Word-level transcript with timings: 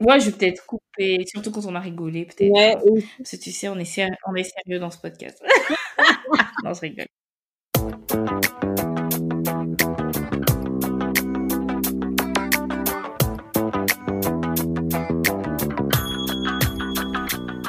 Moi, 0.00 0.18
je 0.18 0.30
vais 0.30 0.32
peut-être 0.36 0.64
couper, 0.64 1.24
surtout 1.26 1.50
quand 1.50 1.66
on 1.66 1.74
a 1.74 1.80
rigolé, 1.80 2.24
peut-être. 2.24 2.50
Ouais, 2.50 2.76
oui. 2.86 3.06
Parce 3.18 3.32
que 3.32 3.36
tu 3.36 3.52
sais, 3.52 3.68
on 3.68 3.76
est, 3.78 3.84
séri- 3.84 4.10
on 4.26 4.34
est 4.34 4.44
sérieux 4.44 4.78
dans 4.78 4.90
ce 4.90 4.98
podcast. 4.98 5.42
non, 6.64 6.72
je 6.72 6.80
rigole. 6.80 7.06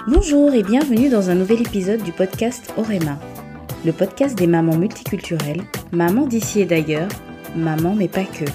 Bonjour 0.07 0.53
et 0.53 0.63
bienvenue 0.63 1.09
dans 1.09 1.29
un 1.29 1.35
nouvel 1.35 1.61
épisode 1.61 2.01
du 2.03 2.11
podcast 2.11 2.73
Orema, 2.77 3.19
le 3.85 3.91
podcast 3.93 4.37
des 4.37 4.47
mamans 4.47 4.77
multiculturelles, 4.77 5.61
mamans 5.91 6.25
d'ici 6.25 6.61
et 6.61 6.65
d'ailleurs, 6.65 7.09
mamans 7.55 7.95
mais 7.95 8.07
pas 8.07 8.23
que. 8.23 8.45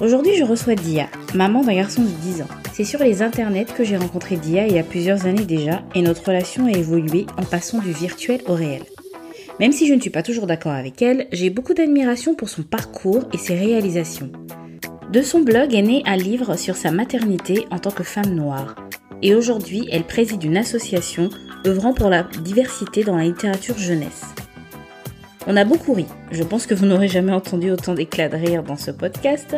Aujourd'hui, 0.00 0.34
je 0.34 0.44
reçois 0.44 0.76
Dia, 0.76 1.10
maman 1.34 1.62
d'un 1.62 1.74
garçon 1.74 2.00
de 2.00 2.08
10 2.08 2.40
ans. 2.40 2.48
C'est 2.72 2.84
sur 2.84 3.00
les 3.00 3.20
internets 3.20 3.66
que 3.66 3.84
j'ai 3.84 3.98
rencontré 3.98 4.36
Dia 4.36 4.66
il 4.66 4.72
y 4.72 4.78
a 4.78 4.82
plusieurs 4.82 5.26
années 5.26 5.44
déjà 5.44 5.82
et 5.94 6.00
notre 6.00 6.24
relation 6.26 6.64
a 6.64 6.70
évolué 6.70 7.26
en 7.36 7.42
passant 7.42 7.80
du 7.80 7.92
virtuel 7.92 8.40
au 8.46 8.54
réel. 8.54 8.82
Même 9.58 9.72
si 9.72 9.86
je 9.86 9.92
ne 9.92 10.00
suis 10.00 10.08
pas 10.08 10.22
toujours 10.22 10.46
d'accord 10.46 10.72
avec 10.72 11.02
elle, 11.02 11.26
j'ai 11.32 11.50
beaucoup 11.50 11.74
d'admiration 11.74 12.34
pour 12.34 12.48
son 12.48 12.62
parcours 12.62 13.24
et 13.34 13.36
ses 13.36 13.54
réalisations. 13.54 14.32
De 15.12 15.20
son 15.20 15.40
blog 15.40 15.74
est 15.74 15.82
né 15.82 16.02
un 16.06 16.16
livre 16.16 16.56
sur 16.56 16.76
sa 16.76 16.90
maternité 16.90 17.66
en 17.70 17.78
tant 17.78 17.90
que 17.90 18.02
femme 18.02 18.34
noire. 18.34 18.76
Et 19.20 19.34
aujourd'hui, 19.34 19.86
elle 19.92 20.04
préside 20.04 20.42
une 20.42 20.56
association 20.56 21.28
œuvrant 21.66 21.92
pour 21.92 22.08
la 22.08 22.22
diversité 22.42 23.04
dans 23.04 23.16
la 23.16 23.24
littérature 23.24 23.76
jeunesse. 23.76 24.24
On 25.46 25.56
a 25.56 25.64
beaucoup 25.64 25.94
ri. 25.94 26.06
Je 26.30 26.42
pense 26.42 26.66
que 26.66 26.74
vous 26.74 26.86
n'aurez 26.86 27.08
jamais 27.08 27.32
entendu 27.32 27.70
autant 27.70 27.94
d'éclats 27.94 28.28
de 28.28 28.36
rire 28.36 28.62
dans 28.62 28.76
ce 28.76 28.90
podcast, 28.90 29.56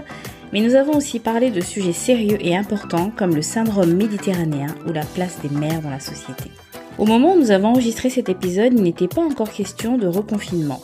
mais 0.52 0.60
nous 0.60 0.74
avons 0.74 0.96
aussi 0.96 1.18
parlé 1.18 1.50
de 1.50 1.60
sujets 1.60 1.92
sérieux 1.92 2.38
et 2.40 2.56
importants 2.56 3.10
comme 3.16 3.34
le 3.34 3.42
syndrome 3.42 3.92
méditerranéen 3.94 4.74
ou 4.86 4.92
la 4.92 5.04
place 5.04 5.38
des 5.42 5.48
mères 5.48 5.82
dans 5.82 5.90
la 5.90 6.00
société. 6.00 6.50
Au 6.98 7.06
moment 7.06 7.34
où 7.34 7.38
nous 7.38 7.50
avons 7.50 7.68
enregistré 7.68 8.10
cet 8.10 8.28
épisode, 8.28 8.74
il 8.74 8.82
n'était 8.82 9.08
pas 9.08 9.22
encore 9.22 9.50
question 9.50 9.98
de 9.98 10.06
reconfinement. 10.06 10.80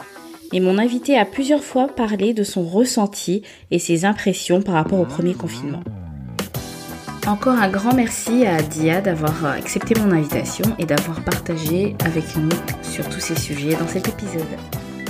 Et 0.52 0.60
mon 0.60 0.78
invité 0.78 1.18
a 1.18 1.26
plusieurs 1.26 1.62
fois 1.62 1.88
parlé 1.88 2.32
de 2.32 2.42
son 2.42 2.62
ressenti 2.62 3.42
et 3.70 3.78
ses 3.78 4.04
impressions 4.04 4.62
par 4.62 4.74
rapport 4.74 4.98
au 4.98 5.04
premier 5.04 5.34
confinement. 5.34 5.82
Encore 7.26 7.58
un 7.58 7.68
grand 7.68 7.92
merci 7.92 8.46
à 8.46 8.62
Dia 8.62 9.02
d'avoir 9.02 9.44
accepté 9.44 9.94
mon 10.00 10.10
invitation 10.12 10.64
et 10.78 10.86
d'avoir 10.86 11.22
partagé 11.22 11.94
avec 12.06 12.36
nous 12.36 12.48
sur 12.82 13.06
tous 13.10 13.20
ces 13.20 13.36
sujets 13.36 13.76
dans 13.76 13.86
cet 13.86 14.08
épisode. 14.08 14.46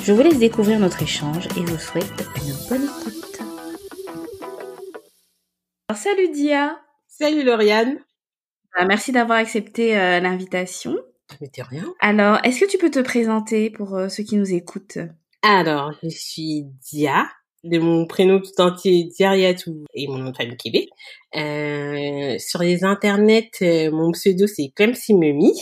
Je 0.08 0.14
vous 0.14 0.22
laisse 0.22 0.38
découvrir 0.38 0.80
notre 0.80 1.02
échange 1.02 1.48
et 1.48 1.60
vous 1.60 1.76
souhaite 1.76 2.26
une 2.36 2.54
bonne 2.70 2.84
écoute. 2.84 3.40
Alors, 5.86 6.02
salut 6.02 6.30
Dia 6.32 6.80
Salut 7.06 7.44
Lauriane. 7.44 7.98
Ah, 8.74 8.86
Merci 8.86 9.12
d'avoir 9.12 9.36
accepté 9.36 9.98
euh, 9.98 10.18
l'invitation. 10.20 10.96
Mais 11.42 11.48
t'es 11.48 11.60
rien. 11.60 11.84
Alors, 12.00 12.38
est-ce 12.42 12.58
que 12.58 12.70
tu 12.70 12.78
peux 12.78 12.90
te 12.90 13.00
présenter 13.00 13.68
pour 13.68 13.96
euh, 13.96 14.08
ceux 14.08 14.22
qui 14.22 14.36
nous 14.36 14.50
écoutent? 14.54 14.96
Alors, 15.42 15.92
je 16.02 16.08
suis 16.08 16.64
Dia, 16.90 17.28
de 17.64 17.78
mon 17.78 18.06
prénom 18.06 18.40
tout 18.40 18.62
entier 18.62 19.10
Diariatou 19.14 19.84
et 19.92 20.08
mon 20.08 20.16
nom 20.16 20.30
de 20.30 20.36
famille 20.38 20.56
Québec. 20.56 20.88
Euh, 21.36 22.38
sur 22.38 22.62
les 22.62 22.82
internets, 22.82 23.50
mon 23.92 24.12
pseudo 24.12 24.46
c'est 24.46 24.72
Clemcy 24.74 25.12
Mummy. 25.12 25.52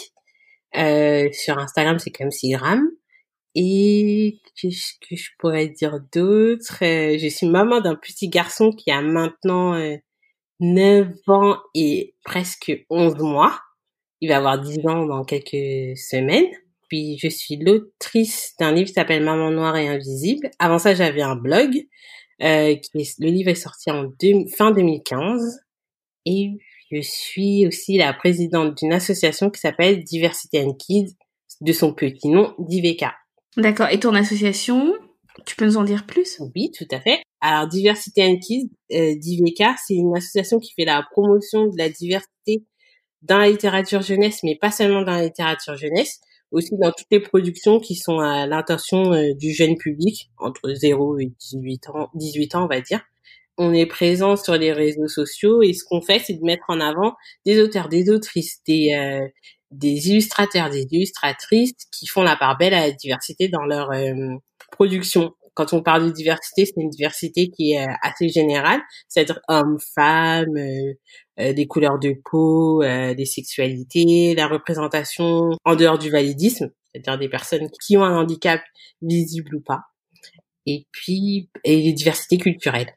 Sur 1.32 1.58
Instagram, 1.58 1.98
c'est 1.98 2.12
Clemcygram. 2.12 2.88
Et 3.58 4.38
qu'est-ce 4.54 4.92
que 5.00 5.16
je 5.16 5.30
pourrais 5.38 5.68
dire 5.68 5.98
d'autre? 6.12 6.76
Euh, 6.82 7.16
Je 7.18 7.26
suis 7.28 7.48
maman 7.48 7.80
d'un 7.80 7.94
petit 7.94 8.28
garçon 8.28 8.70
qui 8.70 8.90
a 8.90 9.00
maintenant 9.00 9.72
euh, 9.74 9.96
9 10.60 11.08
ans 11.28 11.56
et 11.74 12.14
presque 12.22 12.70
11 12.90 13.16
mois. 13.16 13.58
Il 14.20 14.28
va 14.28 14.36
avoir 14.36 14.60
10 14.60 14.86
ans 14.86 15.06
dans 15.06 15.24
quelques 15.24 15.96
semaines. 15.96 16.50
Puis 16.90 17.16
je 17.18 17.28
suis 17.28 17.56
l'autrice 17.56 18.54
d'un 18.60 18.72
livre 18.72 18.88
qui 18.88 18.92
s'appelle 18.92 19.24
Maman 19.24 19.50
noire 19.50 19.76
et 19.78 19.88
invisible. 19.88 20.50
Avant 20.58 20.78
ça, 20.78 20.94
j'avais 20.94 21.22
un 21.22 21.36
blog. 21.36 21.74
Euh, 22.42 22.76
le 22.94 23.30
livre 23.30 23.48
est 23.48 23.54
sorti 23.54 23.90
en 23.90 24.12
fin 24.54 24.70
2015. 24.70 25.60
Et 26.26 26.50
je 26.92 27.00
suis 27.00 27.66
aussi 27.66 27.96
la 27.96 28.12
présidente 28.12 28.76
d'une 28.76 28.92
association 28.92 29.48
qui 29.48 29.60
s'appelle 29.60 30.04
Diversity 30.04 30.58
and 30.58 30.74
Kids, 30.74 31.14
de 31.62 31.72
son 31.72 31.94
petit 31.94 32.28
nom, 32.28 32.54
DIVK. 32.58 33.06
D'accord. 33.56 33.88
Et 33.90 33.98
ton 34.00 34.14
association, 34.14 34.94
tu 35.46 35.56
peux 35.56 35.64
nous 35.64 35.76
en 35.78 35.84
dire 35.84 36.06
plus? 36.06 36.40
Oui, 36.54 36.70
tout 36.76 36.86
à 36.90 37.00
fait. 37.00 37.22
Alors, 37.40 37.66
Diversity 37.68 38.22
and 38.22 38.38
Kids, 38.38 38.70
euh, 38.92 39.14
c'est 39.86 39.94
une 39.94 40.16
association 40.16 40.58
qui 40.58 40.72
fait 40.74 40.84
la 40.84 41.02
promotion 41.10 41.66
de 41.66 41.76
la 41.78 41.88
diversité 41.88 42.64
dans 43.22 43.38
la 43.38 43.48
littérature 43.48 44.02
jeunesse, 44.02 44.40
mais 44.42 44.56
pas 44.56 44.70
seulement 44.70 45.02
dans 45.02 45.12
la 45.12 45.24
littérature 45.24 45.76
jeunesse, 45.76 46.20
aussi 46.50 46.76
dans 46.78 46.92
toutes 46.92 47.08
les 47.10 47.20
productions 47.20 47.80
qui 47.80 47.96
sont 47.96 48.18
à 48.18 48.46
l'intention 48.46 49.12
euh, 49.12 49.32
du 49.34 49.52
jeune 49.52 49.76
public, 49.76 50.30
entre 50.38 50.72
0 50.72 51.18
et 51.18 51.32
18 51.40 51.88
ans, 51.90 52.08
18 52.14 52.54
ans, 52.56 52.64
on 52.64 52.68
va 52.68 52.80
dire. 52.80 53.00
On 53.58 53.72
est 53.72 53.86
présent 53.86 54.36
sur 54.36 54.54
les 54.56 54.72
réseaux 54.72 55.08
sociaux 55.08 55.62
et 55.62 55.72
ce 55.72 55.82
qu'on 55.84 56.02
fait, 56.02 56.18
c'est 56.18 56.34
de 56.34 56.44
mettre 56.44 56.64
en 56.68 56.78
avant 56.78 57.14
des 57.46 57.58
auteurs, 57.60 57.88
des 57.88 58.10
autrices, 58.10 58.60
des, 58.66 58.92
euh, 58.94 59.26
des 59.70 60.10
illustrateurs, 60.10 60.70
des 60.70 60.86
illustratrices 60.90 61.74
qui 61.92 62.06
font 62.06 62.22
la 62.22 62.36
part 62.36 62.56
belle 62.58 62.74
à 62.74 62.86
la 62.86 62.92
diversité 62.92 63.48
dans 63.48 63.64
leur 63.64 63.90
euh, 63.92 64.36
production. 64.70 65.32
Quand 65.54 65.72
on 65.72 65.82
parle 65.82 66.06
de 66.06 66.10
diversité, 66.10 66.66
c'est 66.66 66.80
une 66.80 66.90
diversité 66.90 67.48
qui 67.50 67.72
est 67.72 67.86
euh, 67.86 67.92
assez 68.02 68.28
générale, 68.28 68.80
c'est-à-dire 69.08 69.40
hommes, 69.48 69.78
femmes, 69.94 70.56
euh, 70.56 70.92
euh, 71.40 71.52
des 71.52 71.66
couleurs 71.66 71.98
de 71.98 72.14
peau, 72.24 72.82
euh, 72.82 73.14
des 73.14 73.24
sexualités, 73.24 74.34
la 74.34 74.48
représentation 74.48 75.50
en 75.64 75.76
dehors 75.76 75.98
du 75.98 76.10
validisme, 76.10 76.70
c'est-à-dire 76.92 77.18
des 77.18 77.28
personnes 77.28 77.68
qui 77.82 77.96
ont 77.96 78.04
un 78.04 78.18
handicap 78.18 78.60
visible 79.00 79.56
ou 79.56 79.60
pas, 79.60 79.80
et 80.66 80.86
puis 80.92 81.50
et 81.64 81.80
les 81.80 81.92
diversités 81.92 82.38
culturelles. 82.38 82.94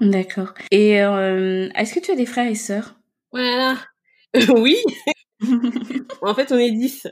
D'accord. 0.00 0.52
Et 0.70 1.02
euh, 1.02 1.70
est-ce 1.74 1.94
que 1.94 2.00
tu 2.00 2.10
as 2.10 2.16
des 2.16 2.26
frères 2.26 2.50
et 2.50 2.54
sœurs? 2.54 2.96
Voilà. 3.32 3.76
oui, 4.56 4.76
en 6.22 6.34
fait, 6.34 6.52
on 6.52 6.58
est 6.58 6.70
dix. 6.72 7.06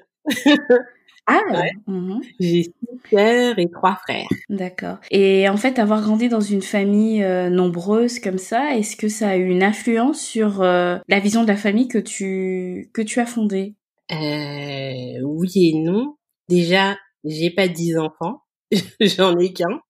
Ah 1.26 1.40
Ouais. 1.50 1.70
mhm. 1.86 2.20
J'ai 2.38 2.64
six 2.64 2.74
sœurs 3.10 3.58
et 3.58 3.70
trois 3.70 3.96
frères. 3.96 4.28
D'accord. 4.50 4.98
Et 5.10 5.48
en 5.48 5.56
fait, 5.56 5.78
avoir 5.78 6.02
grandi 6.02 6.28
dans 6.28 6.40
une 6.40 6.60
famille 6.60 7.22
euh, 7.24 7.48
nombreuse 7.48 8.18
comme 8.18 8.36
ça, 8.38 8.76
est-ce 8.76 8.94
que 8.96 9.08
ça 9.08 9.30
a 9.30 9.36
eu 9.36 9.46
une 9.46 9.62
influence 9.62 10.20
sur 10.20 10.60
euh, 10.60 10.98
la 11.08 11.20
vision 11.20 11.42
de 11.42 11.48
la 11.48 11.56
famille 11.56 11.88
que 11.88 11.98
tu 11.98 12.90
que 12.92 13.00
tu 13.00 13.20
as 13.20 13.26
fondée? 13.26 13.74
Euh, 14.12 15.20
oui 15.22 15.50
et 15.56 15.78
non. 15.78 16.16
Déjà, 16.50 16.96
j'ai 17.24 17.50
pas 17.50 17.68
dix 17.68 17.96
enfants, 17.96 18.42
j'en 19.00 19.38
ai 19.38 19.54
qu'un. 19.54 19.80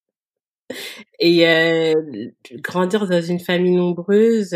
Et 1.18 1.48
euh, 1.48 1.94
grandir 2.62 3.06
dans 3.08 3.22
une 3.22 3.40
famille 3.40 3.76
nombreuse, 3.76 4.54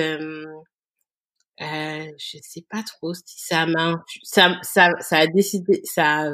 euh, 1.60 2.06
je 2.18 2.38
sais 2.42 2.64
pas 2.70 2.82
trop 2.82 3.14
si 3.14 3.22
ça 3.38 3.66
m'a, 3.66 4.02
ça, 4.22 4.58
ça, 4.62 4.90
ça 5.00 5.18
a 5.18 5.26
décidé, 5.26 5.80
ça 5.84 6.22
a 6.22 6.30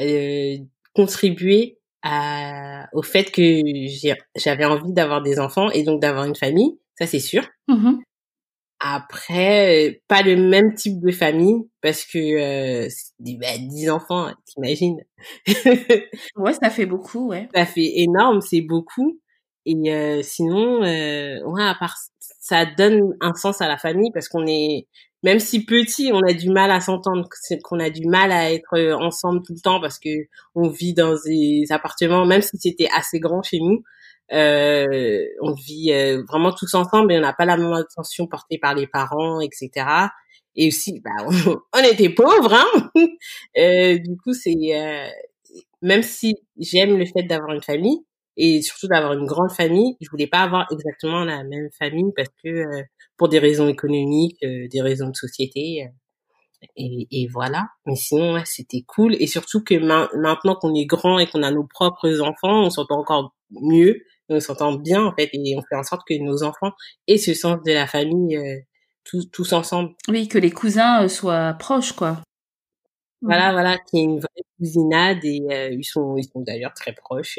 euh, 0.00 0.56
contribué 0.94 1.78
à, 2.02 2.88
au 2.92 3.02
fait 3.02 3.30
que 3.30 3.40
j'avais 4.36 4.64
envie 4.64 4.92
d'avoir 4.92 5.22
des 5.22 5.38
enfants 5.40 5.70
et 5.70 5.82
donc 5.84 6.00
d'avoir 6.00 6.24
une 6.24 6.36
famille, 6.36 6.78
ça 6.98 7.06
c'est 7.06 7.20
sûr. 7.20 7.44
Mhm. 7.68 8.00
Après, 8.84 9.90
euh, 9.90 9.94
pas 10.08 10.22
le 10.22 10.36
même 10.36 10.74
type 10.74 11.00
de 11.00 11.12
famille 11.12 11.54
parce 11.82 12.04
que 12.04 12.18
euh, 12.18 12.88
bah, 13.20 13.56
10 13.58 13.88
enfants, 13.90 14.32
t'imagines? 14.46 14.98
Ouais, 16.36 16.52
ça 16.54 16.70
fait 16.70 16.86
beaucoup, 16.86 17.28
ouais. 17.28 17.48
Ça 17.54 17.64
fait 17.66 18.00
énorme, 18.00 18.40
c'est 18.40 18.60
beaucoup. 18.60 19.20
Et 19.66 19.76
euh, 19.92 20.22
sinon, 20.22 20.82
euh, 20.82 21.40
ouais, 21.44 21.62
à 21.62 21.74
part 21.78 21.96
ça 22.42 22.66
donne 22.66 23.14
un 23.20 23.34
sens 23.34 23.60
à 23.60 23.68
la 23.68 23.78
famille 23.78 24.10
parce 24.12 24.28
qu'on 24.28 24.46
est, 24.46 24.88
même 25.22 25.38
si 25.38 25.64
petit, 25.64 26.10
on 26.12 26.20
a 26.28 26.32
du 26.32 26.50
mal 26.50 26.72
à 26.72 26.80
s'entendre, 26.80 27.28
qu'on 27.62 27.78
a 27.78 27.88
du 27.88 28.06
mal 28.06 28.32
à 28.32 28.52
être 28.52 28.76
euh, 28.76 28.96
ensemble 28.96 29.42
tout 29.46 29.54
le 29.54 29.60
temps 29.60 29.80
parce 29.80 30.00
que 30.00 30.10
on 30.56 30.68
vit 30.68 30.92
dans 30.92 31.14
des 31.24 31.66
appartements, 31.70 32.26
même 32.26 32.42
si 32.42 32.58
c'était 32.58 32.88
assez 32.92 33.20
grand 33.20 33.42
chez 33.42 33.58
nous. 33.60 33.84
Euh, 34.32 35.24
on 35.40 35.52
vit 35.52 35.92
euh, 35.92 36.22
vraiment 36.28 36.52
tous 36.52 36.74
ensemble 36.74 37.12
et 37.12 37.18
on 37.18 37.20
n'a 37.20 37.32
pas 37.32 37.44
la 37.44 37.56
même 37.56 37.72
attention 37.72 38.26
portée 38.26 38.58
par 38.58 38.74
les 38.74 38.86
parents, 38.88 39.40
etc. 39.40 39.86
Et 40.56 40.68
aussi, 40.68 41.00
bah, 41.00 41.10
on, 41.74 41.78
était 41.84 42.08
pauvres, 42.08 42.54
hein. 42.54 42.90
Euh, 43.58 43.98
du 43.98 44.16
coup, 44.16 44.32
c'est 44.32 44.54
même 45.82 46.02
si 46.02 46.36
j'aime 46.58 46.96
le 46.98 47.04
fait 47.06 47.22
d'avoir 47.22 47.52
une 47.54 47.62
famille 47.62 48.04
et 48.36 48.62
surtout 48.62 48.88
d'avoir 48.88 49.12
une 49.14 49.26
grande 49.26 49.52
famille, 49.52 49.96
je 50.00 50.08
voulais 50.10 50.26
pas 50.26 50.40
avoir 50.40 50.66
exactement 50.72 51.24
la 51.24 51.44
même 51.44 51.68
famille 51.78 52.12
parce 52.16 52.28
que 52.42 52.48
euh, 52.48 52.82
pour 53.16 53.28
des 53.28 53.38
raisons 53.38 53.68
économiques, 53.68 54.38
euh, 54.44 54.68
des 54.68 54.80
raisons 54.82 55.08
de 55.10 55.16
société. 55.16 55.84
euh, 55.86 55.88
et, 56.76 57.08
et 57.10 57.28
voilà. 57.28 57.66
Mais 57.86 57.96
sinon, 57.96 58.34
ouais, 58.34 58.42
c'était 58.44 58.82
cool. 58.86 59.14
Et 59.20 59.26
surtout 59.26 59.62
que 59.62 59.74
ma- 59.74 60.08
maintenant 60.16 60.54
qu'on 60.56 60.74
est 60.74 60.86
grand 60.86 61.18
et 61.18 61.26
qu'on 61.26 61.42
a 61.42 61.50
nos 61.50 61.64
propres 61.66 62.20
enfants, 62.20 62.64
on 62.66 62.70
s'entend 62.70 63.00
encore 63.00 63.34
mieux 63.50 64.02
on 64.28 64.40
s'entend 64.40 64.72
bien 64.74 65.04
en 65.04 65.14
fait 65.14 65.28
et 65.34 65.54
on 65.58 65.62
fait 65.68 65.74
en 65.76 65.82
sorte 65.82 66.02
que 66.08 66.14
nos 66.14 66.42
enfants 66.42 66.72
aient 67.06 67.18
ce 67.18 67.34
sens 67.34 67.58
de 67.66 67.72
la 67.72 67.86
famille 67.86 68.36
euh, 68.36 68.56
tous, 69.04 69.28
tous 69.30 69.52
ensemble. 69.52 69.90
Oui, 70.08 70.26
que 70.26 70.38
les 70.38 70.50
cousins 70.50 71.04
euh, 71.04 71.08
soient 71.08 71.52
proches, 71.58 71.92
quoi. 71.92 72.22
Voilà, 73.20 73.52
voilà, 73.52 73.78
qui 73.78 73.98
est 73.98 74.02
une 74.04 74.18
vraie 74.20 74.41
cousinade 74.62 75.24
et 75.24 75.42
euh, 75.50 75.70
ils 75.72 75.84
sont, 75.84 76.16
ils 76.16 76.24
sont 76.24 76.40
d'ailleurs 76.40 76.74
très 76.74 76.92
proches 76.92 77.38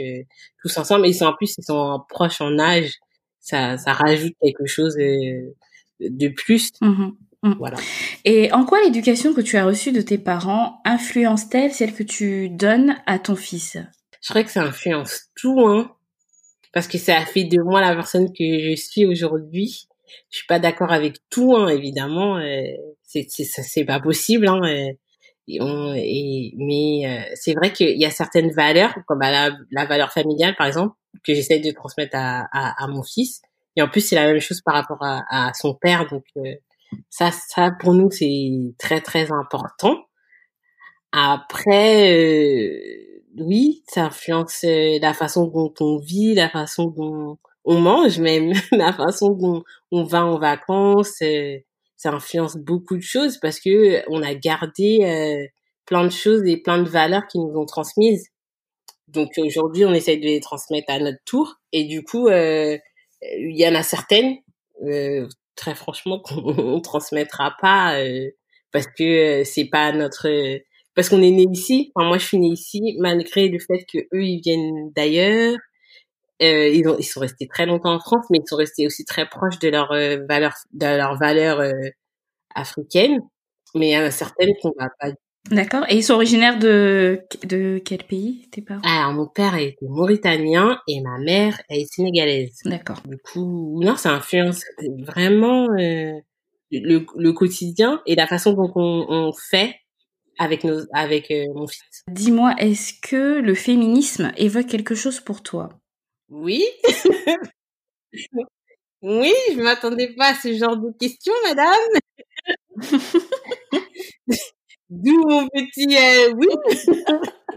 tous 0.61 0.77
ensemble. 0.77 1.05
Et 1.05 1.09
ils 1.09 1.15
sont 1.15 1.25
en 1.25 1.33
plus, 1.33 1.55
ils 1.57 1.63
sont 1.63 2.01
proches 2.09 2.41
en 2.41 2.57
âge. 2.59 2.91
Ça, 3.39 3.77
ça 3.77 3.93
rajoute 3.93 4.33
quelque 4.41 4.65
chose 4.65 4.95
de 4.95 6.27
plus. 6.29 6.71
Mmh 6.81 7.11
mmh. 7.43 7.55
Voilà. 7.57 7.77
Et 8.25 8.51
en 8.53 8.65
quoi 8.65 8.81
l'éducation 8.83 9.33
que 9.33 9.41
tu 9.41 9.57
as 9.57 9.65
reçue 9.65 9.91
de 9.91 10.01
tes 10.01 10.17
parents 10.17 10.81
influence-t-elle 10.85 11.71
celle 11.71 11.93
que 11.93 12.03
tu 12.03 12.49
donnes 12.49 12.95
à 13.05 13.19
ton 13.19 13.35
fils? 13.35 13.77
Je 14.21 14.29
crois 14.29 14.43
que 14.43 14.51
ça 14.51 14.63
influence 14.63 15.29
tout, 15.35 15.59
hein 15.59 15.93
parce 16.73 16.87
que 16.87 16.97
ça 16.97 17.17
a 17.17 17.25
fait 17.25 17.45
de 17.45 17.61
moi 17.61 17.79
la 17.79 17.95
personne 17.95 18.33
que 18.33 18.43
je 18.43 18.75
suis 18.75 19.05
aujourd'hui. 19.05 19.87
Je 20.29 20.37
suis 20.39 20.47
pas 20.47 20.59
d'accord 20.59 20.91
avec 20.91 21.17
tout, 21.29 21.55
hein, 21.55 21.69
évidemment. 21.69 22.37
Euh, 22.37 22.63
c'est 23.03 23.27
c'est 23.29 23.85
pas 23.85 23.99
possible. 23.99 24.47
Hein, 24.47 24.59
euh, 24.65 24.91
on, 25.59 25.93
et, 25.95 26.53
mais 26.57 27.05
euh, 27.05 27.31
c'est 27.35 27.53
vrai 27.53 27.71
qu'il 27.73 27.99
y 27.99 28.05
a 28.05 28.11
certaines 28.11 28.51
valeurs, 28.51 28.95
comme 29.07 29.19
la, 29.19 29.51
valeur 29.85 30.11
familiale 30.11 30.55
par 30.55 30.67
exemple, 30.67 30.95
que 31.25 31.33
j'essaie 31.33 31.59
de 31.59 31.71
transmettre 31.71 32.15
à, 32.15 32.47
à, 32.51 32.83
à, 32.83 32.87
mon 32.87 33.03
fils. 33.03 33.41
Et 33.75 33.81
en 33.81 33.87
plus, 33.87 34.01
c'est 34.01 34.15
la 34.15 34.27
même 34.27 34.39
chose 34.39 34.61
par 34.61 34.75
rapport 34.75 35.01
à, 35.01 35.23
à 35.29 35.53
son 35.53 35.73
père. 35.73 36.07
Donc 36.09 36.23
euh, 36.37 36.55
ça, 37.09 37.31
ça 37.31 37.71
pour 37.79 37.93
nous, 37.93 38.09
c'est 38.11 38.75
très 38.77 39.01
très 39.01 39.31
important. 39.31 39.97
Après, 41.11 42.11
euh, 42.11 42.79
oui, 43.37 43.83
ça 43.87 44.05
influence 44.05 44.63
euh, 44.63 44.97
la 45.01 45.13
façon 45.13 45.47
dont 45.47 45.73
on 45.79 45.99
vit, 45.99 46.33
la 46.33 46.49
façon 46.49 46.85
dont 46.87 47.37
on 47.65 47.79
mange 47.79 48.19
même, 48.19 48.53
la 48.71 48.93
façon 48.93 49.31
dont 49.31 49.63
on 49.91 50.03
va 50.03 50.25
en 50.25 50.39
vacances. 50.39 51.21
Euh, 52.05 52.09
ça 52.09 52.11
influence 52.11 52.57
beaucoup 52.57 52.97
de 52.97 53.01
choses 53.01 53.37
parce 53.39 53.59
que 53.59 54.03
on 54.09 54.21
a 54.21 54.33
gardé 54.33 54.99
euh, 55.03 55.47
plein 55.85 56.03
de 56.03 56.11
choses 56.11 56.43
et 56.45 56.57
plein 56.57 56.81
de 56.81 56.89
valeurs 56.89 57.27
qui 57.27 57.39
nous 57.39 57.55
ont 57.55 57.65
transmises. 57.65 58.27
Donc 59.07 59.29
aujourd'hui, 59.37 59.85
on 59.85 59.93
essaye 59.93 60.19
de 60.19 60.25
les 60.25 60.39
transmettre 60.39 60.91
à 60.91 60.99
notre 60.99 61.23
tour 61.25 61.55
et 61.71 61.83
du 61.83 62.03
coup, 62.03 62.29
il 62.29 62.79
y 63.21 63.67
en 63.67 63.75
a 63.75 63.83
certaines, 63.83 64.37
très 65.55 65.75
franchement, 65.75 66.19
qu'on 66.23 66.81
transmettra 66.81 67.55
pas 67.61 68.01
parce 68.71 68.87
que 68.97 69.43
c'est 69.43 69.65
pas 69.65 69.91
notre 69.91 70.27
parce 70.95 71.09
qu'on 71.09 71.21
est 71.21 71.31
né 71.31 71.45
ici. 71.51 71.91
Enfin, 71.95 72.07
moi, 72.07 72.17
je 72.17 72.25
suis 72.25 72.37
née 72.37 72.49
ici, 72.49 72.95
malgré 72.99 73.49
le 73.49 73.59
fait 73.59 73.85
que 73.91 73.99
eux, 74.13 74.23
ils 74.23 74.41
viennent 74.41 74.91
d'ailleurs. 74.95 75.57
Euh, 76.43 76.67
ils, 76.67 76.87
ont, 76.87 76.97
ils 76.99 77.03
sont 77.03 77.21
restés 77.21 77.47
très 77.47 77.65
longtemps 77.65 77.93
en 77.93 77.99
France, 77.99 78.25
mais 78.29 78.39
ils 78.39 78.47
sont 78.47 78.57
restés 78.57 78.85
aussi 78.85 79.05
très 79.05 79.27
proches 79.27 79.59
de 79.59 79.69
leurs 79.69 79.91
euh, 79.93 80.17
valeurs, 80.27 80.55
de 80.73 80.85
leurs 80.85 81.17
valeurs 81.17 81.59
euh, 81.61 81.71
africaines. 82.53 83.19
Mais 83.75 83.89
il 83.89 83.93
y 83.93 83.97
en 83.97 84.01
a 84.03 84.11
certaines 84.11 84.53
qu'on 84.61 84.73
va 84.77 84.89
pas. 84.99 85.09
D'accord. 85.49 85.83
Et 85.89 85.95
ils 85.95 86.03
sont 86.03 86.13
originaires 86.13 86.57
de 86.57 87.21
de 87.43 87.81
quel 87.83 88.03
pays, 88.03 88.47
tes 88.51 88.61
parents? 88.61 88.81
Alors, 88.83 89.13
mon 89.13 89.27
père 89.27 89.55
était 89.55 89.87
mauritanien 89.89 90.79
et 90.87 91.01
ma 91.01 91.17
mère 91.17 91.59
est 91.69 91.85
sénégalaise. 91.91 92.59
D'accord. 92.65 93.01
Du 93.05 93.17
coup, 93.17 93.81
non, 93.83 93.95
ça 93.95 94.11
influence 94.11 94.63
vraiment 95.05 95.67
le, 95.67 96.21
le 96.71 97.31
quotidien 97.31 98.01
et 98.05 98.15
la 98.15 98.27
façon 98.27 98.53
dont 98.53 98.71
on, 98.75 99.05
on 99.09 99.33
fait 99.33 99.75
avec 100.39 100.63
nos 100.63 100.79
avec 100.93 101.33
mon 101.53 101.67
fils. 101.67 102.03
Dis-moi, 102.09 102.55
est-ce 102.57 102.93
que 103.01 103.41
le 103.41 103.53
féminisme 103.53 104.31
évoque 104.37 104.67
quelque 104.67 104.95
chose 104.95 105.19
pour 105.19 105.43
toi? 105.43 105.69
Oui. 106.33 106.65
oui, 109.01 109.33
je 109.51 109.61
m'attendais 109.61 110.13
pas 110.15 110.29
à 110.31 110.35
ce 110.35 110.53
genre 110.53 110.77
de 110.77 110.91
questions, 110.97 111.33
madame. 111.43 111.99
D'où 114.89 115.27
mon 115.27 115.47
petit 115.49 115.97
euh, 115.97 116.33
oui. 116.37 116.47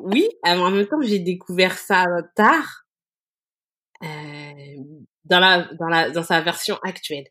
oui, 0.02 0.28
en 0.42 0.70
même 0.70 0.86
temps, 0.86 1.00
j'ai 1.02 1.18
découvert 1.20 1.76
ça 1.78 2.04
tard. 2.34 2.84
Euh, 4.02 4.76
dans 5.24 5.40
la 5.40 5.68
dans 5.74 5.88
la 5.88 6.10
dans 6.10 6.22
sa 6.22 6.40
version 6.42 6.76
actuelle. 6.82 7.26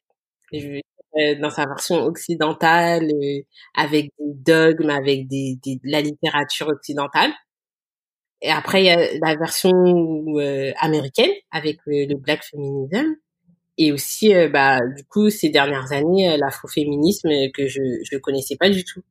Euh, 1.18 1.36
dans 1.40 1.50
sa 1.50 1.66
version 1.66 2.04
occidentale, 2.06 3.06
euh, 3.06 3.42
avec 3.74 4.12
des 4.20 4.34
dogmes, 4.46 4.90
avec 4.90 5.28
des, 5.30 5.58
des, 5.64 5.76
de 5.78 5.82
la 5.92 6.02
littérature 6.02 6.68
occidentale. 6.68 7.32
Et 8.46 8.52
après, 8.52 8.84
il 8.84 8.86
y 8.86 8.90
a 8.90 9.18
la 9.22 9.36
version 9.36 9.72
euh, 9.72 10.72
américaine 10.80 11.32
avec 11.52 11.80
le 11.86 12.16
black 12.16 12.44
feminism. 12.44 13.16
Et 13.78 13.92
aussi, 13.92 14.34
bah, 14.54 14.80
du 14.96 15.04
coup, 15.04 15.30
ces 15.30 15.50
dernières 15.50 15.92
années, 15.92 16.38
l'afroféminisme 16.38 17.30
que 17.54 17.68
je 17.68 17.82
ne 17.82 18.18
connaissais 18.20 18.56
pas 18.56 18.70
du 18.70 18.86
tout. 18.86 19.02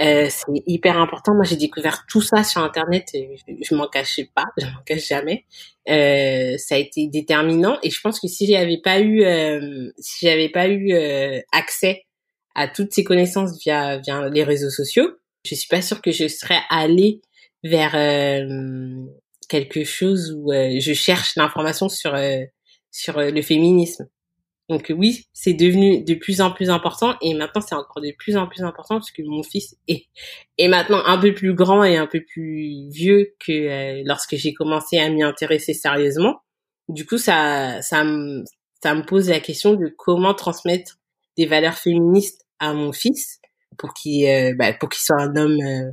Euh, 0.00 0.28
c'est 0.30 0.46
hyper 0.66 0.98
important. 0.98 1.34
Moi, 1.34 1.44
j'ai 1.44 1.56
découvert 1.56 2.06
tout 2.08 2.22
ça 2.22 2.42
sur 2.42 2.62
Internet. 2.62 3.08
Je, 3.12 3.54
je 3.62 3.74
m'en 3.74 3.86
cachais 3.86 4.30
pas, 4.34 4.46
je 4.58 4.64
m'en 4.64 4.82
cache 4.86 5.06
jamais. 5.06 5.44
Euh, 5.88 6.56
ça 6.56 6.76
a 6.76 6.78
été 6.78 7.08
déterminant. 7.08 7.78
Et 7.82 7.90
je 7.90 8.00
pense 8.00 8.20
que 8.20 8.28
si 8.28 8.46
j'avais 8.46 8.78
pas 8.78 9.00
eu, 9.00 9.22
euh, 9.24 9.90
si 9.98 10.26
j'avais 10.26 10.48
pas 10.48 10.68
eu 10.68 10.92
euh, 10.92 11.40
accès 11.52 12.04
à 12.54 12.68
toutes 12.68 12.92
ces 12.92 13.04
connaissances 13.04 13.58
via, 13.62 13.98
via 13.98 14.28
les 14.28 14.42
réseaux 14.42 14.70
sociaux, 14.70 15.10
je 15.44 15.54
suis 15.54 15.68
pas 15.68 15.82
sûre 15.82 16.00
que 16.02 16.12
je 16.12 16.28
serais 16.28 16.60
allée 16.70 17.20
vers 17.62 17.92
quelque 19.48 19.84
chose 19.84 20.32
où 20.36 20.52
je 20.52 20.92
cherche 20.94 21.36
l'information 21.36 21.88
sur 21.88 22.16
sur 22.90 23.20
le 23.20 23.42
féminisme. 23.42 24.08
Donc 24.70 24.92
oui, 24.96 25.26
c'est 25.32 25.52
devenu 25.52 26.04
de 26.04 26.14
plus 26.14 26.40
en 26.40 26.52
plus 26.52 26.70
important 26.70 27.16
et 27.20 27.34
maintenant 27.34 27.60
c'est 27.60 27.74
encore 27.74 28.00
de 28.00 28.12
plus 28.16 28.36
en 28.36 28.46
plus 28.46 28.62
important 28.62 28.98
parce 28.98 29.10
que 29.10 29.22
mon 29.22 29.42
fils 29.42 29.74
est, 29.88 30.06
est 30.58 30.68
maintenant 30.68 31.02
un 31.06 31.18
peu 31.18 31.34
plus 31.34 31.54
grand 31.54 31.82
et 31.82 31.96
un 31.96 32.06
peu 32.06 32.22
plus 32.24 32.88
vieux 32.88 33.34
que 33.44 33.50
euh, 33.50 34.02
lorsque 34.06 34.36
j'ai 34.36 34.54
commencé 34.54 34.96
à 34.98 35.10
m'y 35.10 35.24
intéresser 35.24 35.74
sérieusement. 35.74 36.42
Du 36.88 37.04
coup, 37.04 37.18
ça, 37.18 37.82
ça, 37.82 38.04
me, 38.04 38.44
ça 38.80 38.94
me 38.94 39.04
pose 39.04 39.28
la 39.28 39.40
question 39.40 39.74
de 39.74 39.92
comment 39.98 40.34
transmettre 40.34 40.98
des 41.36 41.46
valeurs 41.46 41.76
féministes 41.76 42.46
à 42.60 42.72
mon 42.72 42.92
fils 42.92 43.40
pour 43.76 43.92
qu'il, 43.92 44.24
euh, 44.28 44.54
bah, 44.56 44.72
pour 44.72 44.88
qu'il 44.88 45.02
soit 45.02 45.20
un 45.20 45.34
homme, 45.34 45.60
euh, 45.60 45.90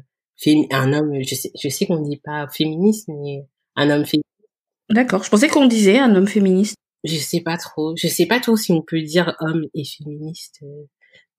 un 0.72 0.94
homme, 0.94 1.22
je 1.24 1.36
sais, 1.36 1.51
je 1.62 1.69
sais 1.69 1.86
qu'on 1.86 2.01
dit 2.01 2.22
pas 2.24 2.48
féministe, 2.48 3.07
mais 3.07 3.45
un 3.75 3.89
homme 3.89 4.06
féministe. 4.06 4.24
D'accord. 4.89 5.24
Je 5.24 5.30
pensais 5.30 5.50
qu'on 5.50 5.66
disait 5.66 6.00
un 6.00 6.16
homme 6.16 6.28
féministe 6.28 6.78
je 7.04 7.16
sais 7.16 7.42
pas 7.42 7.57
trop. 7.57 7.95
Je 7.95 8.07
sais 8.07 8.25
pas 8.25 8.39
trop 8.39 8.56
si 8.56 8.72
on 8.72 8.81
peut 8.81 9.01
dire 9.01 9.36
homme 9.39 9.66
et 9.74 9.84
féministe 9.86 10.60
euh, 10.63 10.86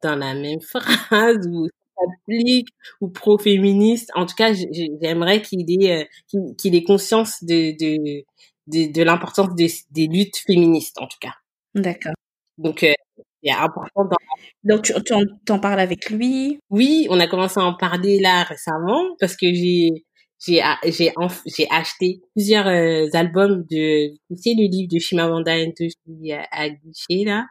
dans 0.03 0.17
la 0.17 0.35
même 0.35 0.61
phrase 1.11 1.47
ou 1.49 1.69
s'applique 1.97 2.69
ou 3.01 3.09
pro-féministe. 3.09 4.11
En 4.15 4.27
tout 4.27 4.35
cas, 4.35 4.53
j'aimerais 5.01 5.43
qu'il 5.43 5.71
ait 5.85 6.03
euh, 6.03 6.53
qu'il 6.57 6.75
ait 6.75 6.85
conscience 6.85 7.43
de 7.43 7.73
de 7.79 8.25
de, 8.67 8.93
de 8.93 9.03
l'importance 9.03 9.55
des, 9.55 9.73
des 9.91 10.07
luttes 10.07 10.37
féministes 10.47 10.99
en 10.99 11.07
tout 11.07 11.19
cas. 11.21 11.35
D'accord. 11.75 12.15
Donc 12.59 12.83
euh, 12.83 12.93
c'est 13.43 13.53
important 13.53 14.05
dans... 14.05 14.17
Donc 14.65 14.83
tu 14.85 15.15
t'en 15.47 15.59
parles 15.59 15.81
avec 15.81 16.11
lui? 16.11 16.59
Oui, 16.71 17.07
on 17.11 17.21
a 17.21 17.27
commencé 17.27 17.61
à 17.61 17.65
en 17.65 17.75
parler 17.75 18.19
là 18.21 18.43
récemment 18.43 19.17
parce 19.21 19.37
que 19.37 19.47
j'ai 19.47 20.05
j'ai 20.45 20.63
j'ai 20.85 21.13
j'ai 21.47 21.67
acheté 21.71 22.21
plusieurs 22.35 22.67
euh, 22.67 23.07
albums 23.13 23.65
de 23.71 24.11
tu 24.11 24.37
sais 24.37 24.55
le 24.57 24.69
livre 24.69 24.89
de 24.93 24.99
Chimamanda 24.99 25.57
Ngozi 25.57 26.33
Adichie 26.51 27.25
là. 27.25 27.47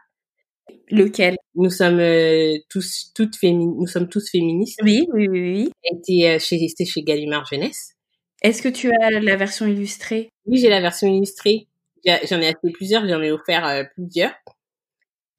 Lequel? 0.90 1.36
Nous 1.54 1.70
sommes 1.70 2.00
euh, 2.00 2.56
tous 2.68 3.10
toutes 3.14 3.36
fémin 3.36 3.72
nous 3.78 3.86
sommes 3.86 4.08
tous 4.08 4.30
féministes. 4.30 4.80
Oui 4.82 5.06
oui 5.14 5.26
oui, 5.28 5.40
oui. 5.40 5.70
était 5.84 6.28
euh, 6.28 6.38
chez 6.38 6.66
c'était 6.68 6.84
chez 6.84 7.02
Gallimard 7.02 7.46
Jeunesse. 7.46 7.94
Est-ce 8.42 8.62
que 8.62 8.68
tu 8.68 8.90
as 9.02 9.10
la 9.10 9.36
version 9.36 9.66
illustrée? 9.66 10.28
Oui 10.46 10.58
j'ai 10.58 10.68
la 10.68 10.80
version 10.80 11.08
illustrée. 11.08 11.68
J'en 12.04 12.40
ai 12.40 12.48
acheté 12.48 12.70
plusieurs 12.72 13.08
j'en 13.08 13.22
ai 13.22 13.30
offert 13.30 13.86
plusieurs 13.94 14.32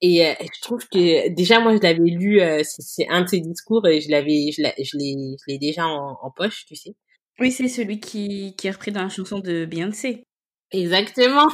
et 0.02 0.34
je 0.40 0.60
trouve 0.62 0.86
que 0.88 1.28
déjà 1.28 1.60
moi 1.60 1.76
je 1.76 1.82
l'avais 1.82 1.98
lu 1.98 2.40
c'est 2.62 3.08
un 3.08 3.22
de 3.22 3.28
ses 3.28 3.40
discours 3.40 3.86
et 3.86 4.00
je 4.00 4.10
l'avais 4.10 4.50
je 4.50 4.62
l'ai 4.62 4.74
je 5.38 5.44
l'ai 5.46 5.58
déjà 5.58 5.86
en, 5.86 6.16
en 6.22 6.30
poche 6.30 6.64
tu 6.66 6.74
sais 6.74 6.94
oui, 7.40 7.50
c'est 7.50 7.68
celui 7.68 8.00
qui, 8.00 8.54
qui 8.56 8.66
est 8.66 8.70
repris 8.70 8.92
dans 8.92 9.02
la 9.02 9.08
chanson 9.08 9.38
de 9.38 9.64
Beyoncé. 9.64 10.26
Exactement. 10.72 11.48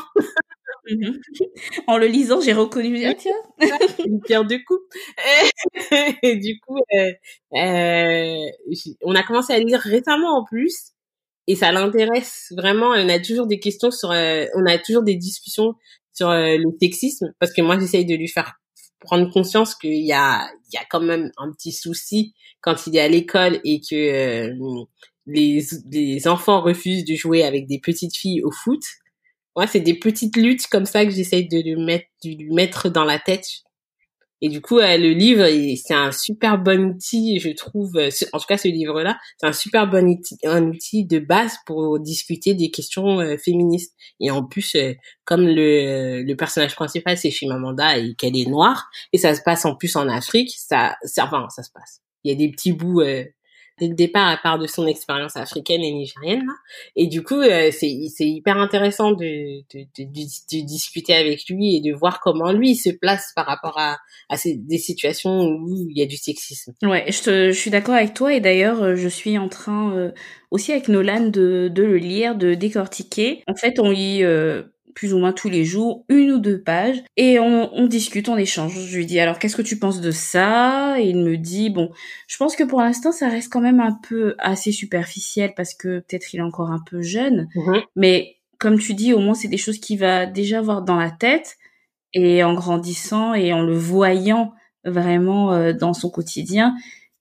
Mmh 0.91 1.13
en 1.87 1.97
le 1.97 2.07
lisant, 2.07 2.41
j'ai 2.41 2.53
reconnu, 2.53 3.05
ah, 3.07 3.15
tiens, 3.15 3.33
une 4.07 4.21
pierre 4.21 4.45
de 4.45 4.57
coupe. 4.57 4.83
Et, 6.23 6.37
du 6.37 6.61
coup, 6.61 6.79
euh, 6.95 7.13
euh, 7.57 8.97
on 9.03 9.15
a 9.15 9.23
commencé 9.23 9.53
à 9.53 9.59
lire 9.59 9.81
récemment 9.81 10.39
en 10.39 10.45
plus, 10.45 10.93
et 11.49 11.57
ça 11.57 11.73
l'intéresse 11.73 12.53
vraiment. 12.57 12.91
On 12.91 13.09
a 13.09 13.19
toujours 13.19 13.47
des 13.47 13.59
questions 13.59 13.91
sur, 13.91 14.11
euh, 14.11 14.47
on 14.55 14.67
a 14.67 14.79
toujours 14.79 15.03
des 15.03 15.17
discussions 15.17 15.75
sur 16.17 16.31
le 16.31 16.77
sexisme, 16.81 17.33
parce 17.39 17.53
que 17.53 17.63
moi 17.63 17.79
j'essaye 17.79 18.07
de 18.07 18.15
lui 18.15 18.29
faire 18.29 18.55
prendre 19.01 19.31
conscience 19.31 19.75
qu'il 19.75 20.05
y 20.05 20.13
a, 20.13 20.49
il 20.73 20.75
y 20.75 20.79
a 20.79 20.85
quand 20.91 21.01
même 21.01 21.31
un 21.37 21.53
petit 21.53 21.73
souci 21.73 22.35
quand 22.61 22.87
il 22.87 22.97
est 22.97 23.01
à 23.01 23.09
l'école 23.09 23.61
et 23.65 23.81
que 23.81 24.51
les, 25.27 25.67
les 25.91 26.29
enfants 26.29 26.63
refusent 26.63 27.05
de 27.05 27.15
jouer 27.15 27.45
avec 27.45 27.67
des 27.67 27.79
petites 27.79 28.17
filles 28.17 28.43
au 28.43 28.51
foot 28.51 28.81
ouais, 29.57 29.67
c'est 29.67 29.81
des 29.81 29.95
petites 29.95 30.37
luttes 30.37 30.67
comme 30.69 30.87
ça 30.87 31.05
que 31.05 31.11
j'essaye 31.11 31.49
de 31.49 31.59
lui 31.59 31.77
mettre, 31.83 32.07
de 32.25 32.31
lui 32.31 32.53
mettre 32.53 32.89
dans 32.89 33.05
la 33.05 33.19
tête. 33.19 33.47
Et 34.43 34.49
du 34.49 34.61
coup, 34.61 34.79
le 34.79 35.13
livre, 35.13 35.47
c'est 35.77 35.95
un 35.95 36.13
super 36.13 36.59
bon 36.59 36.91
outil, 36.91 37.41
je 37.41 37.51
trouve. 37.51 37.93
En 38.33 38.39
tout 38.39 38.47
cas, 38.47 38.59
ce 38.59 38.69
livre-là, 38.69 39.19
c'est 39.39 39.47
un 39.47 39.53
super 39.53 39.89
bon 39.89 40.07
outil, 40.09 40.37
un 40.45 40.65
outil 40.67 41.05
de 41.07 41.19
base 41.19 41.57
pour 41.67 41.99
discuter 42.01 42.55
des 42.55 42.71
questions 42.71 43.19
féministes. 43.39 43.95
Et 44.21 44.31
en 44.31 44.45
plus, 44.45 44.77
comme 45.25 45.47
le, 45.47 46.23
le 46.23 46.37
personnage 46.37 46.75
principal 46.75 47.17
c'est 47.17 47.31
Chimamanda 47.31 47.99
et 47.99 48.15
qu'elle 48.15 48.37
est 48.37 48.49
noire, 48.49 48.89
et 49.13 49.19
ça 49.19 49.35
se 49.35 49.41
passe 49.43 49.65
en 49.65 49.75
plus 49.75 49.97
en 49.97 50.09
Afrique, 50.09 50.53
ça, 50.57 50.97
ça, 51.03 51.25
enfin, 51.25 51.49
ça 51.49 51.63
se 51.63 51.71
passe. 51.71 52.03
Il 52.25 52.31
y 52.31 52.35
a 52.35 52.37
des 52.37 52.51
petits 52.51 52.73
bouts 52.73 53.03
dès 53.79 53.89
le 53.89 53.95
départ 53.95 54.29
à 54.29 54.37
part 54.37 54.59
de 54.59 54.67
son 54.67 54.87
expérience 54.87 55.37
africaine 55.37 55.83
et 55.83 55.93
nigérienne 55.93 56.45
là. 56.47 56.53
et 56.97 57.07
du 57.07 57.23
coup 57.23 57.41
euh, 57.41 57.71
c'est 57.71 58.09
c'est 58.15 58.27
hyper 58.27 58.59
intéressant 58.59 59.13
de, 59.13 59.61
de, 59.75 59.87
de, 59.99 60.05
de, 60.05 60.65
discuter 60.65 61.15
avec 61.15 61.49
lui 61.49 61.77
et 61.77 61.81
de 61.81 61.95
voir 61.95 62.21
comment 62.21 62.53
lui 62.53 62.75
se 62.75 62.91
place 62.91 63.33
par 63.35 63.47
rapport 63.47 63.79
à 63.79 63.99
à 64.29 64.37
ces, 64.37 64.57
des 64.57 64.79
situations 64.79 65.43
où 65.43 65.87
il 65.91 65.99
y 65.99 66.03
a 66.03 66.07
du 66.07 66.17
sexisme 66.17 66.73
ouais 66.83 67.05
je, 67.11 67.23
te, 67.23 67.51
je 67.51 67.59
suis 67.59 67.71
d'accord 67.71 67.95
avec 67.95 68.15
toi 68.15 68.33
et 68.33 68.41
d'ailleurs 68.41 68.83
euh, 68.83 68.97
je 68.97 69.09
suis 69.09 69.39
en 69.39 69.49
train 69.49 69.95
euh, 69.95 70.13
aussi 70.51 70.73
avec 70.73 70.89
Nolan 70.89 71.29
de 71.29 71.69
de 71.73 71.83
le 71.83 71.99
lire 71.99 72.35
de 72.35 72.55
décortiquer 72.55 73.43
en 73.47 73.55
fait 73.55 73.79
on 73.79 73.91
lit 73.91 74.23
plus 74.97 75.13
ou 75.13 75.19
moins 75.19 75.33
tous 75.33 75.51
les 75.51 75.65
jours, 75.65 76.05
une 76.09 76.33
ou 76.33 76.39
deux 76.39 76.61
pages, 76.61 77.05
et 77.19 77.39
on, 77.39 77.73
on 77.75 77.87
discute, 77.87 78.31
on 78.31 78.37
échange. 78.37 78.73
Je 78.81 78.97
lui 78.97 79.05
dis 79.05 79.21
alors 79.21 79.39
qu'est-ce 79.39 79.55
que 79.55 79.63
tu 79.63 79.79
penses 79.79 80.01
de 80.01 80.11
ça? 80.11 80.99
Et 80.99 81.11
il 81.11 81.19
me 81.19 81.37
dit 81.37 81.71
bon, 81.71 81.93
je 82.27 82.37
pense 82.39 82.57
que 82.57 82.65
pour 82.65 82.81
l'instant 82.81 83.13
ça 83.13 83.29
reste 83.29 83.53
quand 83.53 83.61
même 83.61 83.79
un 83.79 83.93
peu 83.93 84.35
assez 84.39 84.73
superficiel 84.73 85.53
parce 85.55 85.75
que 85.75 86.01
peut-être 86.01 86.33
il 86.33 86.39
est 86.39 86.43
encore 86.43 86.71
un 86.71 86.81
peu 86.81 87.03
jeune, 87.03 87.49
mhm. 87.55 87.83
mais 87.95 88.39
comme 88.59 88.79
tu 88.79 88.95
dis, 88.95 89.13
au 89.13 89.19
moins 89.19 89.35
c'est 89.35 89.49
des 89.49 89.59
choses 89.59 89.79
qu'il 89.79 89.99
va 89.99 90.25
déjà 90.25 90.59
avoir 90.59 90.81
dans 90.81 90.97
la 90.97 91.11
tête 91.11 91.59
et 92.15 92.43
en 92.43 92.55
grandissant 92.55 93.35
et 93.35 93.53
en 93.53 93.63
le 93.63 93.77
voyant 93.77 94.55
vraiment 94.87 95.53
euh, 95.53 95.75
dans 95.75 95.93
son 95.93 96.09
quotidien, 96.09 96.75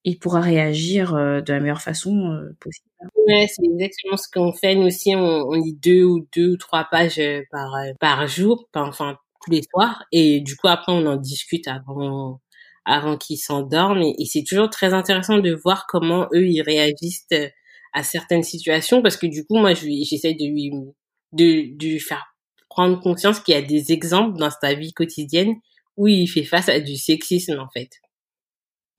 il 0.06 0.20
pourra 0.20 0.40
réagir 0.40 1.16
euh, 1.16 1.42
de 1.42 1.52
la 1.52 1.60
meilleure 1.60 1.82
façon 1.82 2.32
euh, 2.32 2.56
possible. 2.60 2.88
Ouais, 3.28 3.48
c'est 3.50 3.66
exactement 3.66 4.18
ce 4.18 4.30
qu'on 4.32 4.54
fait. 4.54 4.76
Nous 4.76 4.86
aussi, 4.86 5.16
on, 5.16 5.52
lit 5.52 5.74
deux 5.74 6.04
ou 6.04 6.28
deux 6.34 6.52
ou 6.52 6.58
trois 6.58 6.86
pages 6.86 7.20
euh, 7.20 7.42
par 7.52 7.76
par 8.00 8.28
jour, 8.28 8.70
enfin 8.74 9.18
tous 9.44 9.52
les 9.52 9.64
soirs, 9.64 10.04
et 10.12 10.42
du 10.42 10.56
coup 10.56 10.68
après 10.68 10.92
on 10.92 11.06
en 11.06 11.18
discute 11.18 11.68
avant 11.68 12.40
avant 12.86 13.18
qu'ils 13.18 13.38
s'endorment, 13.40 14.04
et, 14.04 14.26
c'est 14.26 14.44
toujours 14.44 14.70
très 14.70 14.94
intéressant 14.94 15.40
de 15.40 15.52
voir 15.54 15.88
comment 15.88 16.28
eux 16.34 16.48
ils 16.48 16.62
réagissent 16.62 17.28
à 17.94 18.04
certaines 18.04 18.44
situations, 18.44 19.02
parce 19.02 19.18
que 19.18 19.28
du 19.28 19.46
coup 19.46 19.58
moi 19.58 19.74
j'essaie 19.74 20.36
de 20.36 20.46
lui 20.46 20.72
de, 21.34 21.76
de 21.78 21.86
lui 21.86 22.00
faire 22.00 22.26
prendre 22.70 23.00
conscience 23.02 23.40
qu'il 23.40 23.56
y 23.56 23.58
a 23.58 23.62
des 23.62 23.92
exemples 23.92 24.38
dans 24.38 24.52
sa 24.52 24.74
vie 24.76 24.94
quotidienne 24.94 25.56
où 25.98 26.08
il 26.08 26.28
fait 26.28 26.44
face 26.44 26.70
à 26.70 26.80
du 26.80 26.96
sexisme 26.98 27.60
en 27.60 27.70
fait. 27.74 27.90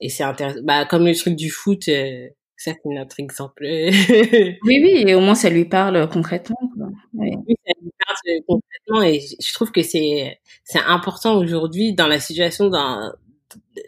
Et 0.00 0.08
c'est 0.08 0.24
intéressant. 0.24 0.60
Bah, 0.62 0.84
comme 0.84 1.06
le 1.06 1.14
truc 1.14 1.36
du 1.36 1.50
foot, 1.50 1.88
euh, 1.88 2.28
ça 2.56 2.72
c'est 2.72 2.90
notre 2.90 3.20
exemple. 3.20 3.64
oui, 3.64 4.56
oui, 4.64 5.04
et 5.06 5.14
au 5.14 5.20
moins 5.20 5.34
ça 5.34 5.50
lui 5.50 5.64
parle 5.64 6.08
concrètement. 6.08 6.70
Quoi. 6.76 6.88
Oui. 7.14 7.32
ça 7.48 7.72
lui 7.82 7.92
parle 8.04 8.16
euh, 8.28 8.40
concrètement 8.46 9.02
et 9.02 9.20
je 9.20 9.54
trouve 9.54 9.72
que 9.72 9.82
c'est 9.82 10.38
c'est 10.64 10.80
important 10.80 11.36
aujourd'hui 11.38 11.94
dans 11.94 12.06
la 12.08 12.20
situation 12.20 12.68
dans 12.68 13.12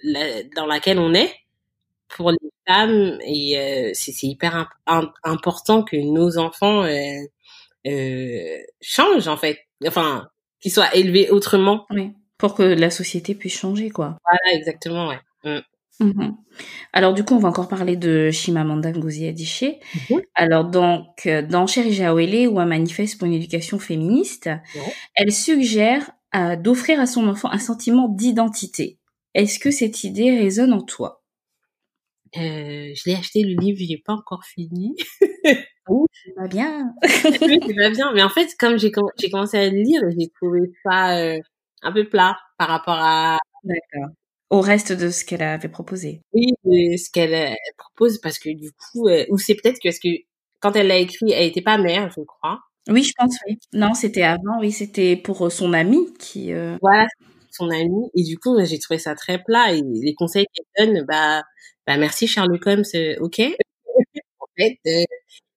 la, 0.03 0.43
dans 0.57 0.67
laquelle 0.67 0.99
on 0.99 1.15
est 1.15 1.31
pour 2.09 2.31
les 2.31 2.39
femmes 2.67 3.19
et 3.23 3.59
euh, 3.59 3.91
c'est 3.95 4.23
hyper 4.23 4.71
important 5.25 5.83
que 5.83 5.97
nos 5.97 6.39
enfants 6.39 6.85
euh, 6.85 7.21
euh, 7.87 8.59
changent 8.81 9.29
en 9.29 9.37
fait, 9.37 9.59
enfin 9.87 10.29
qu'ils 10.61 10.73
soient 10.73 10.95
élevés 10.95 11.31
autrement. 11.31 11.87
Oui, 11.91 12.13
pour 12.37 12.55
que 12.55 12.63
la 12.63 12.91
société 12.91 13.35
puisse 13.35 13.59
changer 13.59 13.91
quoi. 13.91 14.19
Voilà, 14.25 14.59
exactement, 14.59 15.09
ouais. 15.09 15.21
Mm. 15.45 15.61
Mmh 16.01 16.31
Alors 16.93 17.13
du 17.13 17.25
coup, 17.25 17.35
on 17.35 17.39
va 17.39 17.49
encore 17.49 17.69
parler 17.69 17.97
de 17.97 18.31
Chimamanda 18.31 18.93
Ngozi 18.93 19.27
Adichie. 19.27 19.79
Mmh 20.11 20.17
Alors 20.35 20.65
donc, 20.65 21.27
euh, 21.27 21.43
dans 21.43 21.67
Chéri 21.67 21.93
Jaouélé, 21.93 22.47
ou 22.47 22.61
un 22.61 22.67
manifeste 22.67 23.19
pour 23.19 23.27
une 23.27 23.35
éducation 23.35 23.79
féministe, 23.79 24.49
elle 25.15 25.33
suggère 25.33 26.11
euh, 26.37 26.57
d'offrir 26.57 27.01
à 27.01 27.07
son 27.07 27.27
enfant 27.29 27.51
un 27.51 27.59
sentiment 27.59 28.09
d'identité. 28.09 28.99
Est-ce 29.35 29.59
que 29.59 29.71
cette 29.71 30.05
idée 30.05 30.39
résonne 30.39 30.73
en 30.73 30.83
toi? 30.83 31.23
Euh, 32.37 32.93
Je 32.95 33.03
l'ai 33.07 33.15
acheté 33.17 33.43
le 33.43 33.55
livre, 33.61 33.79
il 33.81 33.91
n'est 33.91 34.03
pas 34.05 34.13
encore 34.13 34.45
fini. 34.45 34.95
oh, 35.89 36.07
c'est 36.13 36.35
pas 36.35 36.49
bien. 36.49 36.95
oui, 37.43 37.59
c'est 37.67 37.75
pas 37.75 37.91
bien. 37.91 38.13
Mais 38.15 38.23
en 38.23 38.29
fait, 38.29 38.49
comme 38.59 38.79
j'ai 38.79 38.91
commencé 38.91 39.59
à 39.59 39.71
le 39.71 39.79
lire, 39.83 40.03
j'ai 40.19 40.29
trouvé 40.41 40.61
ça 40.85 41.19
euh, 41.19 41.39
un 41.83 41.93
peu 41.93 42.09
plat 42.09 42.37
par 42.59 42.69
rapport 42.69 42.99
à 42.99 43.39
D'accord 43.65 44.11
au 44.51 44.61
reste 44.61 44.93
de 44.93 45.11
ce 45.11 45.25
qu'elle 45.25 45.43
avait 45.43 45.69
proposé. 45.69 46.23
Oui, 46.33 46.53
ce 46.65 47.11
qu'elle 47.11 47.35
euh, 47.35 47.55
propose 47.77 48.19
parce 48.21 48.39
que 48.39 48.51
du 48.51 48.71
coup, 48.73 49.09
euh, 49.09 49.25
ou 49.31 49.39
c'est 49.39 49.55
peut-être 49.55 49.79
que, 49.81 49.89
que 49.89 50.23
quand 50.61 50.75
elle 50.77 50.89
l'a 50.89 50.99
écrit, 50.99 51.33
elle 51.33 51.47
était 51.47 51.63
pas 51.63 51.79
mère, 51.79 52.11
je 52.17 52.23
crois. 52.23 52.61
Oui, 52.89 53.03
je 53.03 53.13
pense, 53.17 53.37
oui. 53.47 53.59
Non, 53.73 53.95
c'était 53.95 54.23
avant, 54.23 54.61
oui, 54.61 54.73
c'était 54.73 55.17
pour 55.17 55.47
euh, 55.47 55.51
son 55.51 55.73
amie 55.75 56.13
qui. 56.19 56.53
Voilà, 56.81 57.07
son 57.51 57.71
amie. 57.71 58.11
Et 58.15 58.23
du 58.23 58.39
coup, 58.39 58.57
j'ai 58.65 58.79
trouvé 58.79 58.99
ça 58.99 59.15
très 59.15 59.43
plat. 59.43 59.73
Et 59.75 59.83
les 59.83 60.15
conseils 60.15 60.47
qu'elle 60.55 60.95
donne, 60.95 61.05
bah, 61.07 61.43
bah 61.87 61.97
merci 61.99 62.27
Sherlock 62.27 62.67
Holmes, 62.67 62.85
ok. 63.21 63.41
en 64.41 64.47
fait, 64.59 64.79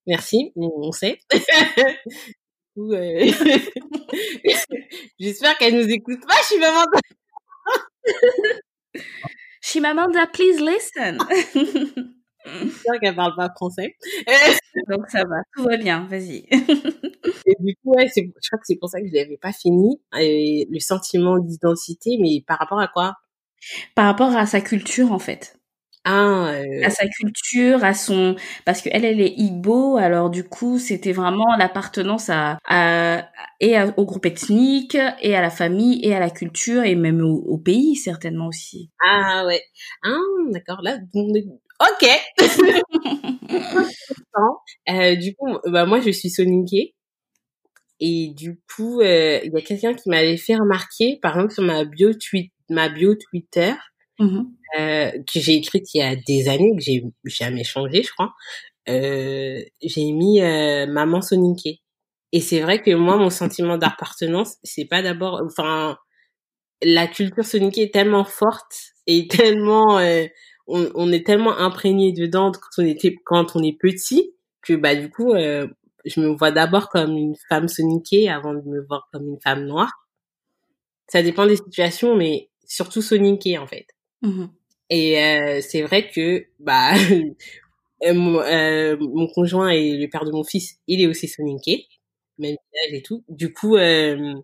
merci, 0.07 0.51
on 0.55 0.91
sait. 0.91 1.19
J'espère 5.19 5.57
qu'elle 5.57 5.75
nous 5.75 5.89
écoute 5.89 6.21
pas, 6.27 6.35
je 6.41 6.47
suis 6.47 6.57
vraiment. 6.57 6.85
Chimamanda, 9.61 10.27
please 10.27 10.59
listen. 10.59 11.17
J'espère 12.45 12.99
qu'elle 12.99 13.15
parle 13.15 13.35
pas 13.35 13.49
français. 13.55 13.95
Donc 14.89 15.09
ça 15.09 15.23
va, 15.25 15.37
tout 15.55 15.63
va 15.63 15.77
bien, 15.77 16.07
vas-y. 16.07 16.47
Et 17.45 17.55
du 17.59 17.75
coup, 17.75 17.93
ouais, 17.93 18.07
je 18.07 18.21
crois 18.23 18.59
que 18.59 18.65
c'est 18.65 18.77
pour 18.77 18.89
ça 18.89 18.99
que 18.99 19.07
je 19.07 19.13
l'avais 19.13 19.37
pas 19.37 19.53
fini. 19.53 20.01
Et 20.19 20.67
le 20.71 20.79
sentiment 20.79 21.37
d'identité, 21.37 22.17
mais 22.19 22.43
par 22.45 22.57
rapport 22.57 22.79
à 22.79 22.87
quoi? 22.87 23.17
Par 23.95 24.05
rapport 24.05 24.35
à 24.35 24.45
sa 24.45 24.61
culture, 24.61 25.11
en 25.11 25.19
fait. 25.19 25.60
Ah, 26.03 26.55
à 26.83 26.89
sa 26.89 27.07
culture, 27.07 27.83
à 27.83 27.93
son 27.93 28.35
parce 28.65 28.81
que 28.81 28.89
elle 28.91 29.05
elle 29.05 29.21
est 29.21 29.35
Igbo, 29.37 29.97
alors 29.97 30.31
du 30.31 30.43
coup 30.43 30.79
c'était 30.79 31.11
vraiment 31.11 31.55
l'appartenance 31.57 32.27
à, 32.31 32.57
à 32.65 33.29
et 33.59 33.75
au 33.97 34.05
groupe 34.05 34.25
ethnique 34.25 34.97
et 35.21 35.35
à 35.35 35.41
la 35.41 35.51
famille 35.51 36.03
et 36.03 36.15
à 36.15 36.19
la 36.19 36.31
culture 36.31 36.83
et 36.83 36.95
même 36.95 37.21
au, 37.21 37.57
pays 37.59 37.95
certainement 37.95 38.47
aussi. 38.47 38.89
Ah 39.05 39.43
ouais, 39.45 39.61
ah 40.03 40.17
d'accord 40.51 40.81
là 40.81 40.97
ok. 41.13 42.07
euh, 44.89 45.15
du 45.15 45.35
coup 45.35 45.57
bah 45.65 45.85
moi 45.85 45.99
je 46.01 46.09
suis 46.09 46.31
soninké 46.31 46.95
et 47.99 48.33
du 48.35 48.59
coup 48.75 49.01
euh, 49.01 49.39
il 49.43 49.51
y 49.53 49.57
a 49.57 49.61
quelqu'un 49.61 49.93
qui 49.93 50.09
m'avait 50.09 50.37
fait 50.37 50.55
remarquer 50.55 51.19
par 51.21 51.35
exemple 51.35 51.53
sur 51.53 51.63
ma 51.63 51.85
bio 51.85 52.11
tweet 52.13 52.51
ma 52.69 52.89
bio 52.89 53.15
Twitter. 53.15 53.73
Mmh 54.21 54.43
euh, 54.79 55.11
que 55.11 55.39
j'ai 55.41 55.55
écrite 55.55 55.93
il 55.93 55.97
y 55.97 56.01
a 56.01 56.15
des 56.15 56.47
années, 56.47 56.73
que 56.77 56.81
j'ai 56.81 57.03
jamais 57.25 57.65
changé, 57.65 58.03
je 58.03 58.11
crois. 58.11 58.33
Euh, 58.87 59.61
j'ai 59.81 60.11
mis 60.13 60.41
euh, 60.41 60.87
maman 60.87 61.21
soninké. 61.21 61.81
Et 62.31 62.39
c'est 62.39 62.61
vrai 62.61 62.81
que 62.81 62.91
moi, 62.91 63.17
mon 63.17 63.29
sentiment 63.29 63.77
d'appartenance, 63.77 64.55
c'est 64.63 64.85
pas 64.85 65.01
d'abord, 65.01 65.41
enfin, 65.45 65.97
la 66.81 67.07
culture 67.07 67.45
soninké 67.45 67.83
est 67.83 67.93
tellement 67.93 68.23
forte 68.23 68.93
et 69.07 69.27
tellement, 69.57 69.99
euh, 69.99 70.25
on, 70.67 70.89
on, 70.95 71.11
est 71.11 71.25
tellement 71.25 71.57
imprégné 71.57 72.13
dedans 72.13 72.51
quand 72.51 72.81
on 72.81 72.85
était, 72.85 73.15
quand 73.25 73.55
on 73.55 73.63
est 73.63 73.77
petit, 73.77 74.33
que 74.61 74.73
bah 74.73 74.95
du 74.95 75.09
coup, 75.09 75.33
euh, 75.33 75.67
je 76.05 76.21
me 76.21 76.29
vois 76.29 76.51
d'abord 76.51 76.89
comme 76.89 77.17
une 77.17 77.35
femme 77.49 77.67
soninké 77.67 78.29
avant 78.29 78.53
de 78.53 78.61
me 78.61 78.85
voir 78.87 79.09
comme 79.11 79.27
une 79.27 79.41
femme 79.41 79.65
noire. 79.65 79.91
Ça 81.07 81.21
dépend 81.21 81.45
des 81.45 81.57
situations, 81.57 82.15
mais 82.15 82.49
surtout 82.65 83.01
soninké 83.01 83.57
en 83.57 83.67
fait. 83.67 83.87
Mmh 84.21 84.45
et 84.93 85.23
euh, 85.23 85.61
c'est 85.61 85.83
vrai 85.83 86.09
que 86.09 86.45
bah 86.59 86.91
euh, 88.03 88.13
mon, 88.13 88.41
euh, 88.41 88.97
mon, 88.99 89.27
conjoint 89.27 89.69
et 89.69 89.95
le 89.95 90.09
père 90.09 90.25
de 90.25 90.31
mon 90.31 90.43
fils, 90.43 90.79
il 90.87 91.01
est 91.01 91.07
aussi 91.07 91.29
soninké, 91.29 91.87
même 92.37 92.55
âge 92.55 92.93
et 92.93 93.01
tout. 93.01 93.23
Du 93.29 93.53
coup, 93.53 93.77
euh, 93.77 94.35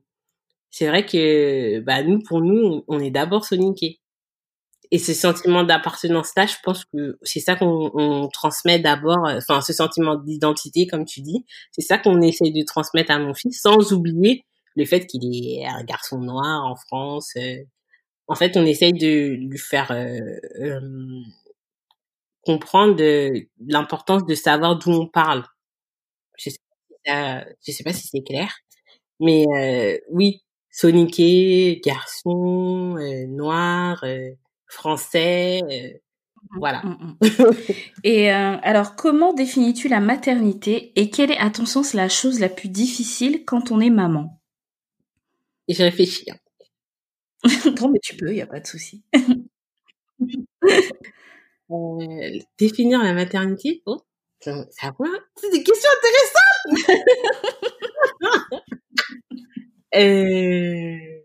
c'est 0.72 0.88
vrai 0.88 1.06
que 1.06 1.80
bah 1.82 2.02
nous, 2.04 2.22
pour 2.24 2.42
nous, 2.42 2.84
on, 2.88 3.00
est 3.00 3.12
d'abord 3.12 3.44
soninké. 3.46 4.00
Et 4.92 5.00
ce 5.00 5.14
sentiment 5.14 5.64
d'appartenance-là, 5.66 6.46
je 6.46 6.56
pense 6.64 6.86
que 6.86 7.18
c'est 7.24 7.42
ça 7.42 7.56
qu'on 7.58 7.92
on 7.94 8.30
transmet 8.30 8.80
d'abord, 8.80 9.28
enfin 9.28 9.62
ce 9.62 9.74
sentiment 9.74 10.16
d'identité, 10.16 10.88
comme 10.88 11.04
tu 11.04 11.22
dis, 11.22 11.46
c'est 11.72 11.82
ça 11.82 11.98
qu'on 11.98 12.22
essaie 12.22 12.52
de 12.52 12.64
transmettre 12.66 13.12
à 13.12 13.20
mon 13.20 13.34
fils, 13.34 13.62
sans 13.62 13.92
oublier 13.92 14.46
le 14.78 14.86
fait 14.86 15.06
qu'il 15.08 15.26
est 15.26 15.66
un 15.66 15.84
garçon 15.84 16.20
noir 16.20 16.64
en 16.66 16.76
France, 16.76 17.32
euh, 17.38 17.58
en 18.28 18.36
fait, 18.36 18.58
on 18.58 18.66
essaye 18.66 18.94
de 18.94 19.36
lui 19.36 19.58
faire 19.58 19.92
euh, 19.92 20.20
euh, 20.62 20.80
comprendre 22.44 23.02
l'importance 23.68 24.26
de 24.26 24.36
savoir 24.36 24.78
d'où 24.78 24.92
on 24.92 25.08
parle. 25.08 25.44
Je 26.38 26.50
sais, 26.52 26.58
sais 27.62 27.84
pas 27.84 27.94
si 27.94 28.08
c'est 28.08 28.24
clair, 28.24 28.54
Mais 29.22 29.46
euh, 29.56 30.00
oui, 30.12 30.44
soniqué, 30.72 31.82
garçon, 31.86 32.98
euh, 32.98 33.28
noir, 33.28 34.04
euh, 34.04 34.32
français, 34.68 35.62
mmh 35.64 36.00
voilà. 36.60 36.82
Mmh 36.84 37.18
et 38.06 38.30
alors, 38.32 38.96
comment 38.96 39.34
définis-tu 39.34 39.90
la 39.90 40.00
maternité 40.02 40.94
et 40.96 41.10
quelle 41.12 41.32
est, 41.32 41.38
à 41.40 41.50
ton 41.52 41.66
sens, 41.66 41.94
la 41.94 42.10
chose 42.10 42.40
la 42.40 42.50
plus 42.50 42.70
difficile 42.70 43.46
quand 43.46 43.72
on 43.72 43.80
est 43.82 43.90
maman? 43.90 44.40
Et 45.68 45.74
je 45.74 45.84
réfléchis. 45.84 46.30
Hein. 46.32 46.38
non, 47.82 47.90
mais 47.90 48.00
tu 48.00 48.16
peux, 48.16 48.30
il 48.30 48.36
n'y 48.36 48.42
a 48.42 48.48
pas 48.48 48.60
de 48.60 48.68
souci. 48.68 49.04
définir 52.58 53.04
la 53.04 53.14
maternité, 53.14 53.82
oh, 53.86 54.02
c'est 55.36 55.52
des 55.52 55.64
questions 55.64 55.90
intéressantes. 55.98 57.02
euh, 59.96 61.24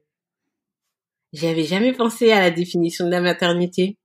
J'avais 1.35 1.65
jamais 1.65 1.93
pensé 1.93 2.33
à 2.33 2.41
la 2.41 2.51
définition 2.51 3.05
de 3.05 3.11
la 3.11 3.21
maternité. 3.21 3.99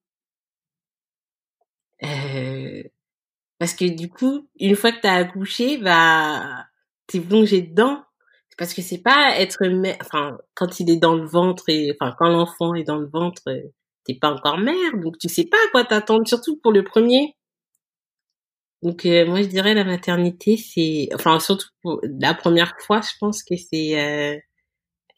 Euh, 2.03 2.83
parce 3.59 3.75
que 3.75 3.85
du 3.85 4.09
coup, 4.09 4.49
une 4.59 4.77
fois 4.77 4.93
que 4.93 5.01
t'as 5.01 5.15
accouché, 5.15 5.79
bah, 5.79 6.67
t'es 7.07 7.21
plongé 7.21 7.63
dedans. 7.63 8.03
Parce 8.57 8.73
que 8.73 8.81
c'est 8.81 9.01
pas 9.01 9.37
être 9.39 9.65
mère, 9.67 9.97
enfin, 10.01 10.37
quand 10.55 10.79
il 10.79 10.89
est 10.89 10.97
dans 10.97 11.15
le 11.15 11.25
ventre 11.27 11.65
et, 11.69 11.95
enfin, 11.99 12.15
quand 12.17 12.29
l'enfant 12.29 12.73
est 12.75 12.83
dans 12.83 12.97
le 12.97 13.07
ventre, 13.07 13.43
t'es 14.05 14.15
pas 14.15 14.31
encore 14.31 14.57
mère, 14.57 14.97
donc 14.97 15.17
tu 15.19 15.29
sais 15.29 15.45
pas 15.45 15.57
à 15.57 15.71
quoi 15.71 15.85
t'attendre, 15.85 16.27
surtout 16.27 16.57
pour 16.57 16.71
le 16.71 16.83
premier. 16.83 17.35
Donc 18.83 19.05
euh, 19.05 19.25
moi 19.25 19.41
je 19.41 19.47
dirais 19.47 19.73
la 19.73 19.83
maternité 19.83 20.55
c'est 20.55 21.09
enfin 21.15 21.39
surtout 21.39 21.67
pour 21.81 21.99
la 22.03 22.33
première 22.35 22.75
fois 22.79 23.01
je 23.01 23.09
pense 23.19 23.43
que 23.43 23.55
c'est 23.57 23.99
euh, 23.99 24.37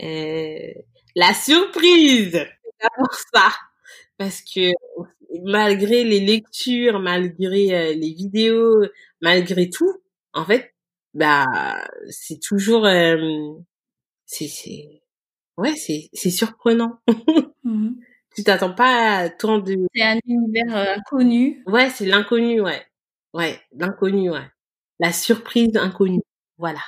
euh, 0.01 0.73
la 1.15 1.33
surprise 1.33 2.31
d'abord 2.31 3.13
ça 3.33 3.49
parce 4.17 4.41
que 4.41 4.71
malgré 5.43 6.05
les 6.05 6.21
lectures 6.21 6.99
malgré 6.99 7.73
euh, 7.75 7.93
les 7.93 8.13
vidéos 8.13 8.85
malgré 9.21 9.69
tout 9.69 9.93
en 10.33 10.45
fait 10.45 10.73
bah 11.13 11.45
c'est 12.09 12.39
toujours 12.41 12.85
euh, 12.85 13.17
c'est 14.25 14.47
c'est 14.47 15.01
ouais 15.57 15.75
c'est 15.75 16.09
c'est 16.13 16.31
surprenant 16.31 16.99
mmh 17.63 17.91
tu 18.35 18.43
t'attends 18.43 18.73
pas 18.73 19.17
à 19.17 19.29
tant 19.29 19.59
de 19.59 19.75
c'est 19.95 20.03
un 20.03 20.19
univers 20.27 20.75
inconnu 20.97 21.63
ouais 21.67 21.89
c'est 21.89 22.05
l'inconnu 22.05 22.61
ouais 22.61 22.85
Ouais, 23.33 23.59
l'inconnu, 23.77 24.31
ouais. 24.31 24.45
La 24.99 25.11
surprise 25.13 25.75
inconnue. 25.77 26.21
Voilà. 26.57 26.79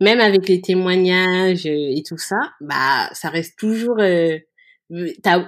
Même 0.00 0.20
avec 0.20 0.48
les 0.48 0.60
témoignages 0.60 1.66
et 1.66 2.02
tout 2.06 2.18
ça, 2.18 2.52
bah 2.60 3.08
ça 3.14 3.30
reste 3.30 3.58
toujours. 3.58 3.98
Euh, 4.00 4.38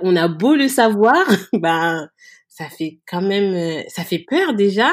on 0.03 0.17
a 0.17 0.29
beau 0.29 0.55
le 0.57 0.69
savoir, 0.69 1.25
bah 1.55 2.09
ça 2.49 2.67
fait 2.69 3.01
quand 3.07 3.23
même, 3.23 3.83
ça 3.89 4.05
fait 4.05 4.25
peur 4.29 4.55
déjà 4.55 4.93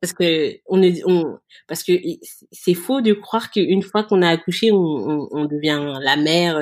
parce 0.00 0.12
que 0.12 0.58
on 0.66 0.82
est, 0.82 1.02
on, 1.06 1.38
parce 1.66 1.82
que 1.82 1.92
c'est 2.52 2.74
faux 2.74 3.00
de 3.00 3.12
croire 3.12 3.50
qu'une 3.50 3.82
fois 3.82 4.04
qu'on 4.04 4.22
a 4.22 4.28
accouché, 4.28 4.72
on, 4.72 5.28
on, 5.30 5.44
devient 5.46 5.98
la 6.00 6.16
mère 6.16 6.58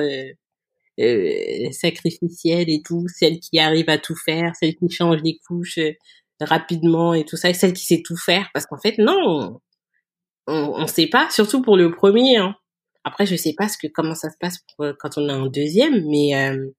euh, 0.99 1.71
sacrificielle 1.71 2.69
et 2.69 2.81
tout, 2.83 3.05
celle 3.07 3.39
qui 3.39 3.59
arrive 3.59 3.89
à 3.89 3.97
tout 3.97 4.15
faire, 4.15 4.55
celle 4.55 4.75
qui 4.75 4.89
change 4.89 5.21
les 5.23 5.39
couches 5.47 5.79
rapidement 6.39 7.13
et 7.13 7.25
tout 7.25 7.37
ça, 7.37 7.49
et 7.49 7.53
celle 7.53 7.73
qui 7.73 7.85
sait 7.85 8.01
tout 8.03 8.17
faire, 8.17 8.49
parce 8.53 8.65
qu'en 8.65 8.77
fait, 8.77 8.97
non, 8.97 9.59
on, 10.47 10.53
on 10.75 10.87
sait 10.87 11.07
pas, 11.07 11.29
surtout 11.29 11.61
pour 11.61 11.77
le 11.77 11.91
premier. 11.91 12.37
Hein. 12.37 12.55
Après, 13.03 13.25
je 13.25 13.35
sais 13.35 13.53
pas 13.53 13.69
ce 13.69 13.77
que 13.77 13.87
comment 13.87 14.15
ça 14.15 14.29
se 14.29 14.37
passe 14.39 14.59
pour, 14.59 14.85
euh, 14.85 14.93
quand 14.99 15.17
on 15.17 15.29
a 15.29 15.33
un 15.33 15.47
deuxième, 15.47 16.05
mais 16.09 16.35
euh, 16.35 16.71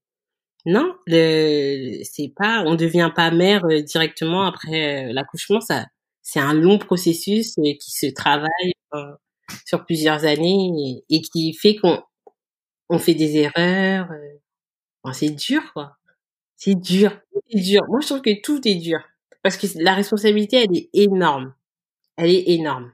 non, 0.66 0.94
le 1.06 2.00
c'est 2.04 2.32
pas, 2.36 2.62
on 2.66 2.74
devient 2.74 3.10
pas 3.14 3.30
mère 3.30 3.64
euh, 3.66 3.82
directement 3.82 4.42
après 4.42 5.12
l'accouchement. 5.12 5.60
Ça, 5.60 5.86
c'est 6.30 6.40
un 6.40 6.52
long 6.52 6.78
processus 6.78 7.54
qui 7.54 7.90
se 7.90 8.04
travaille 8.04 8.74
sur 9.64 9.86
plusieurs 9.86 10.26
années 10.26 11.02
et, 11.08 11.22
qui 11.22 11.54
fait 11.54 11.76
qu'on 11.76 12.02
on 12.90 12.98
fait 12.98 13.14
des 13.14 13.38
erreurs. 13.38 14.10
c'est 15.14 15.30
dur, 15.30 15.72
quoi. 15.72 15.96
C'est 16.54 16.74
dur, 16.74 17.18
c'est 17.50 17.60
dur. 17.60 17.82
Moi, 17.88 18.00
je 18.00 18.08
trouve 18.08 18.20
que 18.20 18.42
tout 18.42 18.60
est 18.68 18.74
dur 18.74 19.00
parce 19.42 19.56
que 19.56 19.66
la 19.82 19.94
responsabilité, 19.94 20.64
elle 20.64 20.76
est 20.76 20.90
énorme. 20.92 21.54
Elle 22.18 22.30
est 22.30 22.50
énorme. 22.50 22.92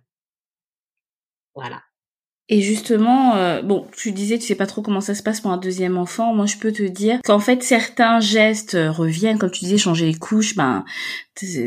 Voilà. 1.56 1.82
Et 2.50 2.60
justement, 2.60 3.36
euh, 3.36 3.62
bon, 3.62 3.86
tu 3.96 4.12
disais, 4.12 4.38
tu 4.38 4.44
sais 4.44 4.54
pas 4.54 4.66
trop 4.66 4.82
comment 4.82 5.00
ça 5.00 5.14
se 5.14 5.22
passe 5.22 5.40
pour 5.40 5.50
un 5.50 5.56
deuxième 5.56 5.96
enfant. 5.96 6.34
Moi, 6.34 6.44
je 6.44 6.58
peux 6.58 6.72
te 6.72 6.82
dire 6.82 7.20
qu'en 7.24 7.38
fait, 7.38 7.62
certains 7.62 8.20
gestes 8.20 8.74
euh, 8.74 8.90
reviennent, 8.90 9.38
comme 9.38 9.50
tu 9.50 9.60
disais, 9.60 9.78
changer 9.78 10.04
les 10.04 10.14
couches. 10.14 10.54
Ben, 10.54 10.84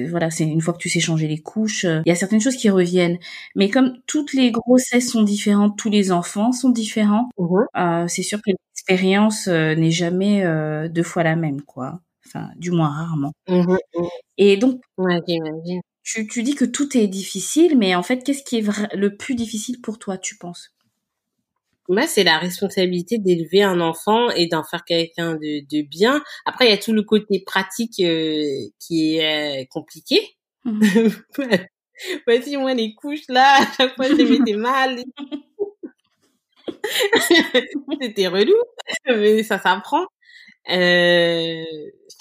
voilà, 0.09 0.29
c'est 0.29 0.43
une 0.43 0.61
fois 0.61 0.73
que 0.75 0.77
tu 0.77 0.89
sais 0.89 0.99
changer 0.99 1.27
les 1.27 1.39
couches, 1.39 1.85
euh, 1.85 2.01
il 2.05 2.09
y 2.09 2.11
a 2.11 2.15
certaines 2.15 2.41
choses 2.41 2.57
qui 2.57 2.69
reviennent. 2.69 3.17
Mais 3.55 3.69
comme 3.69 3.97
toutes 4.05 4.33
les 4.33 4.51
grossesses 4.51 5.09
sont 5.09 5.23
différentes, 5.23 5.77
tous 5.79 5.89
les 5.89 6.11
enfants 6.11 6.51
sont 6.51 6.69
différents, 6.69 7.29
mmh 7.39 8.07
c'est 8.07 8.23
sûr 8.23 8.39
que 8.39 8.51
l'expérience 8.51 9.47
n'est 9.47 9.91
jamais 9.91 10.43
deux 10.89 11.03
fois 11.03 11.23
la 11.23 11.35
même, 11.35 11.61
quoi 11.61 12.01
enfin 12.25 12.49
du 12.57 12.71
moins 12.71 12.89
rarement. 12.89 13.33
Mmh 13.47 13.77
mmh. 13.95 14.05
Et 14.37 14.57
donc, 14.57 14.81
tu, 16.07 16.25
tu 16.25 16.41
dis 16.41 16.55
que 16.55 16.63
tout 16.63 16.97
est 16.97 17.07
difficile, 17.07 17.77
mais 17.77 17.93
en 17.93 18.01
fait, 18.01 18.23
qu'est-ce 18.23 18.43
qui 18.43 18.59
est 18.59 18.95
le 18.95 19.17
plus 19.17 19.35
difficile 19.35 19.81
pour 19.81 19.99
toi, 19.99 20.17
tu 20.17 20.37
penses? 20.37 20.73
Moi, 21.89 22.07
c'est 22.07 22.23
la 22.23 22.37
responsabilité 22.37 23.17
d'élever 23.17 23.61
un 23.61 23.81
enfant 23.81 24.29
et 24.29 24.47
d'en 24.47 24.63
faire 24.63 24.85
quelqu'un 24.85 25.35
de, 25.35 25.65
de, 25.69 25.81
bien. 25.85 26.23
Après, 26.45 26.67
il 26.67 26.69
y 26.69 26.73
a 26.73 26.77
tout 26.77 26.93
le 26.93 27.03
côté 27.03 27.43
pratique 27.45 27.99
euh, 27.99 28.67
qui 28.79 29.17
est 29.17 29.63
euh, 29.63 29.65
compliqué. 29.69 30.21
Mmh. 30.63 31.09
Voici 32.27 32.55
moi 32.57 32.73
les 32.73 32.93
couches 32.93 33.27
là, 33.27 33.63
à 33.63 33.65
chaque 33.75 33.95
fois 33.95 34.07
je 34.07 34.13
les 34.13 34.25
mettais 34.25 34.53
mal. 34.57 35.03
C'était 38.01 38.27
relou, 38.27 38.55
mais 39.07 39.43
ça 39.43 39.59
s'apprend. 39.59 40.05
Euh, 40.69 41.63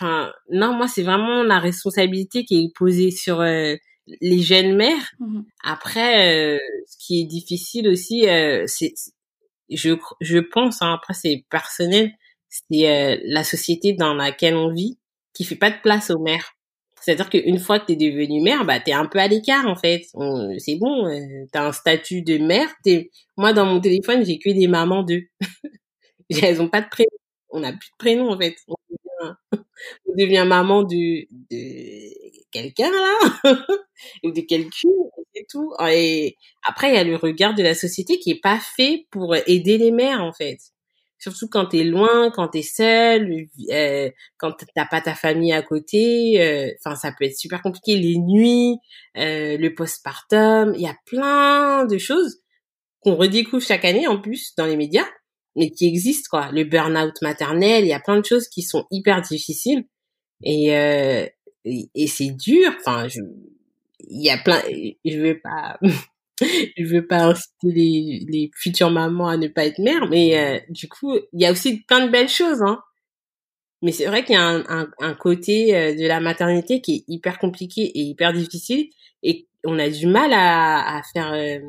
enfin, 0.01 0.33
non, 0.51 0.75
moi, 0.75 0.89
c'est 0.89 1.03
vraiment 1.03 1.43
la 1.43 1.59
responsabilité 1.59 2.45
qui 2.45 2.65
est 2.65 2.73
posée 2.75 3.11
sur 3.11 3.41
euh, 3.41 3.75
les 4.21 4.43
jeunes 4.43 4.77
mères. 4.77 5.13
Mmh 5.21 5.41
après, 5.65 6.57
euh, 6.57 6.59
ce 6.87 6.97
qui 7.05 7.23
est 7.23 7.25
difficile 7.25 7.89
aussi, 7.89 8.23
c'est, 8.67 8.95
je, 9.71 9.95
je 10.21 10.39
pense, 10.39 10.81
hein, 10.83 10.93
après 10.95 11.15
c'est 11.15 11.45
personnel, 11.51 12.13
c'est 12.49 13.21
la 13.25 13.43
société 13.45 13.95
dans 13.95 14.15
laquelle 14.15 14.55
on 14.57 14.73
vit 14.73 14.99
qui 15.35 15.45
fait 15.45 15.57
pas 15.57 15.71
de 15.71 15.77
place 15.83 16.11
aux 16.11 16.19
mères. 16.21 16.53
C'est-à-dire 17.01 17.31
qu'une 17.31 17.59
fois 17.59 17.79
que 17.79 17.87
t'es 17.87 17.97
devenue 17.97 18.41
mère, 18.43 18.65
bah 18.65 18.81
t'es 18.81 18.93
un 18.93 19.07
peu 19.07 19.19
à 19.19 19.29
l'écart 19.29 19.67
en 19.67 19.77
fait. 19.77 20.03
C'est 20.59 20.77
bon, 20.77 21.07
euh, 21.07 21.21
t'as 21.53 21.67
un 21.69 21.73
statut 21.73 22.23
de 22.23 22.39
mère. 22.39 22.69
Moi 23.37 23.53
dans 23.53 23.67
mon 23.67 23.81
téléphone, 23.81 24.25
j'ai 24.25 24.39
que 24.39 24.51
des 24.51 24.67
mamans 24.69 25.03
d'eux. 25.05 25.23
Elles 26.43 26.61
ont 26.63 26.69
pas 26.69 26.81
de 26.83 26.89
prénom 26.89 27.09
on 27.57 27.61
n'a 27.61 27.73
plus 27.73 27.91
de 27.91 27.97
prénom 27.99 28.31
en 28.31 28.39
fait. 28.39 28.57
On 30.09 30.15
devient, 30.15 30.45
maman 30.47 30.83
de, 30.83 31.27
de 31.51 32.51
quelqu'un 32.51 32.91
là, 32.91 33.19
ou 34.25 34.31
de 34.31 34.41
quelqu'un, 34.41 34.89
et 35.35 35.47
tout. 35.49 35.73
Et 35.91 36.37
après, 36.67 36.91
il 36.91 36.95
y 36.95 36.99
a 36.99 37.05
le 37.05 37.17
regard 37.17 37.55
de 37.55 37.63
la 37.63 37.75
société 37.75 38.19
qui 38.19 38.31
est 38.31 38.41
pas 38.41 38.59
fait 38.59 39.07
pour 39.11 39.35
aider 39.35 39.79
les 39.79 39.91
mères 39.91 40.23
en 40.23 40.33
fait. 40.33 40.59
Surtout 41.19 41.49
quand 41.49 41.67
t'es 41.67 41.83
loin, 41.83 42.31
quand 42.31 42.49
t'es 42.49 42.63
seule, 42.63 43.47
euh, 43.71 44.11
quand 44.37 44.53
t'as 44.75 44.87
pas 44.87 45.01
ta 45.01 45.15
famille 45.15 45.53
à 45.53 45.63
côté. 45.63 46.43
Euh, 46.43 46.71
enfin, 46.85 46.95
ça 46.95 47.11
peut 47.11 47.25
être 47.25 47.37
super 47.37 47.63
compliqué. 47.63 47.97
Les 47.97 48.19
nuits, 48.19 48.77
euh, 49.17 49.57
le 49.57 49.75
postpartum, 49.75 50.75
il 50.75 50.83
y 50.83 50.87
a 50.87 50.97
plein 51.07 51.87
de 51.87 51.97
choses 51.97 52.43
qu'on 53.01 53.17
redécouvre 53.17 53.63
chaque 53.63 53.87
année 53.87 54.07
en 54.07 54.21
plus 54.21 54.55
dans 54.57 54.67
les 54.67 54.77
médias 54.77 55.07
mais 55.57 55.71
qui 55.71 55.87
existent 55.87 56.29
quoi. 56.31 56.51
Le 56.53 56.65
burn-out 56.65 57.15
maternel, 57.23 57.85
il 57.85 57.89
y 57.89 57.93
a 57.93 58.01
plein 58.01 58.21
de 58.21 58.25
choses 58.25 58.49
qui 58.49 58.63
sont 58.63 58.87
hyper 58.91 59.23
difficiles 59.23 59.85
et 60.43 60.77
euh, 60.77 61.27
et, 61.67 62.07
c'est 62.07 62.31
dur. 62.31 62.73
Enfin, 62.79 63.09
je, 63.09 63.21
il 64.09 64.23
y 64.23 64.31
a 64.31 64.39
plein. 64.39 64.61
Je 65.05 65.19
veux 65.19 65.41
pas. 65.41 65.79
je 66.41 66.85
veux 66.85 67.07
pas 67.07 67.25
inciter 67.25 67.73
les, 67.73 68.27
les 68.29 68.51
futures 68.55 68.91
mamans 68.91 69.29
à 69.29 69.37
ne 69.37 69.49
pas 69.49 69.67
être 69.67 69.79
mères, 69.79 70.07
mais 70.09 70.39
euh, 70.39 70.61
du 70.69 70.89
coup, 70.89 71.17
il 71.33 71.41
y 71.41 71.47
a 71.47 71.53
aussi 71.53 71.83
plein 71.85 72.07
de 72.07 72.11
belles 72.11 72.29
choses, 72.29 72.63
hein. 72.63 72.81
Mais 73.83 73.93
c'est 73.93 74.07
vrai 74.07 74.25
qu'il 74.25 74.35
y 74.35 74.39
a 74.39 74.43
un, 74.43 74.65
un, 74.69 74.91
un 75.01 75.15
côté 75.15 75.77
euh, 75.77 75.95
de 75.95 76.07
la 76.07 76.19
maternité 76.21 76.81
qui 76.81 76.95
est 76.97 77.05
hyper 77.09 77.39
compliqué 77.39 77.83
et 77.83 78.01
hyper 78.01 78.33
difficile, 78.33 78.89
et 79.23 79.49
on 79.65 79.79
a 79.79 79.89
du 79.89 80.07
mal 80.07 80.33
à, 80.33 80.99
à 80.99 81.03
faire. 81.13 81.33
Euh, 81.33 81.61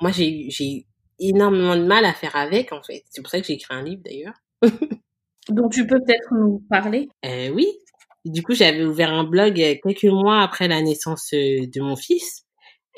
moi, 0.00 0.10
j'ai 0.10 0.46
j'ai 0.48 0.86
énormément 1.20 1.76
de 1.76 1.84
mal 1.84 2.04
à 2.04 2.12
faire 2.12 2.36
avec, 2.36 2.72
en 2.72 2.82
fait. 2.82 3.04
C'est 3.10 3.22
pour 3.22 3.30
ça 3.30 3.40
que 3.40 3.46
j'ai 3.46 3.54
écrit 3.54 3.74
un 3.74 3.82
livre, 3.82 4.02
d'ailleurs. 4.04 4.34
dont 5.48 5.68
tu 5.68 5.86
peux 5.86 6.00
peut-être 6.00 6.32
nous 6.32 6.64
parler 6.68 7.08
euh, 7.24 7.50
Oui. 7.50 7.66
Du 8.24 8.42
coup, 8.42 8.54
j'avais 8.54 8.84
ouvert 8.84 9.12
un 9.12 9.24
blog 9.24 9.60
euh, 9.60 9.74
quelques 9.82 10.04
mois 10.04 10.42
après 10.42 10.68
la 10.68 10.82
naissance 10.82 11.32
euh, 11.32 11.66
de 11.66 11.80
mon 11.80 11.96
fils. 11.96 12.44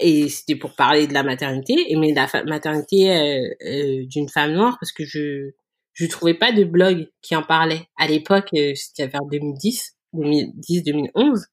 et 0.00 0.28
c'était 0.28 0.56
pour 0.56 0.74
parler 0.74 1.06
de 1.06 1.14
la 1.14 1.22
maternité, 1.22 1.76
mais 1.98 2.12
la 2.12 2.28
maternité 2.44 3.12
euh, 3.12 3.48
euh, 3.66 4.06
d'une 4.06 4.28
femme 4.28 4.52
noire, 4.52 4.78
parce 4.80 4.92
que 4.92 5.04
je 5.04 5.52
je 5.94 6.06
trouvais 6.06 6.34
pas 6.34 6.52
de 6.52 6.64
blog 6.64 7.08
qui 7.20 7.36
en 7.36 7.42
parlait. 7.42 7.82
À 7.98 8.06
l'époque, 8.06 8.48
euh, 8.54 8.72
c'était 8.74 9.08
vers 9.08 9.24
2010, 9.30 9.94
2010, 10.14 10.84
2011, 10.84 11.46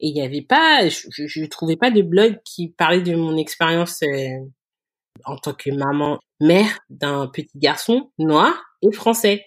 et 0.00 0.08
il 0.08 0.16
y 0.16 0.20
avait 0.20 0.42
pas, 0.42 0.88
je, 0.88 1.26
je, 1.26 1.44
trouvais 1.46 1.76
pas 1.76 1.90
de 1.90 2.02
blog 2.02 2.38
qui 2.44 2.68
parlait 2.68 3.00
de 3.00 3.14
mon 3.14 3.36
expérience 3.38 4.02
en 5.26 5.36
tant 5.36 5.52
que 5.52 5.70
maman, 5.70 6.18
mère 6.40 6.78
d'un 6.88 7.26
petit 7.26 7.58
garçon 7.58 8.10
noir 8.18 8.54
et 8.82 8.92
français. 8.92 9.44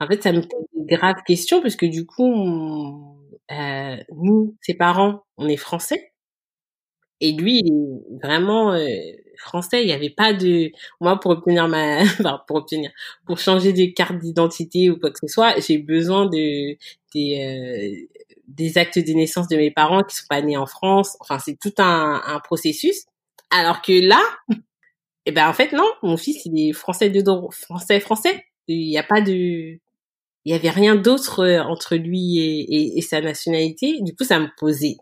En 0.00 0.06
fait, 0.06 0.22
ça 0.22 0.32
me 0.32 0.42
pose 0.42 0.66
une 0.76 0.86
grave 0.86 1.16
question 1.26 1.62
parce 1.62 1.76
que 1.76 1.86
du 1.86 2.04
coup, 2.04 3.16
euh, 3.50 3.96
nous, 4.12 4.56
ses 4.60 4.74
parents, 4.74 5.24
on 5.36 5.48
est 5.48 5.56
français. 5.56 6.12
Et 7.20 7.32
lui, 7.32 7.62
vraiment 8.22 8.72
euh, 8.72 8.86
français. 9.38 9.82
Il 9.82 9.86
n'y 9.86 9.92
avait 9.92 10.10
pas 10.10 10.32
de... 10.32 10.70
Moi, 11.00 11.18
pour 11.20 11.30
obtenir 11.30 11.68
ma... 11.68 12.02
pour 12.46 12.56
obtenir... 12.56 12.90
Pour 13.24 13.38
changer 13.38 13.72
de 13.72 13.86
carte 13.94 14.18
d'identité 14.18 14.90
ou 14.90 14.98
quoi 14.98 15.10
que 15.10 15.18
ce 15.20 15.28
soit, 15.28 15.58
j'ai 15.60 15.78
besoin 15.78 16.26
de... 16.26 16.76
des... 17.14 18.06
Euh, 18.10 18.16
des 18.46 18.76
actes 18.76 18.98
de 18.98 19.12
naissance 19.14 19.48
de 19.48 19.56
mes 19.56 19.70
parents 19.70 20.02
qui 20.02 20.14
sont 20.14 20.26
pas 20.28 20.42
nés 20.42 20.58
en 20.58 20.66
France. 20.66 21.16
Enfin, 21.20 21.38
c'est 21.38 21.58
tout 21.58 21.72
un 21.78 22.40
processus. 22.44 23.06
Alors 23.50 23.80
que 23.80 24.06
là, 24.06 24.20
eh 25.26 25.32
ben 25.32 25.48
en 25.48 25.52
fait 25.52 25.72
non, 25.72 25.90
mon 26.02 26.16
fils 26.16 26.44
il 26.44 26.68
est 26.68 26.72
français 26.72 27.10
de 27.10 27.22
français 27.50 28.00
français. 28.00 28.44
Il 28.68 28.88
n'y 28.88 28.98
a 28.98 29.02
pas 29.02 29.20
de 29.20 29.78
il 30.44 30.52
y 30.52 30.54
avait 30.54 30.70
rien 30.70 30.94
d'autre 30.94 31.40
euh, 31.40 31.62
entre 31.62 31.96
lui 31.96 32.38
et, 32.38 32.98
et, 32.98 33.02
sa 33.02 33.20
nationalité. 33.20 34.00
Du 34.02 34.14
coup, 34.14 34.24
ça 34.24 34.38
me 34.38 34.48
posait 34.58 34.96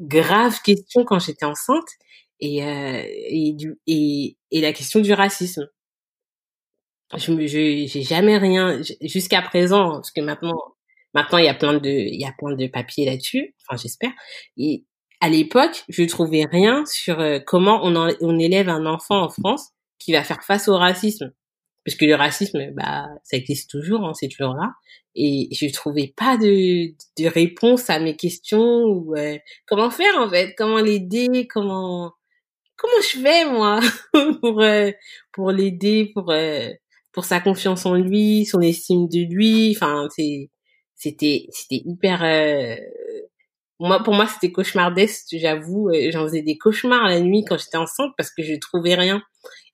grave 0.00 0.60
question 0.62 1.04
quand 1.04 1.18
j'étais 1.18 1.46
enceinte 1.46 1.88
et, 2.40 2.64
euh, 2.64 3.02
et, 3.06 3.52
du, 3.54 3.78
et, 3.86 4.36
et 4.50 4.60
la 4.60 4.72
question 4.72 5.00
du 5.00 5.12
racisme. 5.12 5.68
Je 7.16 7.32
me, 7.32 7.46
j'ai 7.46 7.86
jamais 8.02 8.38
rien 8.38 8.80
jusqu'à 9.02 9.40
présent 9.40 9.92
parce 9.92 10.10
que 10.10 10.20
maintenant, 10.20 10.58
maintenant 11.14 11.38
il 11.38 11.44
y 11.44 11.48
a 11.48 11.54
plein 11.54 11.74
de, 11.74 11.88
il 11.88 12.20
y 12.20 12.24
a 12.24 12.34
plein 12.36 12.54
de 12.54 12.66
papiers 12.66 13.06
là-dessus. 13.06 13.54
Enfin, 13.62 13.80
j'espère. 13.80 14.10
Et 14.56 14.84
à 15.24 15.28
l'époque, 15.30 15.84
je 15.88 16.04
trouvais 16.04 16.44
rien 16.44 16.84
sur 16.84 17.18
euh, 17.20 17.38
comment 17.44 17.80
on, 17.82 18.38
élève 18.38 18.68
un 18.68 18.84
enfant 18.84 19.22
en 19.22 19.30
France 19.30 19.70
qui 19.98 20.12
va 20.12 20.22
faire 20.22 20.42
face 20.44 20.68
au 20.68 20.76
racisme 20.76 21.32
parce 21.84 21.96
que 21.96 22.06
le 22.06 22.14
racisme, 22.14 22.70
bah, 22.72 23.08
ça 23.24 23.36
existe 23.36 23.70
toujours, 23.70 24.04
hein, 24.04 24.12
c'est 24.14 24.28
toujours 24.28 24.54
là. 24.54 24.72
Et 25.14 25.48
je 25.52 25.70
trouvais 25.72 26.12
pas 26.16 26.36
de, 26.36 26.94
de 27.18 27.28
réponse 27.28 27.90
à 27.90 28.00
mes 28.00 28.16
questions 28.16 28.84
ou 28.84 29.14
euh, 29.16 29.36
comment 29.66 29.90
faire 29.90 30.18
en 30.18 30.28
fait, 30.28 30.54
comment 30.56 30.80
l'aider, 30.80 31.46
comment 31.48 32.12
comment 32.76 33.00
je 33.02 33.18
fais 33.20 33.44
moi 33.44 33.80
pour 34.40 34.60
euh, 34.62 34.90
pour 35.32 35.50
l'aider, 35.52 36.10
pour 36.14 36.30
euh, 36.30 36.70
pour 37.12 37.24
sa 37.24 37.40
confiance 37.40 37.86
en 37.86 37.94
lui, 37.94 38.46
son 38.46 38.60
estime 38.60 39.06
de 39.08 39.20
lui? 39.32 39.74
Enfin, 39.76 40.08
c'est 40.16 40.50
c'était 40.96 41.46
c'était 41.50 41.82
hyper 41.84 42.22
moi 43.80 44.02
pour 44.02 44.14
moi 44.14 44.26
c'était 44.26 44.52
cauchemardesque 44.52 45.26
j'avoue 45.32 45.90
j'en 46.10 46.24
faisais 46.24 46.42
des 46.42 46.56
cauchemars 46.56 47.08
la 47.08 47.20
nuit 47.20 47.44
quand 47.46 47.58
j'étais 47.58 47.76
enceinte 47.76 48.12
parce 48.16 48.30
que 48.30 48.42
je 48.42 48.54
trouvais 48.54 48.94
rien 48.94 49.22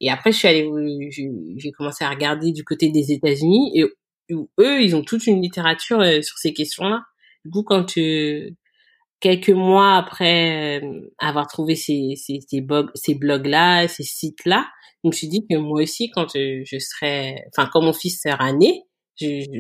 et 0.01 0.11
après, 0.11 0.33
je 0.33 0.39
suis 0.39 0.49
allée, 0.49 0.69
j'ai 1.11 1.73
commencé 1.73 2.05
à 2.05 2.11
regarder 2.11 2.53
du 2.53 2.65
côté 2.65 2.91
des 2.91 3.13
États-Unis 3.13 3.73
et 3.75 3.85
eux, 4.33 4.83
ils 4.83 4.97
ont 4.97 5.03
toute 5.03 5.27
une 5.27 5.43
littérature 5.43 6.01
euh, 6.01 6.23
sur 6.23 6.39
ces 6.39 6.55
questions-là. 6.55 7.03
Du 7.45 7.51
coup, 7.51 7.63
quand 7.63 7.99
euh, 7.99 8.51
quelques 9.21 9.51
mois 9.51 9.97
après 9.97 10.83
euh, 10.83 11.01
avoir 11.19 11.47
trouvé 11.49 11.75
ces 11.75 12.15
ces, 12.17 12.39
ces, 12.49 12.65
ces 12.95 13.15
blogs-là, 13.15 13.89
ces 13.89 14.05
sites-là, 14.05 14.69
je 15.03 15.09
me 15.09 15.13
suis 15.13 15.29
dit 15.29 15.47
que 15.49 15.57
moi 15.57 15.83
aussi, 15.83 16.11
quand 16.11 16.29
je 16.35 16.79
serais, 16.79 17.37
enfin, 17.49 17.69
quand 17.73 17.83
mon 17.83 17.93
fils 17.93 18.21
sera 18.23 18.53
né, 18.53 18.85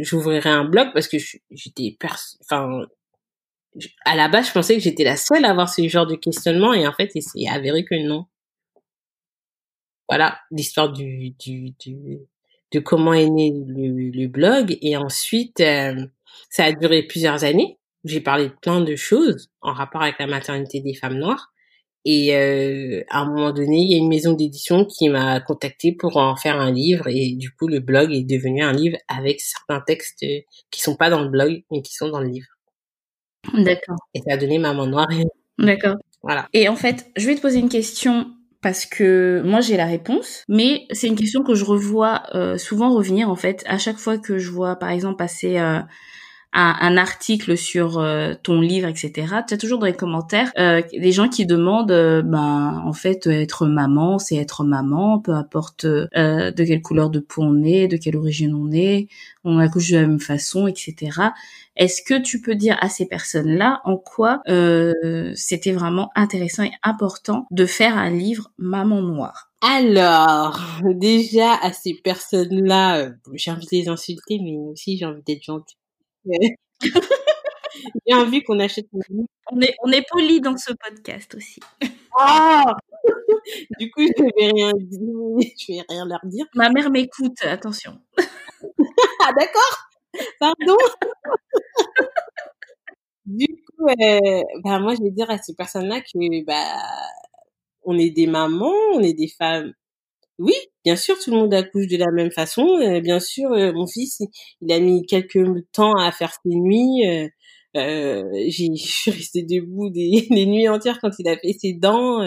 j'ouvrirai 0.02 0.48
un 0.50 0.64
blog 0.64 0.88
parce 0.94 1.08
que 1.08 1.18
j'étais, 1.50 1.98
enfin, 2.42 2.86
à 4.04 4.16
la 4.16 4.28
base, 4.28 4.48
je 4.48 4.52
pensais 4.52 4.74
que 4.74 4.80
j'étais 4.82 5.04
la 5.04 5.16
seule 5.16 5.44
à 5.44 5.50
avoir 5.50 5.68
ce 5.68 5.86
genre 5.88 6.06
de 6.06 6.16
questionnement 6.16 6.72
et 6.74 6.86
en 6.86 6.92
fait, 6.92 7.10
c'est 7.14 7.48
avéré 7.48 7.84
que 7.84 7.94
non. 8.06 8.26
Voilà 10.08 10.38
l'histoire 10.50 10.92
du, 10.92 11.30
du, 11.38 11.70
du, 11.78 12.18
de 12.72 12.80
comment 12.80 13.14
est 13.14 13.28
né 13.28 13.52
le, 13.54 14.10
le 14.10 14.26
blog 14.26 14.76
et 14.82 14.96
ensuite 14.96 15.60
euh, 15.60 15.94
ça 16.48 16.64
a 16.64 16.72
duré 16.72 17.04
plusieurs 17.04 17.44
années. 17.44 17.78
J'ai 18.04 18.20
parlé 18.20 18.48
de 18.48 18.54
plein 18.60 18.80
de 18.80 18.96
choses 18.96 19.50
en 19.60 19.72
rapport 19.72 20.02
avec 20.02 20.18
la 20.18 20.26
maternité 20.26 20.80
des 20.80 20.94
femmes 20.94 21.18
noires 21.18 21.52
et 22.04 22.34
euh, 22.34 23.04
à 23.10 23.20
un 23.20 23.26
moment 23.26 23.52
donné 23.52 23.76
il 23.76 23.92
y 23.92 23.94
a 23.94 23.98
une 23.98 24.08
maison 24.08 24.32
d'édition 24.32 24.84
qui 24.86 25.08
m'a 25.10 25.38
contacté 25.40 25.92
pour 25.92 26.16
en 26.16 26.34
faire 26.34 26.58
un 26.58 26.72
livre 26.72 27.08
et 27.08 27.36
du 27.36 27.54
coup 27.54 27.68
le 27.68 27.80
blog 27.80 28.12
est 28.12 28.24
devenu 28.24 28.62
un 28.62 28.72
livre 28.72 28.96
avec 29.06 29.40
certains 29.40 29.80
textes 29.80 30.24
qui 30.70 30.80
sont 30.80 30.96
pas 30.96 31.10
dans 31.10 31.22
le 31.22 31.28
blog 31.28 31.62
mais 31.70 31.82
qui 31.82 31.94
sont 31.94 32.08
dans 32.08 32.20
le 32.20 32.28
livre 32.28 32.48
d'accord 33.54 33.98
et 34.14 34.20
ça 34.20 34.34
a 34.34 34.36
donné 34.36 34.58
maman 34.58 34.86
noire 34.86 35.08
d'accord 35.58 35.96
voilà 36.22 36.48
et 36.52 36.68
en 36.68 36.76
fait 36.76 37.06
je 37.16 37.26
vais 37.26 37.34
te 37.34 37.40
poser 37.40 37.58
une 37.58 37.68
question 37.68 38.26
parce 38.62 38.84
que 38.84 39.42
moi 39.44 39.60
j'ai 39.60 39.76
la 39.76 39.86
réponse, 39.86 40.44
mais 40.48 40.86
c'est 40.90 41.06
une 41.06 41.16
question 41.16 41.42
que 41.42 41.54
je 41.54 41.64
revois 41.64 42.22
euh, 42.34 42.58
souvent 42.58 42.94
revenir 42.94 43.30
en 43.30 43.36
fait 43.36 43.64
à 43.66 43.78
chaque 43.78 43.96
fois 43.96 44.18
que 44.18 44.38
je 44.38 44.50
vois 44.50 44.76
par 44.76 44.90
exemple 44.90 45.16
passer 45.16 45.58
euh, 45.58 45.78
un, 46.52 46.76
un, 46.80 46.96
article 46.96 47.56
sur 47.56 47.98
euh, 47.98 48.34
ton 48.42 48.60
livre, 48.60 48.88
etc. 48.88 49.12
Tu 49.46 49.54
as 49.54 49.56
toujours 49.56 49.78
dans 49.78 49.86
les 49.86 49.94
commentaires 49.94 50.52
des 50.56 51.12
gens 51.12 51.28
qui 51.28 51.46
demandent, 51.46 52.22
ben 52.24 52.82
en 52.84 52.92
fait 52.92 53.26
être 53.28 53.66
maman, 53.66 54.18
c'est 54.18 54.36
être 54.36 54.64
maman, 54.64 55.20
peu 55.20 55.32
importe 55.32 55.86
de 55.86 56.64
quelle 56.64 56.82
couleur 56.82 57.08
de 57.08 57.20
peau 57.20 57.42
on 57.42 57.62
est, 57.62 57.88
de 57.88 57.96
quelle 57.96 58.16
origine 58.16 58.54
on 58.54 58.70
est, 58.72 59.08
on 59.44 59.58
accouche 59.58 59.90
de 59.90 59.96
la 59.96 60.06
même 60.06 60.20
façon, 60.20 60.66
etc. 60.66 61.30
Est-ce 61.80 62.02
que 62.02 62.20
tu 62.20 62.42
peux 62.42 62.56
dire 62.56 62.76
à 62.82 62.90
ces 62.90 63.06
personnes-là 63.06 63.80
en 63.84 63.96
quoi 63.96 64.42
euh, 64.48 65.32
c'était 65.34 65.72
vraiment 65.72 66.10
intéressant 66.14 66.62
et 66.62 66.72
important 66.82 67.46
de 67.50 67.64
faire 67.64 67.96
un 67.96 68.10
livre 68.10 68.52
Maman 68.58 69.00
Noire? 69.00 69.50
Alors, 69.62 70.60
déjà 70.84 71.54
à 71.54 71.72
ces 71.72 71.94
personnes-là, 71.94 72.98
euh, 72.98 73.10
j'ai 73.32 73.50
envie 73.50 73.64
de 73.64 73.76
les 73.78 73.88
insulter, 73.88 74.40
mais 74.42 74.58
aussi 74.58 74.98
j'ai 74.98 75.06
envie 75.06 75.22
d'être 75.22 75.42
gentille. 75.42 75.78
j'ai 76.86 78.14
envie 78.14 78.42
qu'on 78.42 78.60
achète 78.60 78.86
un 78.94 79.00
livre. 79.08 79.28
On 79.50 79.60
est, 79.62 79.74
on 79.82 79.90
est 79.90 80.06
poli 80.06 80.42
dans 80.42 80.58
ce 80.58 80.74
podcast 80.74 81.34
aussi. 81.34 81.60
Ah 82.14 82.76
du 83.80 83.90
coup, 83.90 84.02
je 84.02 84.22
vais 84.22 84.52
rien 84.52 84.72
dire, 84.76 85.50
je 85.58 85.72
vais 85.72 85.82
rien 85.88 86.04
leur 86.04 86.20
dire. 86.24 86.44
Ma 86.54 86.68
mère 86.68 86.90
m'écoute, 86.90 87.42
attention. 87.42 87.98
ah 88.18 89.32
d'accord 89.32 89.89
Pardon? 90.40 90.76
Du 93.26 93.46
coup, 93.46 93.86
euh, 93.88 94.42
bah, 94.64 94.80
moi, 94.80 94.94
je 94.96 95.02
vais 95.02 95.10
dire 95.10 95.30
à 95.30 95.38
ces 95.38 95.54
personnes-là 95.54 96.00
que 96.00 96.44
bah, 96.44 96.74
on 97.84 97.96
est 97.98 98.10
des 98.10 98.26
mamans, 98.26 98.72
on 98.94 99.00
est 99.00 99.12
des 99.14 99.28
femmes. 99.28 99.72
Oui, 100.38 100.54
bien 100.84 100.96
sûr, 100.96 101.18
tout 101.18 101.30
le 101.32 101.38
monde 101.38 101.54
accouche 101.54 101.88
de 101.88 101.96
la 101.98 102.10
même 102.12 102.32
façon. 102.32 102.66
Euh, 102.80 103.00
bien 103.00 103.20
sûr, 103.20 103.52
euh, 103.52 103.72
mon 103.72 103.86
fils, 103.86 104.22
il 104.62 104.72
a 104.72 104.80
mis 104.80 105.06
quelques 105.06 105.38
temps 105.72 105.94
à 105.96 106.12
faire 106.12 106.32
ses 106.32 106.56
nuits. 106.56 107.02
Je 107.74 108.72
suis 108.76 109.10
restée 109.12 109.42
debout 109.44 109.90
des, 109.90 110.26
des, 110.30 110.46
nuits 110.46 110.68
entières 110.68 110.98
quand 111.00 111.12
il 111.18 111.28
a 111.28 111.36
fait 111.38 111.54
ses 111.60 111.74
dents. 111.74 112.20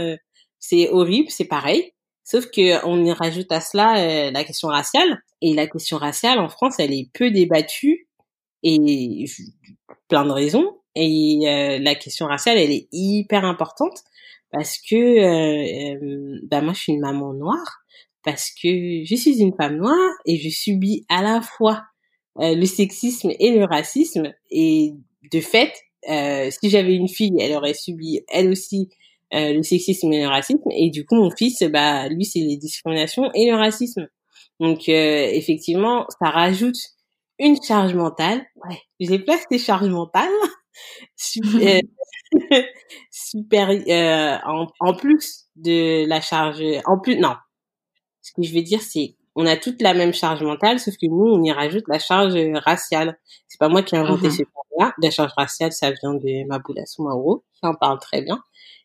c'est 0.59 0.89
horrible, 0.89 1.29
c'est 1.31 1.45
pareil. 1.45 1.91
Sauf 2.23 2.47
que 2.47 2.85
on 2.87 3.03
y 3.05 3.11
rajoute 3.11 3.51
à 3.51 3.61
cela 3.61 4.31
la 4.31 4.43
question 4.45 4.69
raciale. 4.69 5.19
Et 5.45 5.53
la 5.53 5.67
question 5.67 5.97
raciale 5.97 6.39
en 6.39 6.47
France, 6.47 6.75
elle 6.79 6.93
est 6.93 7.09
peu 7.13 7.29
débattue 7.29 8.07
et 8.63 9.25
plein 10.07 10.25
de 10.25 10.31
raisons. 10.31 10.77
Et 10.95 11.39
euh, 11.45 11.79
la 11.79 11.95
question 11.95 12.27
raciale, 12.27 12.57
elle 12.57 12.71
est 12.71 12.87
hyper 12.93 13.43
importante 13.43 13.99
parce 14.53 14.77
que 14.77 14.95
euh, 14.95 15.97
euh, 16.01 16.39
bah 16.49 16.61
moi, 16.61 16.71
je 16.71 16.79
suis 16.79 16.93
une 16.93 17.01
maman 17.01 17.33
noire 17.33 17.81
parce 18.23 18.51
que 18.51 19.03
je 19.03 19.15
suis 19.17 19.41
une 19.41 19.53
femme 19.53 19.75
noire 19.75 20.11
et 20.25 20.37
je 20.37 20.47
subis 20.47 21.05
à 21.09 21.21
la 21.21 21.41
fois 21.41 21.83
le 22.37 22.65
sexisme 22.65 23.31
et 23.37 23.51
le 23.51 23.65
racisme. 23.65 24.31
Et 24.49 24.93
de 25.29 25.41
fait, 25.41 25.73
si 26.07 26.69
j'avais 26.69 26.95
une 26.95 27.09
fille, 27.09 27.35
elle 27.37 27.51
aurait 27.51 27.73
subi 27.73 28.21
elle 28.29 28.49
aussi 28.49 28.87
le 29.33 29.61
sexisme 29.61 30.13
et 30.13 30.21
le 30.21 30.29
racisme. 30.29 30.69
Et 30.71 30.89
du 30.89 31.05
coup, 31.05 31.15
mon 31.15 31.31
fils, 31.31 31.63
bah 31.63 32.07
lui, 32.07 32.23
c'est 32.23 32.39
les 32.39 32.55
discriminations 32.55 33.29
et 33.35 33.51
le 33.51 33.57
racisme. 33.57 34.07
Donc 34.59 34.87
effectivement, 34.87 36.05
ça 36.19 36.29
rajoute 36.29 36.77
une 37.39 37.61
charge 37.61 37.93
mentale. 37.93 38.45
Ouais, 38.67 38.79
j'ai 38.99 39.19
placé 39.19 39.57
charge 39.57 39.89
mentale. 39.89 40.29
super, 41.15 41.79
super 43.11 43.69
euh, 43.69 44.37
en, 44.45 44.67
en, 44.79 44.93
plus 44.95 45.45
de 45.55 46.07
la 46.07 46.21
charge, 46.21 46.63
en 46.85 46.99
plus, 46.99 47.17
non. 47.17 47.35
Ce 48.21 48.31
que 48.33 48.43
je 48.43 48.53
vais 48.53 48.61
dire, 48.61 48.81
c'est, 48.81 49.15
on 49.35 49.45
a 49.45 49.57
toute 49.57 49.81
la 49.81 49.93
même 49.93 50.13
charge 50.13 50.43
mentale, 50.43 50.79
sauf 50.79 50.95
que 50.95 51.07
nous, 51.07 51.25
on 51.25 51.43
y 51.43 51.51
rajoute 51.51 51.83
la 51.87 51.99
charge 51.99 52.35
raciale. 52.65 53.17
C'est 53.47 53.59
pas 53.59 53.69
moi 53.69 53.83
qui 53.83 53.95
ai 53.95 53.97
inventé 53.97 54.27
uh-huh. 54.27 54.31
ce 54.31 54.37
terme-là. 54.37 54.93
La 55.01 55.11
charge 55.11 55.31
raciale, 55.35 55.71
ça 55.73 55.91
vient 55.91 56.13
de 56.13 56.47
Maboula 56.47 56.85
Soumaoro, 56.85 57.43
qui 57.53 57.67
en 57.67 57.75
parle 57.75 57.99
très 57.99 58.21
bien. 58.21 58.41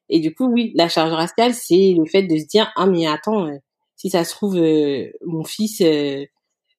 Et 0.08 0.20
du 0.20 0.34
coup, 0.34 0.46
oui, 0.46 0.72
la 0.74 0.88
charge 0.88 1.12
raciale, 1.12 1.54
c'est 1.54 1.94
le 1.96 2.04
fait 2.06 2.22
de 2.22 2.36
se 2.36 2.46
dire 2.46 2.72
ah 2.76 2.86
mais 2.86 3.06
attends, 3.06 3.46
euh, 3.46 3.58
si 3.98 4.08
ça 4.08 4.24
se 4.24 4.30
trouve 4.30 4.56
euh, 4.56 5.10
mon 5.26 5.44
fils 5.44 5.82
euh, 5.82 6.24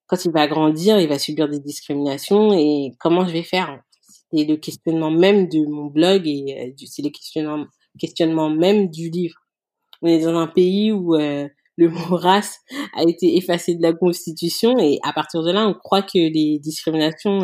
quand 0.07 0.25
il 0.25 0.31
va 0.31 0.47
grandir, 0.47 0.99
il 0.99 1.07
va 1.07 1.19
subir 1.19 1.47
des 1.47 1.59
discriminations 1.59 2.53
et 2.53 2.91
comment 2.99 3.27
je 3.27 3.33
vais 3.33 3.43
faire 3.43 3.79
C'est 4.33 4.45
le 4.45 4.55
questionnement 4.55 5.11
même 5.11 5.47
de 5.47 5.67
mon 5.67 5.85
blog 5.85 6.23
et 6.25 6.73
c'est 6.87 7.03
le 7.03 7.11
questionnement 7.11 8.49
même 8.49 8.89
du 8.89 9.11
livre. 9.11 9.35
On 10.01 10.07
est 10.07 10.23
dans 10.23 10.35
un 10.35 10.47
pays 10.47 10.91
où 10.91 11.15
le 11.15 11.89
mot 11.89 12.15
race 12.15 12.57
a 12.95 13.03
été 13.03 13.37
effacé 13.37 13.75
de 13.75 13.83
la 13.83 13.93
constitution 13.93 14.79
et 14.79 14.97
à 15.03 15.13
partir 15.13 15.43
de 15.43 15.51
là, 15.51 15.67
on 15.67 15.75
croit 15.75 16.01
que 16.01 16.17
les 16.17 16.57
discriminations 16.57 17.41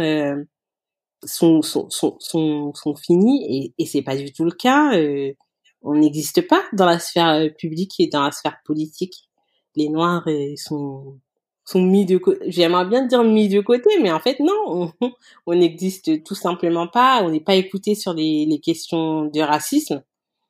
sont, 1.25 1.61
sont, 1.61 1.89
sont, 1.89 2.17
sont, 2.19 2.73
sont 2.73 2.95
finis 2.95 3.45
et, 3.49 3.73
et 3.77 3.85
c'est 3.85 4.01
pas 4.01 4.15
du 4.15 4.31
tout 4.31 4.45
le 4.45 4.51
cas. 4.51 4.95
Euh, 4.97 5.33
on 5.81 5.95
n'existe 5.95 6.47
pas 6.47 6.63
dans 6.73 6.85
la 6.85 6.99
sphère 6.99 7.29
euh, 7.29 7.49
publique 7.49 7.93
et 7.99 8.07
dans 8.07 8.23
la 8.23 8.31
sphère 8.31 8.57
politique. 8.65 9.29
Les 9.75 9.89
Noirs 9.89 10.23
euh, 10.27 10.53
sont 10.57 11.19
sont 11.65 11.81
mis 11.81 12.05
de 12.05 12.17
côté. 12.17 12.45
J'aimerais 12.51 12.85
bien 12.85 13.05
dire 13.07 13.23
mis 13.23 13.49
de 13.49 13.59
côté, 13.61 13.89
mais 14.01 14.11
en 14.11 14.19
fait 14.19 14.39
non, 14.39 14.91
on 15.47 15.55
n'existe 15.55 16.23
tout 16.23 16.35
simplement 16.35 16.87
pas. 16.87 17.23
On 17.23 17.29
n'est 17.29 17.39
pas 17.39 17.55
écouté 17.55 17.95
sur 17.95 18.13
les, 18.13 18.45
les 18.45 18.59
questions 18.59 19.25
de 19.25 19.41
racisme. 19.41 20.03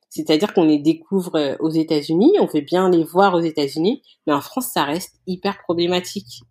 C'est-à-dire 0.09 0.53
qu'on 0.53 0.65
les 0.65 0.79
découvre 0.79 1.57
aux 1.59 1.69
États-Unis, 1.69 2.33
on 2.39 2.47
fait 2.47 2.61
bien 2.61 2.89
les 2.89 3.03
voir 3.03 3.33
aux 3.33 3.41
États-Unis, 3.41 4.01
mais 4.25 4.33
en 4.33 4.41
France 4.41 4.71
ça 4.73 4.83
reste 4.83 5.19
hyper 5.27 5.57
problématique. 5.63 6.41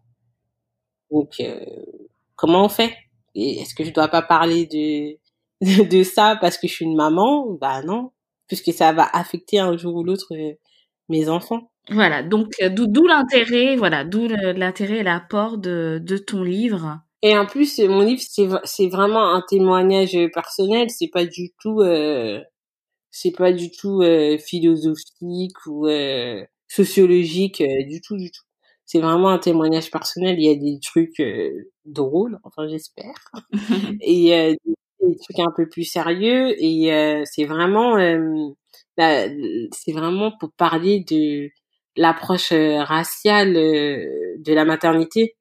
Donc 1.11 1.41
comment 2.37 2.65
on 2.65 2.69
fait? 2.69 2.95
Est-ce 3.35 3.75
que 3.75 3.85
je 3.85 3.93
dois 3.93 4.09
pas 4.09 4.23
parler 4.23 4.67
de, 4.67 5.85
de 5.89 6.03
ça 6.03 6.37
parce 6.41 6.59
que 6.59 6.69
je 6.69 6.73
suis 6.73 6.85
une 6.85 6.97
maman? 6.97 7.47
Bah 7.61 7.83
non, 7.83 8.13
puisque 8.47 8.73
ça 8.73 8.93
va 8.93 9.09
affecter 9.13 9.59
un 9.59 9.77
jour 9.77 9.97
ou 9.97 10.05
l'autre 10.05 10.35
euh, 10.35 10.55
mes 11.09 11.29
enfants. 11.29 11.71
Voilà, 11.91 12.23
donc 12.23 12.53
euh, 12.63 12.71
d'où 12.71 13.07
l'intérêt, 13.07 13.77
voilà, 13.77 14.05
d'où 14.05 14.27
l'intérêt 14.29 14.99
et 14.99 15.03
l'apport 15.03 15.59
de, 15.59 16.01
de 16.03 16.17
ton 16.17 16.43
livre. 16.43 17.01
Et 17.23 17.37
en 17.37 17.47
plus, 17.47 17.79
mon 17.81 18.01
livre, 18.03 18.23
c'est 18.65 18.89
vraiment 18.89 19.35
un 19.35 19.43
témoignage 19.49 20.17
personnel, 20.33 20.89
c'est 20.91 21.09
pas 21.13 21.25
du 21.27 21.51
tout, 21.61 21.81
euh, 21.81 22.41
c'est 23.11 23.33
pas 23.33 23.53
du 23.53 23.71
tout 23.71 24.03
euh, 24.03 24.39
philosophique 24.39 25.57
ou 25.67 25.87
euh, 25.89 26.45
sociologique, 26.69 27.63
du 27.89 28.01
tout, 28.01 28.17
du 28.17 28.31
tout 28.31 28.43
c'est 28.87 29.01
vraiment 29.01 29.31
un 29.31 29.39
témoignage 29.39 29.91
personnel. 29.91 30.37
Il 30.39 30.45
y 30.45 30.51
a 30.51 30.55
des 30.57 30.79
trucs 30.81 31.21
euh, 31.21 31.71
drôles, 31.87 32.39
enfin 32.45 32.69
j'espère, 32.69 33.15
et 34.01 34.35
euh, 34.35 34.55
des 35.01 35.17
trucs 35.17 35.39
un 35.41 35.53
peu 35.57 35.69
plus 35.69 35.85
sérieux. 35.85 36.55
Et 36.63 36.93
euh, 36.93 37.23
c'est 37.27 37.45
vraiment, 37.45 37.97
c'est 38.99 39.93
vraiment 39.93 40.33
pour 40.39 40.53
parler 40.53 41.05
de 41.09 41.51
l'approche 41.97 42.53
raciale 42.53 43.55
de 43.55 44.53
la 44.53 44.65
maternité, 44.65 45.37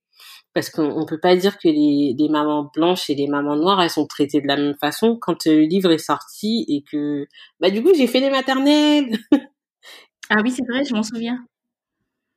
parce 0.54 0.70
qu'on 0.70 1.06
peut 1.06 1.20
pas 1.20 1.36
dire 1.36 1.58
que 1.58 1.68
les, 1.68 2.16
les, 2.18 2.30
mamans 2.30 2.70
blanches 2.76 3.10
et 3.10 3.16
les 3.16 3.28
mamans 3.28 3.56
noires 3.56 3.82
elles 3.82 3.90
sont 3.90 4.06
traitées 4.06 4.42
de 4.42 4.48
la 4.48 4.56
même 4.56 4.76
façon. 4.80 5.18
Quand 5.20 5.46
le 5.46 5.62
livre 5.62 5.92
est 5.92 5.98
sorti 5.98 6.66
et 6.68 6.84
que, 6.84 7.28
bah 7.60 7.72
du 7.72 7.82
coup 7.82 7.94
j'ai 7.96 8.08
fait 8.08 8.20
les 8.20 8.30
maternelles. 8.30 9.18
ah 10.30 10.42
oui 10.44 10.52
c'est 10.52 10.66
vrai, 10.68 10.84
je 10.86 10.94
m'en 10.94 11.04
souviens 11.04 11.44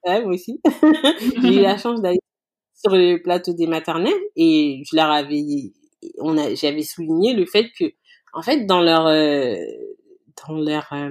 ouais, 0.07 0.23
moi 0.23 0.35
aussi. 0.35 0.61
j'ai 1.43 1.57
eu 1.57 1.61
la 1.61 1.77
chance 1.77 2.01
d'aller 2.01 2.19
sur 2.75 2.95
le 2.95 3.17
plateau 3.23 3.53
des 3.53 3.67
maternelles 3.67 4.13
et 4.37 4.83
je 4.91 4.97
leur 4.97 5.11
avais, 5.11 5.43
on 6.19 6.39
a, 6.39 6.55
j'avais 6.55 6.83
souligné 6.83 7.35
le 7.35 7.47
fait 7.47 7.71
que, 7.79 7.85
en 8.33 8.43
fait, 8.43 8.67
dans 8.67 8.81
leur, 8.81 9.07
euh, 9.07 9.57
dans 10.47 10.55
leur, 10.55 10.87
euh, 10.93 11.11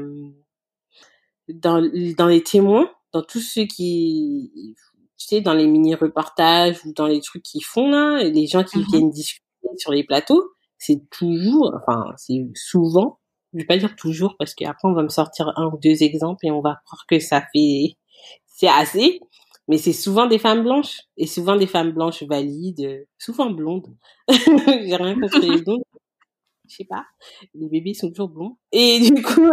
dans, 1.50 1.82
dans 2.18 2.28
les 2.28 2.44
témoins, 2.44 2.90
dans 3.14 3.22
tous 3.22 3.42
ceux 3.42 3.66
qui, 3.66 4.76
tu 5.18 5.28
sais, 5.28 5.42
dans 5.42 5.54
les 5.54 5.68
mini-reportages 5.68 6.84
ou 6.86 6.94
dans 6.94 7.08
les 7.08 7.22
trucs 7.22 7.44
qu'ils 7.44 7.64
font 7.64 7.90
là, 7.90 8.24
les 8.24 8.48
gens 8.48 8.64
qui 8.64 8.78
mm-hmm. 8.78 8.92
viennent 8.92 9.10
discuter 9.10 9.44
sur 9.78 9.92
les 9.92 10.04
plateaux, 10.04 10.44
c'est 10.78 11.10
toujours, 11.10 11.74
enfin, 11.76 12.14
c'est 12.18 12.46
souvent, 12.56 13.20
je 13.54 13.60
vais 13.60 13.66
pas 13.66 13.78
dire 13.78 13.96
toujours 13.96 14.36
parce 14.38 14.54
qu'après 14.54 14.88
on 14.88 14.94
va 14.94 15.04
me 15.04 15.10
sortir 15.10 15.54
un 15.56 15.68
ou 15.68 15.80
deux 15.82 16.04
exemples 16.04 16.46
et 16.46 16.52
on 16.52 16.62
va 16.62 16.82
croire 16.86 17.06
que 17.08 17.20
ça 17.20 17.42
fait 17.54 17.96
c'est 18.46 18.68
assez, 18.68 19.20
mais 19.68 19.78
c'est 19.78 19.94
souvent 19.94 20.28
des 20.28 20.40
femmes 20.40 20.64
blanches 20.64 21.02
et 21.18 21.28
souvent 21.28 21.56
des 21.56 21.68
femmes 21.68 21.92
blanches 21.92 22.24
valides, 22.24 23.08
souvent 23.18 23.50
blondes. 23.50 23.96
J'ai 24.30 24.96
rien 24.96 25.20
contre 25.20 25.40
les 25.40 25.62
blondes. 25.64 25.84
Je 26.68 26.76
sais 26.76 26.86
pas, 26.86 27.06
les 27.54 27.68
bébés 27.68 27.94
sont 27.94 28.10
toujours 28.10 28.30
blonds. 28.30 28.58
Et 28.72 29.00
du 29.12 29.22
coup, 29.22 29.50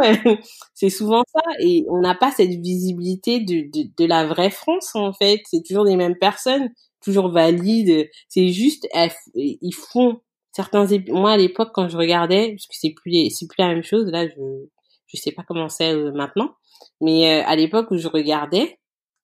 c'est 0.74 0.90
souvent 0.90 1.22
ça. 1.32 1.40
Et 1.60 1.84
on 1.88 2.00
n'a 2.00 2.14
pas 2.14 2.30
cette 2.30 2.50
visibilité 2.50 3.40
de, 3.40 3.70
de, 3.70 3.88
de, 3.96 4.06
la 4.06 4.26
vraie 4.26 4.50
France, 4.50 4.94
en 4.94 5.12
fait. 5.12 5.40
C'est 5.50 5.62
toujours 5.66 5.84
les 5.84 5.96
mêmes 5.96 6.18
personnes, 6.18 6.70
toujours 7.02 7.30
valides. 7.30 8.08
C'est 8.28 8.48
juste, 8.48 8.88
ils 9.34 9.74
font 9.74 10.20
certains 10.52 10.86
Moi, 11.08 11.32
à 11.32 11.36
l'époque, 11.36 11.70
quand 11.74 11.88
je 11.88 11.96
regardais, 11.96 12.50
parce 12.50 12.66
que 12.66 12.74
c'est 12.78 12.94
plus, 12.94 13.30
c'est 13.30 13.46
plus 13.46 13.60
la 13.60 13.68
même 13.68 13.82
chose, 13.82 14.06
là, 14.06 14.26
je, 14.28 14.66
je 15.12 15.20
sais 15.20 15.32
pas 15.32 15.42
comment 15.46 15.68
c'est 15.68 15.92
euh, 15.92 16.12
maintenant. 16.12 16.54
Mais 17.00 17.40
euh, 17.40 17.44
à 17.46 17.56
l'époque 17.56 17.90
où 17.90 17.96
je 17.96 18.08
regardais, 18.08 18.78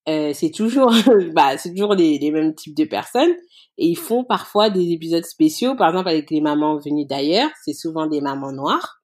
euh, 0.09 0.33
c'est 0.33 0.51
toujours 0.51 0.91
bah 1.35 1.59
c'est 1.59 1.71
toujours 1.71 1.95
les, 1.95 2.31
mêmes 2.31 2.55
types 2.55 2.77
de 2.77 2.85
personnes 2.85 3.35
et 3.77 3.87
ils 3.87 3.99
font 3.99 4.25
parfois 4.25 4.71
des 4.71 4.91
épisodes 4.93 5.25
spéciaux. 5.25 5.77
Par 5.77 5.89
exemple 5.89 6.09
avec 6.09 6.31
les 6.31 6.41
mamans 6.41 6.79
venues 6.79 7.07
d'ailleurs 7.07 7.51
c'est 7.65 7.75
souvent 7.75 8.07
des 8.07 8.21
mamans 8.21 8.53
noires 8.53 9.03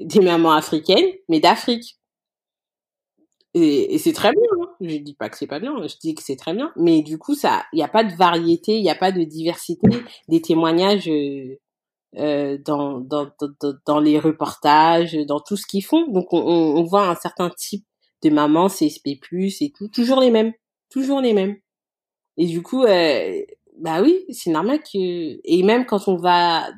des 0.00 0.20
mamans 0.20 0.52
africaines 0.52 1.12
mais 1.28 1.40
d'Afrique. 1.40 1.98
Et, 3.54 3.98
c'est 3.98 4.14
très 4.14 4.32
bien 4.32 4.42
hein. 4.62 4.68
je 4.80 4.96
dis 4.96 5.14
pas 5.14 5.28
que 5.28 5.36
c'est 5.36 5.46
pas 5.46 5.60
bien 5.60 5.74
je 5.86 5.94
dis 6.00 6.14
que 6.14 6.22
c'est 6.22 6.36
très 6.36 6.54
bien. 6.54 6.72
Mais 6.76 7.02
du 7.02 7.18
coup 7.18 7.34
ça 7.34 7.64
il 7.72 7.76
n'y 7.76 7.84
a 7.84 7.88
pas 7.88 8.02
de 8.04 8.14
variété 8.14 8.76
il 8.76 8.82
n'y 8.82 8.90
a 8.90 8.96
pas 8.96 9.12
de 9.12 9.22
diversité 9.22 9.88
des 10.28 10.40
témoignages 10.40 11.08
euh, 11.08 11.58
euh 12.18 12.58
dans, 12.64 13.00
dans, 13.00 13.30
dans, 13.40 13.74
dans 13.86 14.00
les 14.00 14.18
reportages 14.18 15.14
dans 15.28 15.40
tout 15.40 15.56
ce 15.56 15.66
qu'ils 15.66 15.84
font. 15.84 16.10
Donc 16.10 16.32
on, 16.32 16.40
on 16.40 16.82
voit 16.84 17.08
un 17.08 17.14
certain 17.14 17.50
type 17.50 17.86
de 18.22 18.30
maman, 18.30 18.68
CSP+, 18.68 19.18
et 19.32 19.72
tout, 19.76 19.88
toujours 19.88 20.20
les 20.20 20.30
mêmes, 20.30 20.52
toujours 20.90 21.20
les 21.20 21.32
mêmes. 21.32 21.56
Et 22.36 22.46
du 22.46 22.62
coup, 22.62 22.84
euh, 22.84 23.42
bah 23.78 24.02
oui, 24.02 24.24
c'est 24.30 24.50
normal 24.50 24.80
que, 24.80 25.40
et 25.44 25.62
même 25.62 25.86
quand 25.86 26.08
on 26.08 26.16
va 26.16 26.68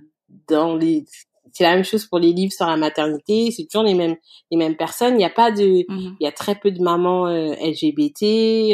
dans 0.48 0.76
les, 0.76 1.04
c'est 1.52 1.64
la 1.64 1.74
même 1.74 1.84
chose 1.84 2.06
pour 2.06 2.18
les 2.18 2.32
livres 2.32 2.52
sur 2.52 2.66
la 2.66 2.76
maternité, 2.76 3.50
c'est 3.50 3.66
toujours 3.66 3.84
les 3.84 3.94
mêmes, 3.94 4.16
les 4.50 4.56
mêmes 4.56 4.76
personnes. 4.76 5.14
Il 5.14 5.18
n'y 5.18 5.24
a 5.24 5.30
pas 5.30 5.50
de, 5.50 5.84
mmh 5.88 6.16
il 6.20 6.24
y 6.24 6.26
a 6.26 6.32
très 6.32 6.56
peu 6.56 6.70
de 6.70 6.82
mamans 6.82 7.26
euh, 7.26 7.54
LGBT. 7.54 8.22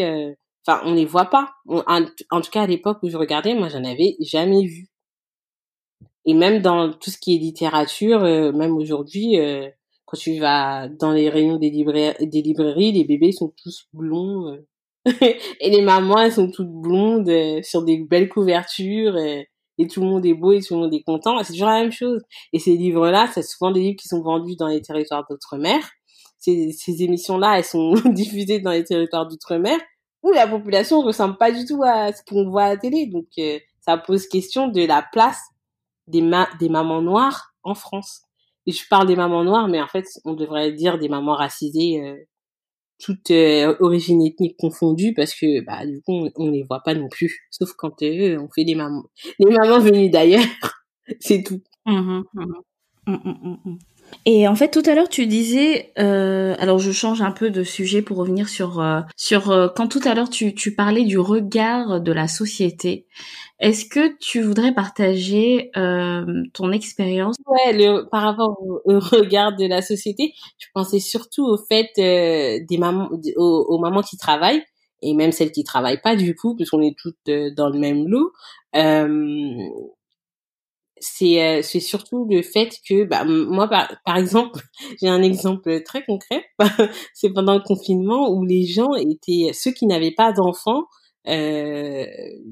Euh, 0.01 0.35
enfin, 0.67 0.81
on 0.85 0.95
les 0.95 1.05
voit 1.05 1.27
pas. 1.27 1.51
en, 1.69 2.05
tout 2.41 2.51
cas, 2.51 2.63
à 2.63 2.67
l'époque 2.67 2.99
où 3.03 3.11
je 3.11 3.17
regardais, 3.17 3.55
moi, 3.55 3.69
j'en 3.69 3.85
avais 3.85 4.17
jamais 4.21 4.65
vu. 4.65 4.89
Et 6.25 6.35
même 6.35 6.63
dans 6.63 6.93
tout 6.93 7.11
ce 7.11 7.19
qui 7.19 7.35
est 7.35 7.39
littérature, 7.39 8.25
euh, 8.25 8.53
même 8.53 8.77
aujourd'hui, 8.77 9.37
quand 10.11 10.19
tu 10.19 10.41
vas 10.41 10.89
dans 10.89 11.13
les 11.13 11.29
rayons 11.29 11.57
des, 11.57 11.71
des 11.71 12.43
librairies, 12.43 12.93
les 12.93 13.05
bébés 13.05 13.31
sont 13.31 13.55
tous 13.63 13.87
blonds. 13.93 14.49
Euh. 14.49 14.67
et 15.61 15.71
les 15.71 15.83
mamans, 15.83 16.19
elles 16.19 16.33
sont 16.33 16.51
toutes 16.51 16.71
blondes 16.71 17.29
euh, 17.29 17.63
sur 17.63 17.85
des 17.85 17.99
belles 17.99 18.29
couvertures. 18.29 19.17
Et, 19.17 19.49
tout 19.91 20.03
le 20.03 20.09
monde 20.09 20.27
est 20.27 20.35
beau 20.35 20.53
et 20.53 20.61
tout 20.61 20.75
le 20.75 20.81
monde 20.81 20.93
est 20.93 21.03
content. 21.05 21.43
C'est 21.43 21.55
toujours 21.55 21.69
la 21.69 21.81
même 21.81 21.93
chose. 21.93 22.21
Et 22.53 22.59
ces 22.59 22.77
livres-là, 22.77 23.31
c'est 23.33 23.43
souvent 23.43 23.71
des 23.71 23.81
livres 23.81 23.97
qui 23.99 24.09
sont 24.09 24.21
vendus 24.21 24.57
dans 24.57 24.67
les 24.67 24.83
territoires 24.83 25.25
d'outre-mer. 25.31 25.89
Ces, 26.39 26.73
ces 26.73 27.03
émissions-là, 27.03 27.57
elles 27.57 27.65
sont 27.65 27.95
diffusées 28.13 28.59
dans 28.59 28.73
les 28.73 28.85
territoires 28.85 29.27
d'outre-mer 29.27 29.79
où 30.23 30.33
la 30.33 30.47
population 30.47 31.01
ressemble 31.01 31.39
pas 31.39 31.51
du 31.51 31.65
tout 31.65 31.83
à 31.83 32.13
ce 32.13 32.23
qu'on 32.29 32.51
voit 32.51 32.65
à 32.65 32.69
la 32.71 32.77
télé. 32.77 33.07
Donc, 33.07 33.29
euh, 33.39 33.59
ça 33.81 33.97
pose 33.97 34.27
question 34.27 34.69
de 34.69 34.85
la 34.85 35.03
place 35.13 35.41
des, 36.09 36.21
des 36.59 36.69
mamans 36.69 37.01
noires 37.01 37.55
en 37.63 37.75
France 37.75 38.25
je 38.67 38.83
parle 38.89 39.07
des 39.07 39.17
mamans 39.17 39.45
noires, 39.45 39.69
mais 39.69 39.81
en 39.81 39.87
fait, 39.87 40.07
on 40.25 40.35
devrait 40.35 40.73
dire 40.73 40.99
des 40.99 41.09
mamans 41.09 41.35
racisées, 41.35 42.03
euh, 42.03 42.17
toutes 42.99 43.31
euh, 43.31 43.77
origines 43.81 44.23
ethniques 44.23 44.57
confondues, 44.59 45.15
parce 45.15 45.35
que 45.35 45.65
bah 45.65 45.87
du 45.87 46.03
coup, 46.03 46.29
on, 46.37 46.51
les 46.51 46.63
voit 46.65 46.83
pas 46.83 46.95
non 46.95 47.09
plus. 47.09 47.41
Sauf 47.51 47.73
quand 47.75 48.03
euh, 48.03 48.39
on 48.39 48.49
fait 48.51 48.65
des 48.65 48.75
mamans, 48.75 49.05
les 49.39 49.51
mamans 49.51 49.81
venues 49.81 50.11
d'ailleurs, 50.11 50.45
c'est 51.21 51.43
tout. 51.43 51.63
Mmh 51.87 52.23
mmh 53.07 53.13
mmh, 53.13 53.79
et 54.27 54.47
en 54.47 54.55
fait, 54.55 54.71
tout 54.71 54.83
à 54.85 54.95
l'heure, 54.95 55.09
tu 55.09 55.27
disais, 55.27 55.93
euh, 55.99 56.55
alors 56.59 56.79
je 56.79 56.93
change 56.93 57.23
un 57.23 57.31
peu 57.31 57.51
de 57.51 57.65
sujet 57.65 58.03
pour 58.03 58.19
revenir 58.19 58.49
sur 58.49 58.81
euh, 58.81 59.01
sur 59.17 59.51
euh, 59.51 59.69
quand 59.75 59.89
tout 59.89 60.01
à 60.05 60.15
l'heure 60.15 60.29
tu, 60.29 60.55
tu 60.55 60.75
parlais 60.75 61.05
du 61.05 61.19
regard 61.19 62.01
de 62.01 62.13
la 62.13 62.29
société. 62.29 63.07
Est-ce 63.61 63.85
que 63.87 64.17
tu 64.19 64.41
voudrais 64.41 64.73
partager 64.73 65.71
euh, 65.77 66.45
ton 66.55 66.73
expérience? 66.73 67.37
Ouais, 67.47 67.73
le, 67.73 68.09
par 68.09 68.23
rapport 68.23 68.59
au, 68.63 68.99
regard 69.01 69.57
de 69.57 69.67
la 69.67 69.83
société, 69.83 70.33
je 70.59 70.67
pensais 70.75 71.01
surtout 71.01 71.45
au 71.47 71.59
fait 71.59 71.91
des 71.97 72.79
mamans, 72.79 73.11
aux, 73.37 73.67
aux, 73.69 73.79
mamans 73.79 74.03
qui 74.03 74.17
travaillent 74.17 74.63
et 75.03 75.15
même 75.15 75.33
celles 75.33 75.53
qui 75.53 75.65
travaillent 75.65 76.01
pas 76.01 76.17
du 76.17 76.35
coup, 76.35 76.55
puisqu'on 76.57 76.83
est 76.83 76.97
toutes 76.99 77.31
dans 77.55 77.69
le 77.69 77.79
même 77.79 78.07
lot 78.07 78.33
c'est 81.01 81.63
c'est 81.63 81.81
surtout 81.81 82.27
le 82.31 82.43
fait 82.43 82.71
que 82.89 83.05
bah 83.05 83.25
moi 83.25 83.69
par, 83.69 83.91
par 84.05 84.17
exemple 84.17 84.61
j'ai 85.01 85.09
un 85.09 85.23
exemple 85.23 85.83
très 85.83 86.05
concret. 86.05 86.45
C'est 87.15 87.31
pendant 87.33 87.55
le 87.55 87.63
confinement 87.63 88.31
où 88.31 88.45
les 88.45 88.67
gens 88.67 88.95
étaient 88.95 89.53
ceux 89.53 89.73
qui 89.73 89.87
n'avaient 89.87 90.15
pas 90.15 90.33
d'enfants 90.33 90.85
euh, 91.29 92.07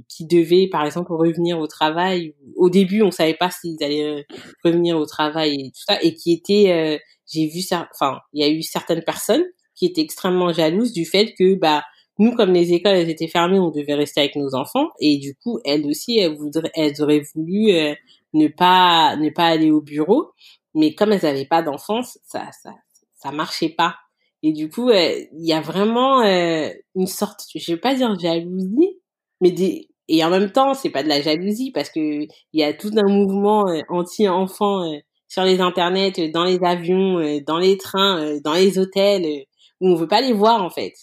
qui 0.08 0.26
devaient 0.26 0.68
par 0.70 0.84
exemple 0.84 1.12
revenir 1.12 1.58
au 1.58 1.66
travail 1.66 2.34
au 2.56 2.68
début 2.68 3.02
on 3.02 3.10
savait 3.10 3.34
pas 3.34 3.50
s'ils 3.50 3.82
allaient 3.82 4.26
revenir 4.62 4.98
au 4.98 5.06
travail 5.06 5.54
et 5.54 5.70
tout 5.70 5.82
ça 5.86 6.02
et 6.02 6.14
qui 6.14 6.32
étaient 6.32 7.00
j'ai 7.32 7.46
vu 7.46 7.60
ça 7.60 7.88
enfin 7.94 8.18
il 8.34 8.42
y 8.42 8.44
a 8.44 8.50
eu 8.52 8.62
certaines 8.62 9.02
personnes 9.02 9.44
qui 9.74 9.86
étaient 9.86 10.02
extrêmement 10.02 10.52
jalouses 10.52 10.92
du 10.92 11.06
fait 11.06 11.32
que 11.38 11.54
bah 11.54 11.82
nous, 12.18 12.32
comme 12.34 12.52
les 12.52 12.72
écoles 12.72 12.96
elles 12.96 13.10
étaient 13.10 13.28
fermées, 13.28 13.60
on 13.60 13.70
devait 13.70 13.94
rester 13.94 14.20
avec 14.20 14.36
nos 14.36 14.54
enfants 14.54 14.88
et 15.00 15.18
du 15.18 15.36
coup, 15.36 15.60
elles 15.64 15.86
aussi, 15.86 16.18
elles, 16.18 16.36
voudraient, 16.36 16.72
elles 16.74 17.00
auraient 17.00 17.22
voulu 17.34 17.70
euh, 17.70 17.94
ne 18.34 18.48
pas 18.48 19.16
ne 19.16 19.30
pas 19.30 19.46
aller 19.46 19.70
au 19.70 19.80
bureau, 19.80 20.32
mais 20.74 20.94
comme 20.94 21.12
elles 21.12 21.22
n'avaient 21.22 21.46
pas 21.46 21.62
d'enfants, 21.62 22.02
ça 22.02 22.50
ça 22.62 22.74
ça 23.14 23.32
marchait 23.32 23.70
pas. 23.70 23.96
Et 24.42 24.52
du 24.52 24.70
coup, 24.70 24.90
euh, 24.90 25.24
il 25.32 25.46
y 25.46 25.52
a 25.52 25.60
vraiment 25.60 26.22
euh, 26.22 26.70
une 26.94 27.06
sorte, 27.06 27.42
je 27.54 27.72
vais 27.72 27.78
pas 27.78 27.94
dire 27.94 28.18
jalousie, 28.18 28.98
mais 29.40 29.50
des 29.50 29.88
et 30.08 30.24
en 30.24 30.30
même 30.30 30.50
temps, 30.52 30.74
c'est 30.74 30.90
pas 30.90 31.02
de 31.02 31.08
la 31.08 31.20
jalousie 31.20 31.70
parce 31.72 31.90
que 31.90 32.00
il 32.00 32.28
y 32.54 32.62
a 32.64 32.72
tout 32.72 32.90
un 32.96 33.08
mouvement 33.08 33.66
anti-enfants 33.90 34.90
sur 35.28 35.44
les 35.44 35.60
internets, 35.60 36.30
dans 36.32 36.44
les 36.44 36.58
avions, 36.64 37.40
dans 37.46 37.58
les 37.58 37.76
trains, 37.76 38.38
dans 38.42 38.54
les 38.54 38.78
hôtels 38.78 39.44
où 39.80 39.88
on 39.88 39.94
veut 39.96 40.08
pas 40.08 40.20
les 40.20 40.32
voir 40.32 40.62
en 40.62 40.70
fait. 40.70 40.94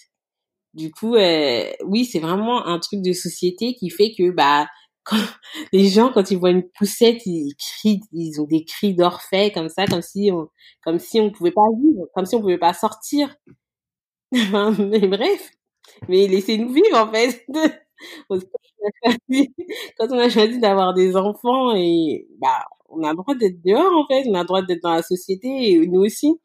Du 0.73 0.91
coup, 0.91 1.15
euh, 1.15 1.71
oui, 1.85 2.05
c'est 2.05 2.19
vraiment 2.19 2.65
un 2.67 2.79
truc 2.79 3.01
de 3.01 3.13
société 3.13 3.75
qui 3.75 3.89
fait 3.89 4.13
que 4.17 4.29
bah 4.31 4.67
quand, 5.05 5.17
les 5.73 5.87
gens 5.89 6.11
quand 6.13 6.31
ils 6.31 6.37
voient 6.37 6.51
une 6.51 6.67
poussette, 6.77 7.25
ils 7.25 7.55
crient, 7.57 8.01
ils 8.11 8.41
ont 8.41 8.45
des 8.45 8.65
cris 8.65 8.95
d'orphée 8.95 9.51
comme 9.53 9.69
ça, 9.69 9.85
comme 9.87 10.01
si 10.01 10.31
on, 10.33 10.49
comme 10.83 10.99
si 10.99 11.21
on 11.21 11.31
pouvait 11.31 11.51
pas 11.51 11.63
vivre, 11.81 12.07
comme 12.15 12.25
si 12.25 12.35
on 12.35 12.41
pouvait 12.41 12.57
pas 12.57 12.73
sortir. 12.73 13.35
mais 14.31 15.07
bref, 15.07 15.51
mais 16.09 16.27
laissez-nous 16.27 16.73
vivre 16.73 16.97
en 16.97 17.11
fait. 17.11 17.45
quand 19.97 20.07
on 20.11 20.19
a 20.19 20.29
choisi 20.29 20.59
d'avoir 20.59 20.93
des 20.93 21.15
enfants 21.15 21.73
et 21.75 22.27
bah 22.39 22.65
on 22.89 23.03
a 23.03 23.11
le 23.11 23.17
droit 23.17 23.35
d'être 23.35 23.61
dehors 23.63 23.93
en 23.97 24.05
fait, 24.07 24.23
on 24.27 24.33
a 24.35 24.41
le 24.41 24.45
droit 24.45 24.61
d'être 24.61 24.83
dans 24.83 24.93
la 24.93 25.01
société 25.03 25.47
et 25.71 25.87
nous 25.87 26.01
aussi. 26.01 26.39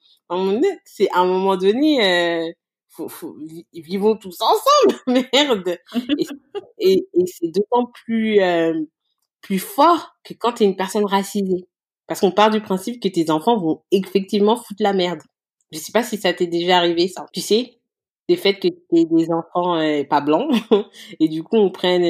C'est 0.85 1.11
à 1.11 1.21
un 1.21 1.27
moment 1.27 1.57
donné, 1.57 2.05
euh, 2.05 2.53
vivons 3.73 4.17
tous 4.17 4.39
ensemble, 4.41 5.03
merde. 5.33 5.79
Et, 6.79 7.07
c'est 7.27 7.49
d'autant 7.49 7.91
plus 8.05 8.41
euh, 8.41 8.75
plus 9.41 9.59
fort 9.59 10.15
que 10.25 10.35
quand 10.35 10.55
tu 10.55 10.65
es 10.65 10.67
une 10.67 10.77
personne 10.77 11.05
racisée, 11.05 11.69
parce 12.07 12.21
qu'on 12.21 12.33
part 12.33 12.51
du 12.51 12.61
principe 12.61 13.03
que 13.03 13.09
tes 13.09 13.31
enfants 13.31 13.59
vont 13.59 13.83
effectivement 13.91 14.57
foutre 14.57 14.83
la 14.83 14.93
merde. 14.93 15.21
Je 15.73 15.79
sais 15.79 15.93
pas 15.93 16.03
si 16.03 16.17
ça 16.17 16.33
t'est 16.33 16.47
déjà 16.47 16.79
arrivé 16.79 17.09
ça. 17.09 17.27
Tu 17.33 17.41
sais, 17.41 17.79
le 18.29 18.37
fait 18.37 18.55
que 18.55 18.69
t'es 18.69 19.05
des 19.05 19.31
enfants 19.31 19.77
euh, 19.77 20.05
pas 20.05 20.21
blancs 20.21 20.53
et 21.21 21.29
du 21.29 21.43
coup 21.43 21.57
on 21.57 21.71
prenne 21.71 22.09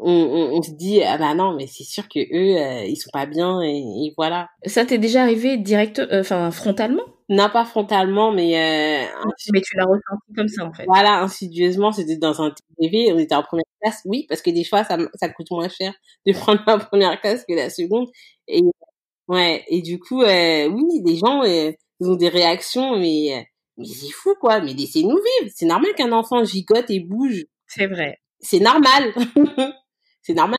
on, 0.00 0.62
se 0.62 0.70
dit 0.70 1.02
ah 1.02 1.18
bah 1.18 1.34
non 1.34 1.54
mais 1.54 1.66
c'est 1.66 1.84
sûr 1.84 2.08
que 2.08 2.20
eux 2.20 2.56
euh, 2.56 2.84
ils 2.84 2.96
sont 2.96 3.10
pas 3.12 3.26
bien 3.26 3.60
et, 3.62 4.12
voilà. 4.16 4.48
Ça 4.66 4.84
t'est 4.84 4.98
déjà 4.98 5.22
arrivé 5.22 5.56
direct 5.56 6.00
enfin 6.12 6.50
frontalement? 6.50 7.02
Non, 7.30 7.50
pas 7.50 7.66
frontalement, 7.66 8.32
mais... 8.32 8.56
Euh, 8.56 9.06
mais 9.52 9.60
tu 9.60 9.76
l'as 9.76 9.84
ressenti 9.84 10.32
comme 10.34 10.48
ça, 10.48 10.64
en 10.64 10.72
fait. 10.72 10.84
Voilà, 10.86 11.20
insidieusement, 11.20 11.92
c'était 11.92 12.16
dans 12.16 12.40
un 12.40 12.54
TV, 12.80 13.12
on 13.12 13.18
était 13.18 13.34
en 13.34 13.42
première 13.42 13.66
classe, 13.82 14.00
oui, 14.06 14.24
parce 14.28 14.40
que 14.40 14.50
des 14.50 14.64
fois, 14.64 14.82
ça, 14.82 14.96
ça 15.14 15.28
coûte 15.28 15.50
moins 15.50 15.68
cher 15.68 15.92
de 16.26 16.32
prendre 16.32 16.62
la 16.66 16.78
première 16.78 17.20
classe 17.20 17.44
que 17.46 17.54
la 17.54 17.68
seconde. 17.68 18.08
Et 18.46 18.62
ouais, 19.28 19.62
et 19.68 19.82
du 19.82 19.98
coup, 19.98 20.22
euh, 20.22 20.68
oui, 20.68 20.84
les 21.04 21.16
gens, 21.16 21.42
euh, 21.44 21.70
ils 22.00 22.08
ont 22.08 22.16
des 22.16 22.30
réactions, 22.30 22.96
mais, 22.96 23.36
euh, 23.36 23.42
mais 23.76 23.86
c'est 23.86 24.10
fou, 24.10 24.34
quoi, 24.40 24.60
mais 24.60 24.72
laissez-nous 24.72 25.16
vivre. 25.16 25.52
C'est 25.54 25.66
normal 25.66 25.92
qu'un 25.96 26.12
enfant 26.12 26.42
gigote 26.44 26.88
et 26.88 27.00
bouge. 27.00 27.44
C'est 27.66 27.88
vrai. 27.88 28.20
C'est 28.40 28.60
normal. 28.60 29.12
c'est 30.22 30.34
normal 30.34 30.56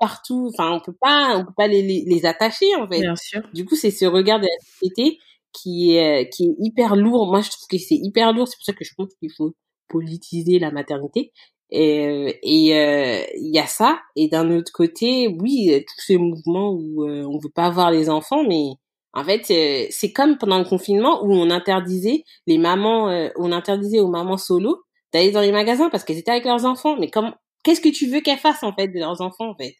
partout. 0.00 0.50
Enfin, 0.54 0.72
on 0.72 0.80
peut 0.80 0.96
pas, 0.98 1.36
on 1.36 1.44
peut 1.44 1.52
pas 1.56 1.66
les, 1.66 1.82
les, 1.82 2.04
les 2.06 2.24
attacher, 2.24 2.74
en 2.76 2.88
fait. 2.88 3.00
Bien 3.00 3.16
sûr. 3.16 3.42
Du 3.52 3.66
coup, 3.66 3.76
c'est 3.76 3.90
ce 3.90 4.06
regard 4.06 4.40
de 4.40 4.46
la 4.46 4.64
société 4.64 5.18
qui 5.52 5.96
est 5.96 6.22
euh, 6.22 6.28
qui 6.28 6.44
est 6.44 6.54
hyper 6.58 6.96
lourd. 6.96 7.26
Moi, 7.28 7.40
je 7.40 7.50
trouve 7.50 7.66
que 7.70 7.78
c'est 7.78 7.96
hyper 7.96 8.32
lourd. 8.32 8.48
C'est 8.48 8.56
pour 8.56 8.64
ça 8.64 8.72
que 8.72 8.84
je 8.84 8.94
pense 8.96 9.14
qu'il 9.20 9.30
faut 9.36 9.54
politiser 9.88 10.58
la 10.58 10.70
maternité. 10.70 11.32
Et 11.70 12.06
euh, 12.06 12.28
euh, 12.28 13.24
il 13.36 13.54
y 13.54 13.58
a 13.58 13.66
ça. 13.66 14.00
Et 14.16 14.28
d'un 14.28 14.50
autre 14.50 14.72
côté, 14.72 15.28
oui, 15.40 15.84
tous 15.86 16.04
ces 16.04 16.18
mouvements 16.18 16.72
où 16.72 17.04
on 17.06 17.38
veut 17.38 17.50
pas 17.54 17.66
avoir 17.66 17.90
les 17.90 18.08
enfants, 18.10 18.42
mais 18.44 18.72
en 19.12 19.24
fait, 19.24 19.44
c'est 19.90 20.12
comme 20.12 20.38
pendant 20.38 20.58
le 20.58 20.64
confinement 20.64 21.24
où 21.24 21.32
on 21.32 21.50
interdisait 21.50 22.24
les 22.46 22.58
mamans, 22.58 23.30
on 23.36 23.52
interdisait 23.52 24.00
aux 24.00 24.08
mamans 24.08 24.36
solo 24.36 24.82
d'aller 25.12 25.30
dans 25.32 25.40
les 25.40 25.52
magasins 25.52 25.90
parce 25.90 26.04
qu'elles 26.04 26.18
étaient 26.18 26.30
avec 26.30 26.44
leurs 26.44 26.64
enfants. 26.64 26.96
Mais 26.98 27.10
comme 27.10 27.34
qu'est-ce 27.64 27.80
que 27.80 27.88
tu 27.88 28.06
veux 28.06 28.20
qu'elles 28.20 28.38
fassent 28.38 28.62
en 28.62 28.72
fait 28.74 28.88
de 28.88 28.98
leurs 28.98 29.20
enfants 29.20 29.50
en 29.50 29.56
fait? 29.56 29.74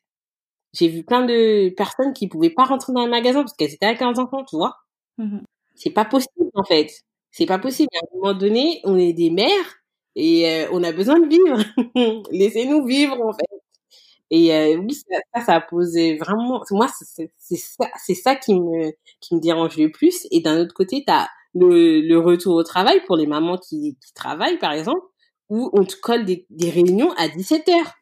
J'ai 0.74 0.88
vu 0.88 1.04
plein 1.04 1.24
de 1.24 1.70
personnes 1.76 2.12
qui 2.12 2.28
pouvaient 2.28 2.50
pas 2.50 2.64
rentrer 2.64 2.92
dans 2.92 3.04
les 3.04 3.10
magasins 3.10 3.40
parce 3.40 3.54
qu'elles 3.54 3.72
étaient 3.72 3.86
avec 3.86 4.00
leurs 4.00 4.18
enfants, 4.18 4.44
tu 4.44 4.56
vois? 4.56 4.74
Mmh 5.18 5.38
c'est 5.78 5.90
pas 5.90 6.04
possible 6.04 6.50
en 6.54 6.64
fait. 6.64 6.90
C'est 7.30 7.46
pas 7.46 7.58
possible. 7.58 7.88
À 7.94 7.98
un 8.06 8.16
moment 8.18 8.34
donné, 8.38 8.80
on 8.84 8.98
est 8.98 9.12
des 9.12 9.30
mères 9.30 9.76
et 10.16 10.48
euh, 10.50 10.68
on 10.72 10.82
a 10.84 10.92
besoin 10.92 11.20
de 11.20 11.28
vivre. 11.28 11.58
Laissez-nous 12.32 12.86
vivre 12.86 13.20
en 13.22 13.32
fait. 13.32 13.46
Et 14.30 14.54
euh, 14.54 14.76
oui, 14.76 14.94
ça, 14.94 15.42
ça 15.46 15.54
a 15.56 15.60
posé 15.60 16.16
vraiment. 16.18 16.62
Moi, 16.70 16.88
c'est 17.38 17.56
ça, 17.56 17.86
c'est 18.04 18.14
ça 18.14 18.36
qui 18.36 18.54
me 18.60 18.92
qui 19.20 19.34
me 19.34 19.40
dérange 19.40 19.76
le 19.78 19.90
plus. 19.90 20.26
Et 20.30 20.40
d'un 20.40 20.60
autre 20.60 20.74
côté, 20.74 21.04
t'as 21.06 21.28
le, 21.54 22.00
le 22.02 22.18
retour 22.18 22.54
au 22.56 22.62
travail 22.62 23.02
pour 23.06 23.16
les 23.16 23.26
mamans 23.26 23.58
qui, 23.58 23.96
qui 24.04 24.12
travaillent, 24.14 24.58
par 24.58 24.72
exemple, 24.72 25.02
où 25.48 25.70
on 25.72 25.84
te 25.84 25.96
colle 25.96 26.24
des, 26.26 26.46
des 26.50 26.70
réunions 26.70 27.12
à 27.16 27.28
17 27.28 27.68
heures. 27.70 27.92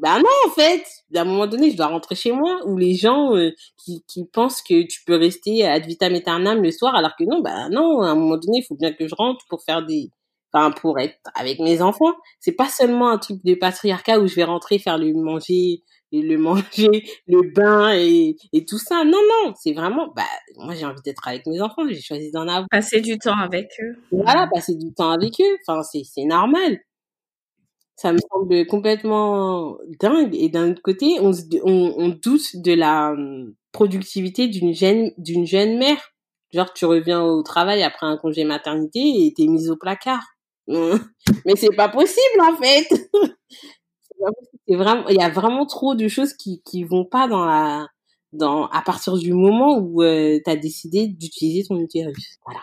Bah 0.00 0.18
non, 0.18 0.24
en 0.46 0.50
fait, 0.50 0.84
à 1.14 1.20
un 1.20 1.24
moment 1.24 1.46
donné, 1.46 1.70
je 1.70 1.76
dois 1.76 1.86
rentrer 1.86 2.14
chez 2.14 2.32
moi. 2.32 2.60
Ou 2.66 2.76
les 2.76 2.94
gens 2.94 3.36
euh, 3.36 3.50
qui, 3.76 4.04
qui 4.08 4.24
pensent 4.26 4.60
que 4.62 4.82
tu 4.86 5.02
peux 5.06 5.16
rester 5.16 5.64
ad 5.64 5.86
vitam 5.86 6.14
aeternam 6.14 6.62
le 6.62 6.70
soir, 6.70 6.94
alors 6.94 7.12
que 7.18 7.24
non, 7.24 7.40
bah 7.40 7.68
non, 7.70 8.00
à 8.02 8.08
un 8.08 8.14
moment 8.14 8.36
donné, 8.36 8.58
il 8.58 8.64
faut 8.64 8.74
bien 8.76 8.92
que 8.92 9.06
je 9.06 9.14
rentre 9.14 9.44
pour 9.48 9.62
faire 9.62 9.84
des, 9.86 10.10
enfin 10.52 10.72
pour 10.72 10.98
être 10.98 11.18
avec 11.34 11.60
mes 11.60 11.80
enfants. 11.80 12.14
C'est 12.40 12.52
pas 12.52 12.68
seulement 12.68 13.08
un 13.10 13.18
truc 13.18 13.38
de 13.44 13.54
patriarcat 13.54 14.18
où 14.20 14.26
je 14.26 14.34
vais 14.34 14.44
rentrer 14.44 14.78
faire 14.78 14.98
le 14.98 15.12
manger, 15.12 15.82
le 16.12 16.36
manger, 16.38 17.04
le 17.28 17.52
bain 17.54 17.92
et, 17.94 18.36
et 18.52 18.64
tout 18.64 18.78
ça. 18.78 19.04
Non, 19.04 19.20
non, 19.44 19.52
c'est 19.56 19.72
vraiment, 19.74 20.12
bah 20.16 20.22
moi 20.56 20.74
j'ai 20.74 20.86
envie 20.86 21.02
d'être 21.04 21.26
avec 21.28 21.46
mes 21.46 21.60
enfants, 21.60 21.82
j'ai 21.88 22.00
choisi 22.00 22.32
d'en 22.32 22.48
avoir. 22.48 22.66
Passer 22.70 23.00
du 23.00 23.18
temps 23.18 23.38
avec 23.38 23.68
eux. 23.80 23.96
Voilà, 24.10 24.48
passer 24.52 24.74
du 24.74 24.92
temps 24.92 25.10
avec 25.10 25.34
eux. 25.40 25.56
Enfin, 25.66 25.82
c'est 25.82 26.02
c'est 26.04 26.24
normal 26.24 26.78
ça 27.96 28.12
me 28.12 28.18
semble 28.30 28.66
complètement 28.66 29.78
dingue. 30.00 30.34
Et 30.34 30.48
d'un 30.48 30.72
autre 30.72 30.82
côté, 30.82 31.18
on, 31.20 31.32
on, 31.64 31.94
on, 31.96 32.08
doute 32.08 32.56
de 32.56 32.72
la 32.72 33.12
hum, 33.12 33.54
productivité 33.72 34.48
d'une 34.48 34.74
jeune, 34.74 35.12
d'une 35.18 35.46
jeune 35.46 35.78
mère. 35.78 35.98
Genre, 36.52 36.72
tu 36.72 36.84
reviens 36.84 37.22
au 37.22 37.42
travail 37.42 37.82
après 37.82 38.06
un 38.06 38.16
congé 38.16 38.44
maternité 38.44 39.00
et 39.00 39.32
t'es 39.36 39.46
mise 39.46 39.70
au 39.70 39.76
placard. 39.76 40.22
Mais 40.68 41.56
c'est 41.56 41.74
pas 41.74 41.88
possible, 41.88 42.40
en 42.40 42.56
fait. 42.56 42.88
c'est 44.66 44.76
vraiment, 44.76 45.08
il 45.08 45.16
y 45.16 45.22
a 45.22 45.28
vraiment 45.28 45.66
trop 45.66 45.94
de 45.94 46.08
choses 46.08 46.34
qui, 46.34 46.62
qui 46.64 46.84
vont 46.84 47.04
pas 47.04 47.28
dans 47.28 47.44
la, 47.44 47.88
dans, 48.32 48.66
à 48.68 48.82
partir 48.82 49.16
du 49.16 49.32
moment 49.32 49.78
où 49.78 50.02
euh, 50.02 50.38
tu 50.44 50.56
décidé 50.58 51.06
d'utiliser 51.06 51.66
ton 51.66 51.78
utérus. 51.78 52.38
Voilà. 52.44 52.60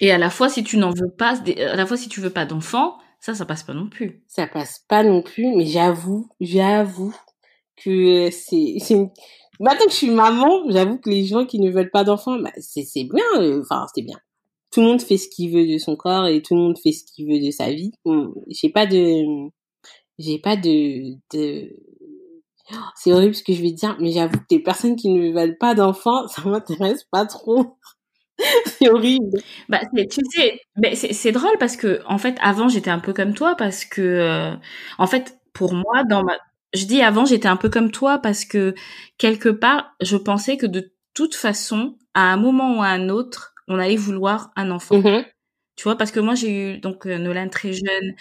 Et 0.00 0.10
à 0.10 0.18
la 0.18 0.30
fois, 0.30 0.48
si 0.48 0.62
tu 0.62 0.76
n'en 0.76 0.90
veux 0.90 1.10
pas, 1.10 1.40
à 1.58 1.76
la 1.76 1.86
fois, 1.86 1.96
si 1.96 2.08
tu 2.08 2.20
veux 2.20 2.30
pas 2.30 2.44
d'enfant, 2.44 2.98
ça, 3.26 3.34
ça 3.34 3.44
passe 3.44 3.64
pas 3.64 3.74
non 3.74 3.88
plus. 3.88 4.22
Ça 4.28 4.46
passe 4.46 4.84
pas 4.88 5.02
non 5.02 5.20
plus, 5.20 5.52
mais 5.56 5.66
j'avoue, 5.66 6.28
j'avoue 6.40 7.12
que 7.76 8.30
c'est, 8.30 8.78
maintenant 9.58 9.84
que 9.86 9.90
je 9.90 9.96
suis 9.96 10.10
maman, 10.10 10.70
j'avoue 10.70 10.98
que 10.98 11.10
les 11.10 11.24
gens 11.24 11.44
qui 11.44 11.58
ne 11.58 11.72
veulent 11.72 11.90
pas 11.90 12.04
d'enfants, 12.04 12.38
bah, 12.38 12.52
c'est, 12.56 12.84
bien, 13.02 13.24
euh, 13.40 13.62
enfin, 13.62 13.86
c'est 13.92 14.02
bien. 14.02 14.16
Tout 14.70 14.80
le 14.80 14.86
monde 14.86 15.02
fait 15.02 15.16
ce 15.16 15.28
qu'il 15.28 15.52
veut 15.52 15.66
de 15.66 15.76
son 15.76 15.96
corps 15.96 16.28
et 16.28 16.40
tout 16.40 16.54
le 16.54 16.60
monde 16.60 16.78
fait 16.78 16.92
ce 16.92 17.02
qu'il 17.04 17.26
veut 17.26 17.44
de 17.44 17.50
sa 17.50 17.72
vie. 17.72 17.90
J'ai 18.48 18.70
pas 18.70 18.86
de, 18.86 19.50
j'ai 20.20 20.38
pas 20.38 20.54
de, 20.56 21.16
de, 21.34 21.76
c'est 22.94 23.12
horrible 23.12 23.34
ce 23.34 23.42
que 23.42 23.54
je 23.54 23.62
vais 23.62 23.72
dire, 23.72 23.96
mais 24.00 24.12
j'avoue 24.12 24.38
que 24.38 24.44
les 24.52 24.62
personnes 24.62 24.94
qui 24.94 25.08
ne 25.08 25.32
veulent 25.32 25.58
pas 25.58 25.74
d'enfants, 25.74 26.28
ça 26.28 26.42
m'intéresse 26.42 27.02
pas 27.10 27.26
trop. 27.26 27.76
c'est 28.66 28.90
horrible. 28.90 29.38
Bah, 29.68 29.80
tu 29.94 30.20
sais, 30.30 31.12
c'est 31.12 31.32
drôle 31.32 31.56
parce 31.58 31.76
que 31.76 32.00
en 32.06 32.18
fait, 32.18 32.36
avant, 32.40 32.68
j'étais 32.68 32.90
un 32.90 32.98
peu 32.98 33.12
comme 33.12 33.34
toi 33.34 33.54
parce 33.56 33.84
que, 33.84 34.00
euh, 34.02 34.54
en 34.98 35.06
fait, 35.06 35.38
pour 35.52 35.74
moi, 35.74 36.04
dans 36.08 36.22
ma, 36.22 36.36
je 36.74 36.84
dis 36.84 37.02
avant, 37.02 37.24
j'étais 37.24 37.48
un 37.48 37.56
peu 37.56 37.70
comme 37.70 37.90
toi 37.90 38.18
parce 38.18 38.44
que 38.44 38.74
quelque 39.18 39.48
part, 39.48 39.94
je 40.00 40.16
pensais 40.16 40.56
que 40.56 40.66
de 40.66 40.92
toute 41.14 41.34
façon, 41.34 41.96
à 42.14 42.32
un 42.32 42.36
moment 42.36 42.78
ou 42.78 42.82
à 42.82 42.88
un 42.88 43.08
autre, 43.08 43.54
on 43.68 43.78
allait 43.78 43.96
vouloir 43.96 44.50
un 44.56 44.70
enfant. 44.70 44.96
Mm-hmm. 44.96 45.24
Tu 45.76 45.84
vois, 45.84 45.96
parce 45.96 46.10
que 46.10 46.20
moi 46.20 46.34
j'ai 46.34 46.50
eu 46.50 46.78
donc 46.78 47.06
euh, 47.06 47.18
Nolan 47.18 47.50
très 47.50 47.74
jeune, 47.74 48.14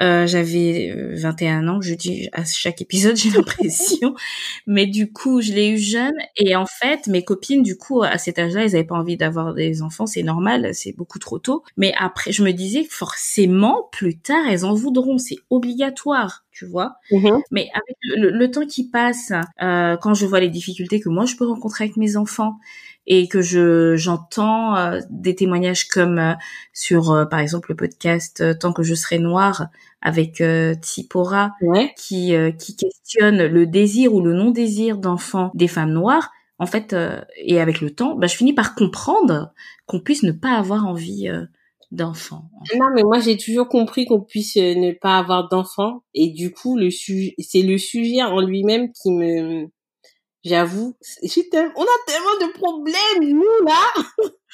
euh, 0.00 0.28
j'avais 0.28 0.94
21 1.14 1.66
euh, 1.66 1.70
ans, 1.72 1.80
je 1.80 1.92
dis 1.92 2.28
à 2.32 2.44
chaque 2.44 2.80
épisode 2.82 3.16
j'ai 3.16 3.30
l'impression, 3.30 4.14
mais 4.68 4.86
du 4.86 5.10
coup 5.12 5.40
je 5.40 5.52
l'ai 5.52 5.70
eu 5.70 5.78
jeune 5.78 6.14
et 6.36 6.54
en 6.54 6.66
fait 6.66 7.08
mes 7.08 7.24
copines 7.24 7.64
du 7.64 7.76
coup 7.76 8.04
à 8.04 8.16
cet 8.16 8.38
âge-là 8.38 8.62
elles 8.62 8.76
avaient 8.76 8.84
pas 8.84 8.94
envie 8.94 9.16
d'avoir 9.16 9.54
des 9.54 9.82
enfants, 9.82 10.06
c'est 10.06 10.22
normal, 10.22 10.70
c'est 10.72 10.96
beaucoup 10.96 11.18
trop 11.18 11.40
tôt. 11.40 11.64
Mais 11.76 11.92
après 11.98 12.30
je 12.30 12.44
me 12.44 12.52
disais 12.52 12.84
forcément 12.84 13.88
plus 13.90 14.16
tard 14.16 14.46
elles 14.48 14.64
en 14.64 14.74
voudront, 14.74 15.18
c'est 15.18 15.38
obligatoire 15.50 16.44
tu 16.54 16.66
vois. 16.66 16.96
Mm-hmm. 17.10 17.40
Mais 17.50 17.68
avec 17.74 17.96
le, 18.02 18.50
temps 18.50 18.64
qui 18.64 18.88
passe, 18.88 19.32
euh, 19.60 19.96
quand 19.96 20.14
je 20.14 20.24
vois 20.24 20.38
les 20.38 20.48
difficultés 20.48 21.00
que 21.00 21.08
moi 21.08 21.26
je 21.26 21.34
peux 21.34 21.46
rencontrer 21.46 21.84
avec 21.84 21.96
mes 21.96 22.16
enfants, 22.16 22.58
et 23.06 23.28
que 23.28 23.42
je 23.42 23.96
j'entends 23.96 24.76
euh, 24.76 25.00
des 25.10 25.34
témoignages 25.34 25.88
comme 25.88 26.18
euh, 26.18 26.34
sur 26.72 27.12
euh, 27.12 27.24
par 27.26 27.40
exemple 27.40 27.70
le 27.70 27.76
podcast 27.76 28.58
tant 28.58 28.72
que 28.72 28.82
je 28.82 28.94
serai 28.94 29.18
noire 29.18 29.66
avec 30.00 30.42
Tsipora 30.82 31.52
qui 31.96 32.34
qui 32.58 32.76
questionne 32.76 33.46
le 33.46 33.66
désir 33.66 34.14
ou 34.14 34.20
le 34.20 34.34
non 34.34 34.50
désir 34.50 34.98
d'enfants 34.98 35.50
des 35.54 35.68
femmes 35.68 35.92
noires. 35.92 36.30
En 36.58 36.66
fait 36.66 36.94
et 37.36 37.60
avec 37.60 37.80
le 37.80 37.90
temps 37.90 38.14
bah, 38.14 38.26
je 38.26 38.36
finis 38.36 38.52
par 38.52 38.74
comprendre 38.74 39.52
qu'on 39.86 40.00
puisse 40.00 40.22
ne 40.22 40.32
pas 40.32 40.56
avoir 40.56 40.86
envie 40.86 41.28
d'enfants. 41.90 42.50
Non, 42.78 42.88
mais 42.94 43.02
moi 43.02 43.18
j'ai 43.20 43.38
toujours 43.38 43.68
compris 43.68 44.04
qu'on 44.04 44.20
puisse 44.20 44.56
ne 44.56 44.92
pas 44.92 45.18
avoir 45.18 45.48
d'enfants. 45.48 46.02
Et 46.12 46.28
du 46.28 46.52
coup 46.52 46.76
le 46.76 46.90
sujet 46.90 47.34
c'est 47.38 47.62
le 47.62 47.78
sujet 47.78 48.22
en 48.22 48.40
lui-même 48.40 48.92
qui 48.92 49.10
me 49.10 49.68
J'avoue, 50.44 50.94
on 51.22 51.82
a 51.82 51.98
tellement 52.06 52.36
de 52.40 52.52
problèmes, 52.52 53.32
nous, 53.32 53.66
là. 53.66 53.80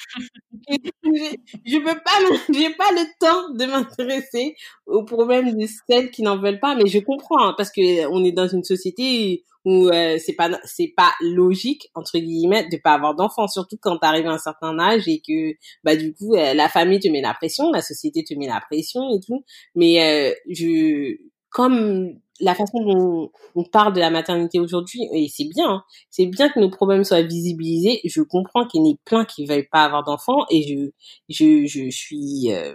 je, 0.68 1.78
peux 1.78 2.01
pas, 2.05 2.20
j'ai 2.55 2.70
pas 2.74 2.93
le 2.93 3.07
temps 3.18 3.53
de 3.55 3.66
m'intéresser 3.66 4.55
aux 4.86 5.05
problèmes 5.05 5.57
de 5.57 5.66
celles 5.88 6.11
qui 6.12 6.22
n'en 6.22 6.38
veulent 6.38 6.61
pas, 6.61 6.76
mais 6.76 6.86
je 6.86 7.01
comprends, 7.01 7.45
hein, 7.45 7.55
parce 7.57 7.72
que 7.72 8.07
on 8.07 8.24
est 8.24 8.32
dans 8.32 8.47
une 8.47 8.62
société 8.62 9.45
où 9.64 9.88
euh, 9.88 10.18
c'est 10.24 10.34
pas, 10.34 10.51
c'est 10.64 10.93
pas 10.97 11.12
logique, 11.20 11.91
entre 11.95 12.18
guillemets, 12.18 12.68
de 12.68 12.78
pas 12.82 12.93
avoir 12.93 13.14
d'enfants, 13.16 13.49
surtout 13.49 13.76
quand 13.80 13.99
tu 13.99 14.07
arrives 14.07 14.26
à 14.26 14.32
un 14.32 14.38
certain 14.38 14.78
âge 14.78 15.09
et 15.09 15.20
que, 15.20 15.57
bah, 15.84 15.97
du 15.97 16.14
coup, 16.14 16.34
euh, 16.34 16.55
la 16.55 16.68
famille 16.68 17.01
te 17.01 17.09
met 17.09 17.20
la 17.20 17.34
pression, 17.34 17.70
la 17.72 17.82
société 17.82 18.24
te 18.24 18.34
met 18.34 18.47
la 18.47 18.61
pression 18.61 19.11
et 19.11 19.20
tout. 19.20 19.45
Mais, 19.74 20.30
euh, 20.30 20.34
je, 20.49 21.16
comme 21.51 22.20
la 22.41 22.55
façon 22.55 22.80
dont 22.82 23.30
on 23.55 23.64
parle 23.64 23.93
de 23.93 24.01
la 24.01 24.11
maternité 24.11 24.59
aujourd'hui, 24.59 25.09
et 25.12 25.28
c'est 25.28 25.45
bien, 25.45 25.68
hein, 25.70 25.84
c'est 26.11 26.26
bien 26.26 26.49
que 26.49 26.61
nos 26.61 26.70
problèmes 26.70 27.05
soient 27.05 27.22
visibilisés. 27.22 28.01
Je 28.05 28.22
comprends 28.22 28.66
qu'il 28.66 28.80
y 28.80 28.84
en 28.84 28.91
ait 28.91 28.99
plein 29.05 29.24
qui 29.24 29.47
veulent 29.47 29.68
pas 29.70 29.84
avoir 29.84 30.05
d'enfants, 30.05 30.47
et 30.51 30.62
je, 30.62 30.91
je, 31.28 31.66
je 31.66 31.91
suis, 31.91 32.53
euh, 32.53 32.74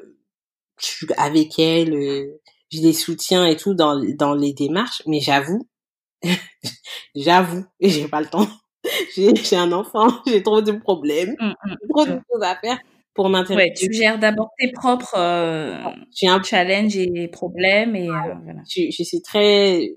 je 0.80 0.86
suis 0.86 1.08
avec 1.18 1.60
elles, 1.60 1.94
euh, 1.94 2.42
je 2.72 2.82
les 2.82 2.94
soutiens 2.94 3.46
et 3.46 3.58
tout 3.58 3.74
dans, 3.74 4.02
dans 4.18 4.34
les 4.34 4.54
démarches, 4.54 5.02
mais 5.06 5.20
j'avoue, 5.20 5.68
j'avoue, 7.16 7.66
j'ai 7.80 8.08
pas 8.08 8.22
le 8.22 8.28
temps. 8.28 8.48
J'ai 9.16 9.56
un 9.56 9.72
enfant, 9.72 10.10
j'ai 10.28 10.44
trop 10.44 10.62
de 10.62 10.72
problèmes, 10.74 11.36
mmh, 11.40 11.48
mmh, 11.48 11.76
trop 11.90 12.06
de 12.06 12.12
mmh. 12.12 12.22
choses 12.32 12.44
à 12.44 12.56
faire 12.56 12.78
pour 13.16 13.30
m'intéresser. 13.30 13.70
Ouais, 13.70 13.74
tu 13.74 13.92
gères 13.92 14.20
d'abord 14.20 14.50
tes 14.60 14.72
propres 14.72 15.16
euh, 15.18 15.78
un 16.24 16.44
challenges 16.44 16.98
et 16.98 17.28
problèmes 17.30 17.96
et 17.96 18.10
euh, 18.10 18.36
voilà. 18.44 18.60
Je, 18.70 18.92
je, 18.92 19.04
suis 19.04 19.22
très, 19.22 19.96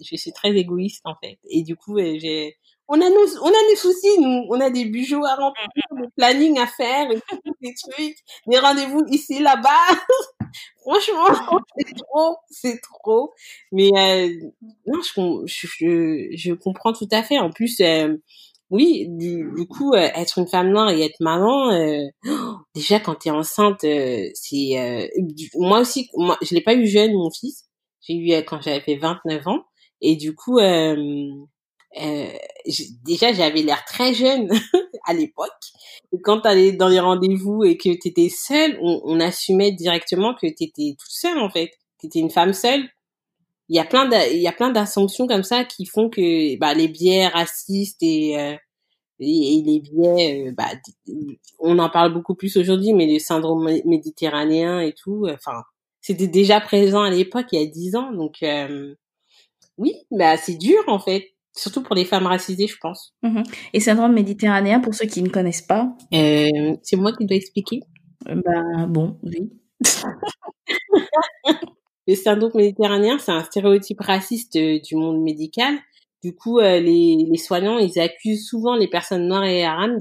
je 0.00 0.16
suis 0.16 0.32
très 0.32 0.50
égoïste 0.50 1.02
en 1.04 1.14
fait. 1.22 1.38
Et 1.50 1.62
du 1.62 1.74
coup, 1.74 1.98
euh, 1.98 2.18
j'ai, 2.20 2.54
on 2.86 3.00
a 3.00 3.08
nos, 3.10 3.42
on 3.42 3.48
a 3.48 3.70
des 3.70 3.76
soucis, 3.76 4.20
nous, 4.20 4.46
on 4.48 4.60
a 4.60 4.70
des 4.70 4.84
bijoux 4.84 5.24
à 5.24 5.34
remplir, 5.34 5.66
mmh, 5.90 5.98
mmh. 5.98 6.02
des 6.02 6.08
planning 6.16 6.58
à 6.58 6.66
faire, 6.66 7.08
des 7.08 7.74
trucs, 7.74 8.16
des 8.46 8.58
rendez-vous 8.58 9.04
ici, 9.10 9.40
là-bas. 9.40 9.68
Franchement, 10.80 11.60
c'est 11.76 11.94
trop, 11.94 12.36
c'est 12.50 12.80
trop. 12.80 13.34
Mais 13.72 13.90
euh, 13.94 14.50
non, 14.86 15.00
je, 15.02 15.42
je, 15.46 16.28
je, 16.34 16.52
comprends 16.54 16.94
tout 16.94 17.08
à 17.10 17.22
fait. 17.22 17.38
En 17.38 17.50
plus, 17.50 17.80
euh, 17.80 18.16
oui, 18.70 19.06
du, 19.08 19.50
du 19.56 19.66
coup, 19.66 19.94
euh, 19.94 20.10
être 20.14 20.38
une 20.38 20.46
femme 20.46 20.70
noire 20.70 20.90
et 20.90 21.02
être 21.02 21.20
maman, 21.20 21.70
euh, 21.72 22.04
déjà 22.74 23.00
quand 23.00 23.14
t'es 23.14 23.30
enceinte, 23.30 23.84
euh, 23.84 24.28
c'est 24.34 25.10
moi 25.54 25.80
aussi, 25.80 26.08
moi 26.14 26.36
je 26.42 26.54
l'ai 26.54 26.60
pas 26.60 26.74
eu 26.74 26.86
jeune 26.86 27.12
mon 27.14 27.30
fils, 27.30 27.64
j'ai 28.02 28.14
eu 28.14 28.44
quand 28.44 28.60
j'avais 28.60 28.80
fait 28.80 28.96
29 28.96 29.46
ans. 29.48 29.64
Et 30.00 30.16
du 30.16 30.34
coup, 30.34 30.58
déjà 33.04 33.32
j'avais 33.32 33.62
l'air 33.62 33.84
très 33.84 34.14
jeune 34.14 34.48
à 35.06 35.14
l'époque. 35.14 35.50
Quand 36.22 36.40
t'allais 36.40 36.72
dans 36.72 36.88
les 36.88 37.00
rendez-vous 37.00 37.64
et 37.64 37.76
que 37.76 37.90
t'étais 37.98 38.28
seule, 38.28 38.78
on, 38.82 39.00
on 39.04 39.20
assumait 39.20 39.72
directement 39.72 40.34
que 40.34 40.46
t'étais 40.46 40.94
toute 40.98 41.10
seule 41.10 41.38
en 41.38 41.50
fait, 41.50 41.70
t'étais 41.98 42.20
une 42.20 42.30
femme 42.30 42.52
seule 42.52 42.88
il 43.68 43.76
y 43.76 43.78
a 43.78 43.84
plein 43.84 44.08
il 44.30 44.40
y 44.40 44.48
a 44.48 44.52
plein 44.52 44.70
d'assumptions 44.70 45.26
comme 45.26 45.42
ça 45.42 45.64
qui 45.64 45.84
font 45.86 46.08
que 46.08 46.56
bah, 46.58 46.74
les 46.74 46.88
biais 46.88 47.28
racistes 47.28 48.02
et, 48.02 48.38
euh, 48.38 48.56
et, 49.20 49.62
les 49.64 49.80
biais 49.80 50.48
euh, 50.48 50.52
bah, 50.56 50.68
on 51.58 51.78
en 51.78 51.90
parle 51.90 52.12
beaucoup 52.12 52.34
plus 52.34 52.56
aujourd'hui 52.56 52.92
mais 52.94 53.06
les 53.06 53.18
syndromes 53.18 53.70
méditerranéens 53.84 54.80
et 54.80 54.92
tout 54.92 55.26
euh, 55.26 55.34
enfin 55.34 55.62
c'était 56.00 56.28
déjà 56.28 56.60
présent 56.60 57.02
à 57.02 57.10
l'époque 57.10 57.46
il 57.52 57.60
y 57.60 57.62
a 57.62 57.66
dix 57.66 57.94
ans 57.94 58.12
donc 58.12 58.44
oui 59.76 59.94
bah 60.10 60.36
c'est 60.36 60.56
dur 60.56 60.82
en 60.86 60.98
fait 60.98 61.34
surtout 61.54 61.82
pour 61.82 61.96
les 61.96 62.04
femmes 62.04 62.26
racisées 62.26 62.68
je 62.68 62.76
pense. 62.80 63.14
Mmh 63.22 63.42
et 63.72 63.80
syndrome 63.80 64.12
méditerranéen 64.12 64.80
pour 64.80 64.94
ceux 64.94 65.06
qui 65.06 65.22
ne 65.22 65.28
connaissent 65.28 65.62
pas? 65.62 65.92
C'est 66.12 66.96
moi 66.96 67.12
qui 67.12 67.26
dois 67.26 67.36
expliquer. 67.36 67.80
Bah 68.26 68.86
bon 68.88 69.18
oui 69.22 69.50
le 72.08 72.14
syndrome 72.14 72.52
méditerranéen, 72.54 73.18
c'est 73.18 73.32
un 73.32 73.44
stéréotype 73.44 74.00
raciste 74.00 74.56
euh, 74.56 74.80
du 74.80 74.96
monde 74.96 75.20
médical. 75.22 75.74
Du 76.24 76.34
coup, 76.34 76.58
euh, 76.58 76.80
les, 76.80 77.26
les, 77.30 77.36
soignants, 77.36 77.78
ils 77.78 78.00
accusent 78.00 78.48
souvent 78.48 78.74
les 78.74 78.88
personnes 78.88 79.28
noires 79.28 79.44
et 79.44 79.62
arabes 79.62 80.00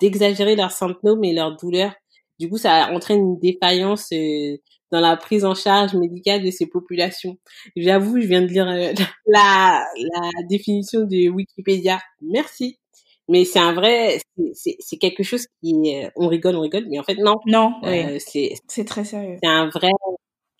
d'exagérer 0.00 0.56
leurs 0.56 0.72
symptômes 0.72 1.22
et 1.22 1.32
leurs 1.32 1.56
douleurs. 1.56 1.94
Du 2.40 2.50
coup, 2.50 2.58
ça 2.58 2.90
entraîne 2.92 3.20
une 3.20 3.38
défaillance 3.38 4.08
euh, 4.12 4.56
dans 4.90 5.00
la 5.00 5.16
prise 5.16 5.44
en 5.44 5.54
charge 5.54 5.94
médicale 5.94 6.42
de 6.42 6.50
ces 6.50 6.66
populations. 6.66 7.38
J'avoue, 7.76 8.20
je 8.20 8.26
viens 8.26 8.42
de 8.42 8.48
lire 8.48 8.66
la, 9.26 9.86
la 9.96 10.30
définition 10.50 11.02
de 11.02 11.30
Wikipédia. 11.30 12.00
Merci. 12.20 12.78
Mais 13.28 13.44
c'est 13.44 13.58
un 13.60 13.74
vrai, 13.74 14.20
c'est 14.54 14.96
quelque 14.96 15.22
chose 15.22 15.46
qui, 15.62 15.74
on 16.16 16.28
rigole, 16.28 16.56
on 16.56 16.62
rigole, 16.62 16.86
mais 16.88 16.98
en 16.98 17.04
fait 17.04 17.16
non. 17.16 17.36
Non, 17.44 17.74
c'est 18.18 18.54
c'est 18.68 18.86
très 18.86 19.04
sérieux. 19.04 19.36
C'est 19.42 19.50
un 19.50 19.68
vrai 19.68 19.90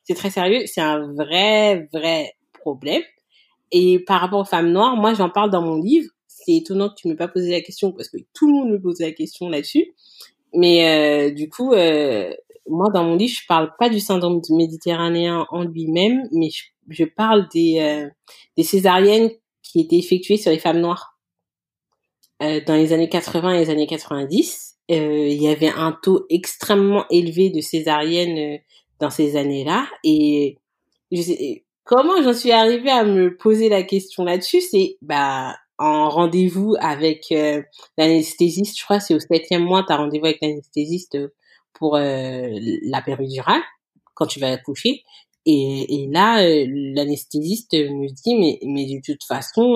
c'est 0.08 0.14
très 0.14 0.30
sérieux, 0.30 0.62
c'est 0.64 0.80
un 0.80 1.12
vrai, 1.12 1.86
vrai 1.92 2.32
problème. 2.54 3.02
Et 3.70 3.98
par 3.98 4.22
rapport 4.22 4.40
aux 4.40 4.44
femmes 4.46 4.72
noires, 4.72 4.96
moi 4.96 5.12
j'en 5.12 5.28
parle 5.28 5.50
dans 5.50 5.60
mon 5.60 5.76
livre. 5.76 6.10
C'est 6.26 6.54
étonnant 6.54 6.88
que 6.88 6.94
tu 6.94 7.08
ne 7.08 7.12
m'aies 7.12 7.18
pas 7.18 7.28
posé 7.28 7.50
la 7.50 7.60
question 7.60 7.92
parce 7.92 8.08
que 8.08 8.16
tout 8.32 8.46
le 8.48 8.54
monde 8.54 8.70
me 8.70 8.80
pose 8.80 9.00
la 9.00 9.12
question 9.12 9.50
là-dessus. 9.50 9.92
Mais 10.54 10.88
euh, 10.88 11.30
du 11.30 11.50
coup, 11.50 11.74
euh, 11.74 12.32
moi 12.66 12.86
dans 12.90 13.04
mon 13.04 13.16
livre, 13.16 13.34
je 13.34 13.46
parle 13.46 13.70
pas 13.78 13.90
du 13.90 14.00
syndrome 14.00 14.40
méditerranéen 14.48 15.46
en 15.50 15.64
lui-même, 15.64 16.26
mais 16.32 16.48
je, 16.88 17.04
parle 17.04 17.46
euh, 17.54 18.08
des 18.56 18.62
césariennes 18.62 19.30
qui 19.62 19.80
étaient 19.80 19.98
effectuées 19.98 20.38
sur 20.38 20.50
les 20.50 20.58
femmes 20.58 20.80
noires. 20.80 21.18
dans 22.40 22.76
les 22.76 22.94
années 22.94 23.10
80 23.10 23.52
et 23.52 23.58
les 23.58 23.70
années 23.70 23.86
90, 23.86 24.76
il 24.88 25.42
y 25.42 25.48
avait 25.48 25.68
un 25.68 25.92
taux 26.02 26.24
extrêmement 26.30 27.04
élevé 27.10 27.50
de 27.50 27.60
césariennes 27.60 28.58
dans 29.00 29.10
ces 29.10 29.36
années-là. 29.36 29.88
Et 30.04 30.58
je 31.12 31.22
sais, 31.22 31.64
comment 31.84 32.22
j'en 32.22 32.34
suis 32.34 32.52
arrivée 32.52 32.90
à 32.90 33.04
me 33.04 33.36
poser 33.36 33.68
la 33.68 33.82
question 33.82 34.24
là-dessus, 34.24 34.60
c'est 34.60 34.96
bah 35.02 35.56
en 35.78 36.08
rendez-vous 36.08 36.74
avec 36.80 37.26
euh, 37.30 37.62
l'anesthésiste, 37.96 38.78
je 38.78 38.84
crois 38.84 39.00
c'est 39.00 39.14
au 39.14 39.20
septième 39.20 39.62
mois, 39.62 39.84
tu 39.86 39.92
as 39.92 39.96
rendez-vous 39.96 40.26
avec 40.26 40.38
l'anesthésiste 40.42 41.16
pour 41.72 41.96
euh, 41.96 42.48
la 42.82 43.00
péridurale 43.00 43.62
quand 44.14 44.26
tu 44.26 44.40
vas 44.40 44.50
accoucher. 44.50 45.04
Et, 45.46 46.02
et 46.02 46.08
là, 46.10 46.42
euh, 46.42 46.66
l'anesthésiste 46.68 47.74
me 47.74 48.08
dit, 48.08 48.34
mais, 48.36 48.58
mais 48.64 48.86
de 48.86 49.00
toute 49.04 49.24
façon, 49.24 49.74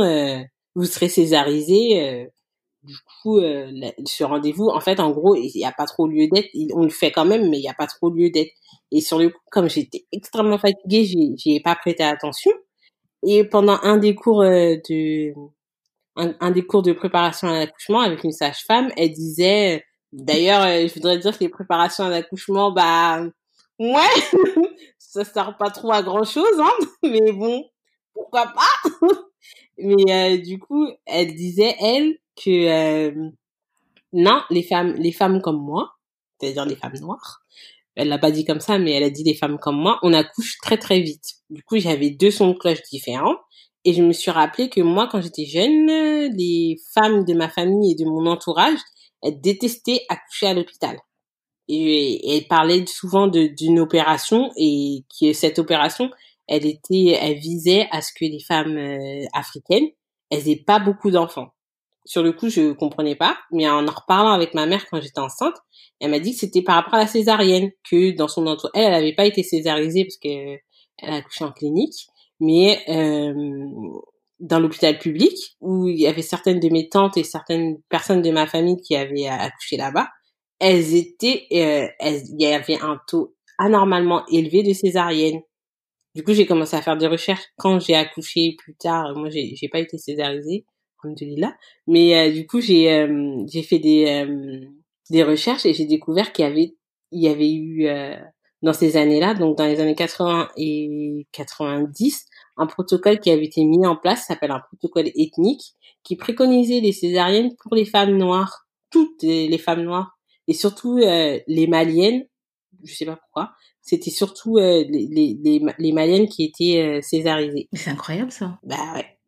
vous 0.74 0.84
serez 0.84 1.08
césarisé 1.08 2.28
du 2.82 2.96
coup, 3.22 3.38
euh, 3.38 3.70
ce 4.06 4.24
rendez-vous, 4.24 4.68
en 4.68 4.80
fait, 4.80 4.98
en 5.00 5.10
gros, 5.10 5.34
il 5.36 5.52
n'y 5.54 5.64
a 5.64 5.72
pas 5.72 5.86
trop 5.86 6.06
lieu 6.08 6.26
d'être. 6.28 6.48
On 6.74 6.82
le 6.82 6.90
fait 6.90 7.12
quand 7.12 7.24
même, 7.24 7.48
mais 7.48 7.58
il 7.58 7.62
n'y 7.62 7.68
a 7.68 7.74
pas 7.74 7.86
trop 7.86 8.10
lieu 8.10 8.30
d'être. 8.30 8.52
Et 8.90 9.00
sur 9.00 9.18
le 9.18 9.30
coup, 9.30 9.40
comme 9.50 9.68
j'étais 9.68 10.06
extrêmement 10.12 10.58
fatiguée, 10.58 11.04
j'y 11.04 11.54
ai 11.54 11.60
pas 11.60 11.76
prêté 11.76 12.02
attention. 12.02 12.50
Et 13.24 13.44
pendant 13.44 13.78
un 13.82 13.98
des 13.98 14.14
cours 14.14 14.42
euh, 14.42 14.76
de 14.88 15.32
un, 16.16 16.50
des 16.50 16.66
cours 16.66 16.82
de 16.82 16.92
préparation 16.92 17.48
à 17.48 17.58
l'accouchement 17.60 18.00
avec 18.00 18.24
une 18.24 18.32
sage-femme, 18.32 18.90
elle 18.96 19.12
disait, 19.12 19.84
d'ailleurs, 20.12 20.62
euh, 20.62 20.86
je 20.86 20.94
voudrais 20.94 21.18
dire 21.18 21.36
que 21.36 21.44
les 21.44 21.48
préparations 21.48 22.04
à 22.04 22.10
l'accouchement, 22.10 22.72
bah, 22.72 23.22
ouais, 23.78 24.32
ça 24.98 25.24
sert 25.24 25.56
pas 25.56 25.70
trop 25.70 25.92
à 25.92 26.02
grand 26.02 26.24
chose, 26.24 26.60
hein, 26.60 26.72
mais 27.02 27.32
bon, 27.32 27.64
pourquoi 28.14 28.46
pas? 28.46 28.90
Mais 29.78 30.38
du 30.38 30.58
coup, 30.58 30.86
elle 31.06 31.34
disait, 31.34 31.74
elle, 31.80 32.18
que 32.36 33.10
euh, 33.10 33.30
non, 34.12 34.42
les 34.50 34.62
femmes, 34.62 34.94
les 34.94 35.12
femmes 35.12 35.40
comme 35.40 35.60
moi, 35.60 35.92
c'est-à-dire 36.38 36.66
les 36.66 36.76
femmes 36.76 36.98
noires. 37.00 37.40
Elle 37.94 38.08
l'a 38.08 38.18
pas 38.18 38.30
dit 38.30 38.44
comme 38.44 38.60
ça, 38.60 38.78
mais 38.78 38.92
elle 38.92 39.02
a 39.02 39.10
dit 39.10 39.24
les 39.24 39.34
femmes 39.34 39.58
comme 39.58 39.76
moi, 39.76 39.98
on 40.02 40.12
accouche 40.12 40.58
très 40.62 40.78
très 40.78 41.00
vite. 41.00 41.34
Du 41.50 41.62
coup, 41.62 41.78
j'avais 41.78 42.10
deux 42.10 42.30
sons 42.30 42.52
de 42.52 42.58
cloche 42.58 42.82
différents. 42.90 43.36
Et 43.84 43.94
je 43.94 44.02
me 44.02 44.12
suis 44.12 44.30
rappelé 44.30 44.70
que 44.70 44.80
moi, 44.80 45.08
quand 45.10 45.20
j'étais 45.20 45.44
jeune, 45.44 45.86
les 46.36 46.76
femmes 46.94 47.24
de 47.24 47.34
ma 47.34 47.48
famille 47.48 47.92
et 47.92 47.94
de 47.96 48.04
mon 48.04 48.26
entourage, 48.26 48.78
elles 49.22 49.40
détestaient 49.40 50.02
accoucher 50.08 50.46
à 50.46 50.54
l'hôpital. 50.54 50.98
Et, 51.68 52.36
elles 52.36 52.46
parlaient 52.46 52.86
souvent 52.86 53.28
d'une 53.28 53.80
opération 53.80 54.50
et 54.56 55.04
que 55.20 55.32
cette 55.32 55.58
opération, 55.58 56.10
elle 56.46 56.66
était, 56.66 57.18
elle 57.20 57.38
visait 57.38 57.88
à 57.90 58.02
ce 58.02 58.12
que 58.12 58.24
les 58.24 58.40
femmes 58.40 58.76
euh, 58.76 59.24
africaines, 59.32 59.88
elles 60.30 60.48
aient 60.48 60.64
pas 60.64 60.78
beaucoup 60.78 61.10
d'enfants. 61.10 61.52
Sur 62.04 62.22
le 62.22 62.32
coup, 62.32 62.48
je 62.48 62.72
comprenais 62.72 63.14
pas, 63.14 63.38
mais 63.52 63.68
en 63.68 63.86
en 63.86 63.92
reparlant 63.92 64.32
avec 64.32 64.54
ma 64.54 64.66
mère 64.66 64.86
quand 64.90 65.00
j'étais 65.00 65.20
enceinte, 65.20 65.54
elle 66.00 66.10
m'a 66.10 66.18
dit 66.18 66.32
que 66.32 66.38
c'était 66.38 66.62
par 66.62 66.76
rapport 66.76 66.94
à 66.94 66.98
la 66.98 67.06
césarienne, 67.06 67.70
que 67.88 68.16
dans 68.16 68.28
son 68.28 68.46
entourage, 68.46 68.72
elle, 68.74 68.84
elle 68.84 68.94
avait 68.94 69.14
pas 69.14 69.26
été 69.26 69.42
césarisée 69.42 70.04
parce 70.04 70.16
que 70.16 70.58
elle 70.98 71.10
a 71.10 71.16
accouché 71.16 71.44
en 71.44 71.52
clinique, 71.52 72.06
mais 72.40 72.80
euh, 72.88 73.32
dans 74.40 74.58
l'hôpital 74.58 74.98
public 74.98 75.36
où 75.60 75.88
il 75.88 76.00
y 76.00 76.06
avait 76.08 76.22
certaines 76.22 76.60
de 76.60 76.68
mes 76.68 76.88
tantes 76.88 77.16
et 77.16 77.24
certaines 77.24 77.80
personnes 77.88 78.22
de 78.22 78.30
ma 78.30 78.46
famille 78.46 78.80
qui 78.80 78.96
avaient 78.96 79.26
accouché 79.26 79.76
là-bas, 79.76 80.08
elles 80.58 80.94
étaient, 80.94 81.46
euh, 81.52 81.86
il 82.00 82.40
y 82.40 82.46
avait 82.46 82.80
un 82.80 83.00
taux 83.08 83.34
anormalement 83.58 84.24
élevé 84.26 84.62
de 84.62 84.72
césarienne. 84.72 85.40
Du 86.14 86.24
coup, 86.24 86.34
j'ai 86.34 86.46
commencé 86.46 86.76
à 86.76 86.82
faire 86.82 86.96
des 86.96 87.06
recherches 87.06 87.44
quand 87.56 87.78
j'ai 87.80 87.94
accouché 87.94 88.54
plus 88.58 88.74
tard. 88.76 89.14
Moi, 89.16 89.30
j'ai, 89.30 89.54
j'ai 89.56 89.68
pas 89.68 89.78
été 89.78 89.98
césarisée, 89.98 90.66
là. 91.36 91.54
Mais 91.86 92.16
euh, 92.16 92.32
du 92.32 92.46
coup, 92.46 92.60
j'ai 92.60 92.92
euh, 92.92 93.44
j'ai 93.46 93.62
fait 93.62 93.78
des 93.78 94.26
des 95.10 95.22
recherches 95.22 95.66
et 95.66 95.74
j'ai 95.74 95.86
découvert 95.86 96.32
qu'il 96.32 96.44
y 96.44 96.48
avait 96.48 96.74
il 97.10 97.22
y 97.22 97.28
avait 97.28 97.52
eu 97.52 97.88
dans 98.62 98.72
ces 98.72 98.96
années-là, 98.96 99.34
donc 99.34 99.58
dans 99.58 99.66
les 99.66 99.80
années 99.80 99.94
80 99.94 100.48
et 100.56 101.26
90, 101.32 102.26
un 102.56 102.66
protocole 102.66 103.20
qui 103.20 103.30
avait 103.30 103.44
été 103.44 103.64
mis 103.64 103.86
en 103.86 103.96
place, 103.96 104.26
s'appelle 104.26 104.52
un 104.52 104.60
protocole 104.60 105.10
ethnique, 105.14 105.74
qui 106.04 106.16
préconisait 106.16 106.80
les 106.80 106.92
césariennes 106.92 107.54
pour 107.56 107.74
les 107.74 107.84
femmes 107.84 108.16
noires, 108.16 108.66
toutes 108.90 109.22
les 109.22 109.58
femmes 109.58 109.82
noires, 109.82 110.16
et 110.48 110.54
surtout 110.54 110.98
euh, 110.98 111.38
les 111.46 111.66
maliennes, 111.66 112.24
je 112.84 112.94
sais 112.94 113.06
pas 113.06 113.16
pourquoi, 113.16 113.52
c'était 113.80 114.10
surtout 114.10 114.58
euh, 114.58 114.84
les, 114.88 115.36
les, 115.42 115.62
les, 115.78 115.92
maliennes 115.92 116.28
qui 116.28 116.44
étaient 116.44 116.82
euh, 116.82 117.00
césarisées. 117.00 117.68
C'est 117.72 117.90
incroyable 117.90 118.30
ça. 118.30 118.58
Bah 118.62 118.94
ouais, 118.94 119.18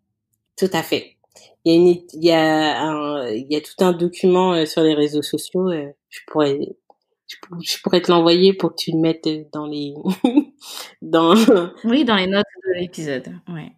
tout 0.56 0.70
à 0.72 0.82
fait. 0.82 1.13
Il 1.64 1.72
y 1.72 1.76
a, 1.76 1.78
une, 1.78 1.86
il 2.12 2.24
y 2.24 2.30
a, 2.30 2.82
un, 2.82 3.28
il 3.28 3.46
y 3.50 3.56
a 3.56 3.60
tout 3.60 3.84
un 3.84 3.92
document 3.92 4.66
sur 4.66 4.82
les 4.82 4.94
réseaux 4.94 5.22
sociaux, 5.22 5.70
je 6.10 6.20
pourrais 6.26 6.58
je, 7.62 7.82
pourrais 7.82 8.02
te 8.02 8.10
l'envoyer 8.10 8.52
pour 8.52 8.70
que 8.70 8.76
tu 8.76 8.92
le 8.92 8.98
mettes 8.98 9.28
dans 9.52 9.66
les 9.66 9.94
dans 11.02 11.34
oui 11.84 12.04
dans 12.04 12.16
les 12.16 12.26
notes 12.26 12.44
de 12.66 12.80
l'épisode 12.80 13.28
ouais. 13.48 13.72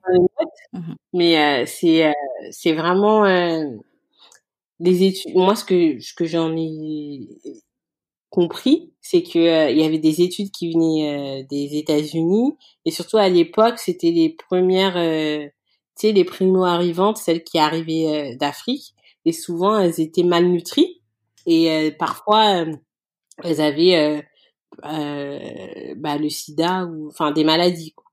Mmh 0.72 0.94
mais 1.12 1.62
euh, 1.62 1.64
c'est 1.66 2.06
euh, 2.06 2.12
c'est 2.50 2.74
vraiment 2.74 3.24
euh, 3.24 3.64
des 4.80 5.04
études 5.04 5.34
moi 5.34 5.56
ce 5.56 5.64
que 5.64 5.98
ce 6.00 6.12
que 6.12 6.26
j'en 6.26 6.54
ai 6.56 7.26
compris 8.28 8.92
c'est 9.00 9.22
que 9.22 9.70
il 9.70 9.78
y 9.78 9.84
avait 9.84 9.98
des 9.98 10.20
études 10.20 10.50
qui 10.50 10.72
venaient 10.74 11.46
des 11.48 11.78
États-Unis 11.78 12.56
et 12.84 12.90
surtout 12.90 13.16
à 13.16 13.28
l'époque 13.30 13.78
c'était 13.78 14.10
les 14.10 14.28
premières 14.28 14.96
tu 15.98 16.08
sais 16.08 16.12
les 16.12 16.24
primo 16.24 16.64
arrivantes 16.64 17.16
celles 17.16 17.44
qui 17.44 17.58
arrivaient 17.58 18.36
d'Afrique 18.36 18.94
et 19.24 19.32
souvent 19.32 19.78
elles 19.78 20.00
étaient 20.00 20.22
malnutries 20.22 21.02
et 21.46 21.92
parfois 21.98 22.66
elles 23.42 23.60
avaient 23.60 23.96
euh, 23.96 24.22
euh, 24.84 25.94
bah, 25.96 26.18
le 26.18 26.28
sida 26.28 26.86
ou 26.86 27.08
enfin 27.08 27.32
des 27.32 27.44
maladies. 27.44 27.92
Quoi. 27.92 28.04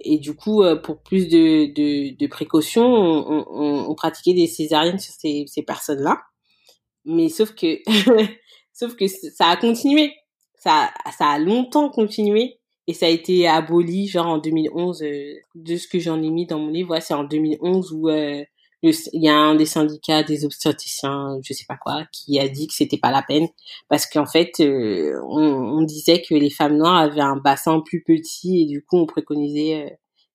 Et 0.00 0.18
du 0.18 0.34
coup, 0.34 0.62
euh, 0.62 0.76
pour 0.76 1.02
plus 1.02 1.28
de, 1.28 1.72
de, 1.72 2.16
de 2.16 2.26
précautions, 2.26 2.84
on, 2.84 3.44
on, 3.48 3.90
on, 3.90 3.94
pratiquait 3.94 4.34
des 4.34 4.46
césariennes 4.46 4.98
sur 4.98 5.14
ces, 5.14 5.44
ces 5.46 5.62
personnes-là. 5.62 6.22
Mais 7.04 7.28
sauf 7.28 7.54
que, 7.54 7.78
sauf 8.72 8.96
que 8.96 9.06
ça 9.06 9.46
a 9.46 9.56
continué. 9.56 10.12
Ça, 10.54 10.90
ça 11.18 11.26
a 11.26 11.38
longtemps 11.38 11.90
continué 11.90 12.60
et 12.86 12.94
ça 12.94 13.06
a 13.06 13.08
été 13.08 13.46
aboli 13.46 14.08
genre 14.08 14.26
en 14.26 14.38
2011 14.38 15.02
euh, 15.02 15.34
de 15.54 15.76
ce 15.76 15.86
que 15.88 15.98
j'en 15.98 16.22
ai 16.22 16.30
mis 16.30 16.46
dans 16.46 16.58
mon 16.58 16.70
livre 16.70 16.90
ouais, 16.90 17.00
c'est 17.00 17.14
en 17.14 17.24
2011 17.24 17.92
où 17.92 18.08
euh, 18.08 18.42
il 18.82 19.22
y 19.22 19.28
a 19.28 19.36
un 19.36 19.54
des 19.54 19.66
syndicats 19.66 20.22
des 20.22 20.44
obstétriciens, 20.44 21.38
je 21.42 21.52
sais 21.52 21.64
pas 21.68 21.76
quoi, 21.76 22.04
qui 22.12 22.40
a 22.40 22.48
dit 22.48 22.66
que 22.66 22.74
c'était 22.74 22.98
pas 22.98 23.12
la 23.12 23.22
peine 23.22 23.48
parce 23.88 24.06
qu'en 24.06 24.26
fait, 24.26 24.54
euh, 24.60 25.20
on, 25.28 25.78
on, 25.78 25.82
disait 25.82 26.20
que 26.20 26.34
les 26.34 26.50
femmes 26.50 26.76
noires 26.76 26.96
avaient 26.96 27.20
un 27.20 27.36
bassin 27.36 27.80
plus 27.80 28.02
petit 28.02 28.62
et 28.62 28.66
du 28.66 28.84
coup, 28.84 28.96
on 28.96 29.06
préconisait 29.06 29.86
euh, 29.86 29.90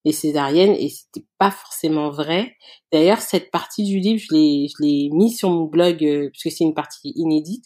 les 0.06 0.14
césariennes 0.14 0.76
et 0.76 0.88
c'était 0.90 1.26
pas 1.38 1.52
forcément 1.52 2.10
vrai. 2.10 2.56
D'ailleurs, 2.94 3.20
cette 3.20 3.52
partie 3.52 3.84
du 3.84 4.00
livre, 4.00 4.22
je 4.30 4.34
l'ai, 4.34 4.68
je 4.70 4.82
l'ai 4.82 5.10
mis 5.12 5.32
sur 5.32 5.50
mon 5.50 5.66
blog 5.66 6.04
euh, 6.06 6.30
parce 6.32 6.44
que 6.44 6.50
c'est 6.50 6.64
une 6.64 6.74
partie 6.74 7.12
inédite. 7.16 7.66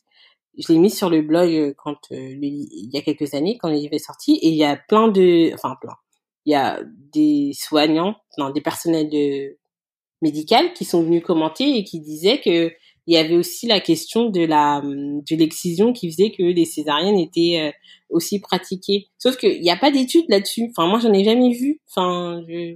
Je 0.57 0.71
l'ai 0.71 0.79
mis 0.79 0.89
sur 0.89 1.09
le 1.09 1.21
blog 1.21 1.73
quand 1.77 1.97
il 2.11 2.89
y 2.91 2.97
a 2.97 3.01
quelques 3.01 3.33
années, 3.33 3.57
quand 3.57 3.69
livre 3.69 3.93
est 3.93 3.99
sorti, 3.99 4.37
et 4.41 4.49
il 4.49 4.55
y 4.55 4.63
a 4.63 4.75
plein 4.75 5.07
de, 5.07 5.53
enfin 5.53 5.75
plein, 5.79 5.95
il 6.45 6.51
y 6.51 6.55
a 6.55 6.81
des 7.13 7.51
soignants, 7.53 8.15
non, 8.37 8.49
des 8.49 8.61
personnels 8.61 9.09
de 9.09 9.57
médicales 10.21 10.73
qui 10.73 10.85
sont 10.85 11.03
venus 11.03 11.23
commenter 11.23 11.77
et 11.77 11.83
qui 11.83 11.99
disaient 11.99 12.41
que 12.41 12.71
il 13.07 13.15
y 13.15 13.17
avait 13.17 13.35
aussi 13.35 13.65
la 13.65 13.79
question 13.79 14.29
de 14.29 14.41
la 14.41 14.81
de 14.81 15.35
l'excision 15.35 15.91
qui 15.91 16.11
faisait 16.11 16.31
que 16.31 16.43
les 16.43 16.65
césariennes 16.65 17.17
étaient 17.17 17.59
euh, 17.59 17.71
aussi 18.09 18.39
pratiquées. 18.39 19.07
Sauf 19.17 19.37
qu'il 19.37 19.59
n'y 19.61 19.71
a 19.71 19.75
pas 19.75 19.89
d'études 19.91 20.29
là-dessus. 20.29 20.67
Enfin, 20.69 20.87
moi, 20.87 20.99
j'en 20.99 21.11
ai 21.11 21.23
jamais 21.23 21.51
vu. 21.51 21.81
Enfin, 21.89 22.43
je 22.47 22.75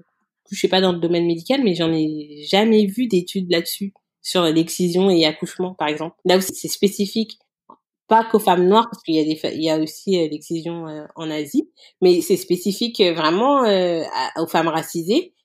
je 0.51 0.59
sais 0.59 0.67
pas 0.67 0.81
dans 0.81 0.91
le 0.91 0.99
domaine 0.99 1.25
médical, 1.25 1.63
mais 1.63 1.75
j'en 1.75 1.91
ai 1.91 2.43
jamais 2.47 2.85
vu 2.85 3.07
d'études 3.07 3.51
là-dessus 3.51 3.93
sur 4.21 4.43
l'excision 4.43 5.09
et 5.09 5.25
accouchement, 5.25 5.73
par 5.73 5.87
exemple. 5.87 6.15
Là 6.25 6.37
aussi, 6.37 6.53
c'est 6.53 6.67
spécifique, 6.67 7.39
pas 8.07 8.23
qu'aux 8.23 8.39
femmes 8.39 8.67
noires, 8.67 8.87
parce 8.91 9.01
qu'il 9.03 9.15
y 9.15 9.19
a 9.19 9.23
des, 9.23 9.55
il 9.55 9.63
y 9.63 9.69
a 9.69 9.77
aussi 9.77 10.17
euh, 10.17 10.27
l'excision 10.29 10.87
euh, 10.87 11.05
en 11.15 11.29
Asie, 11.31 11.69
mais 12.01 12.21
c'est 12.21 12.37
spécifique 12.37 13.01
vraiment 13.01 13.61
aux 14.37 14.47
femmes 14.47 14.67
racisées 14.67 15.35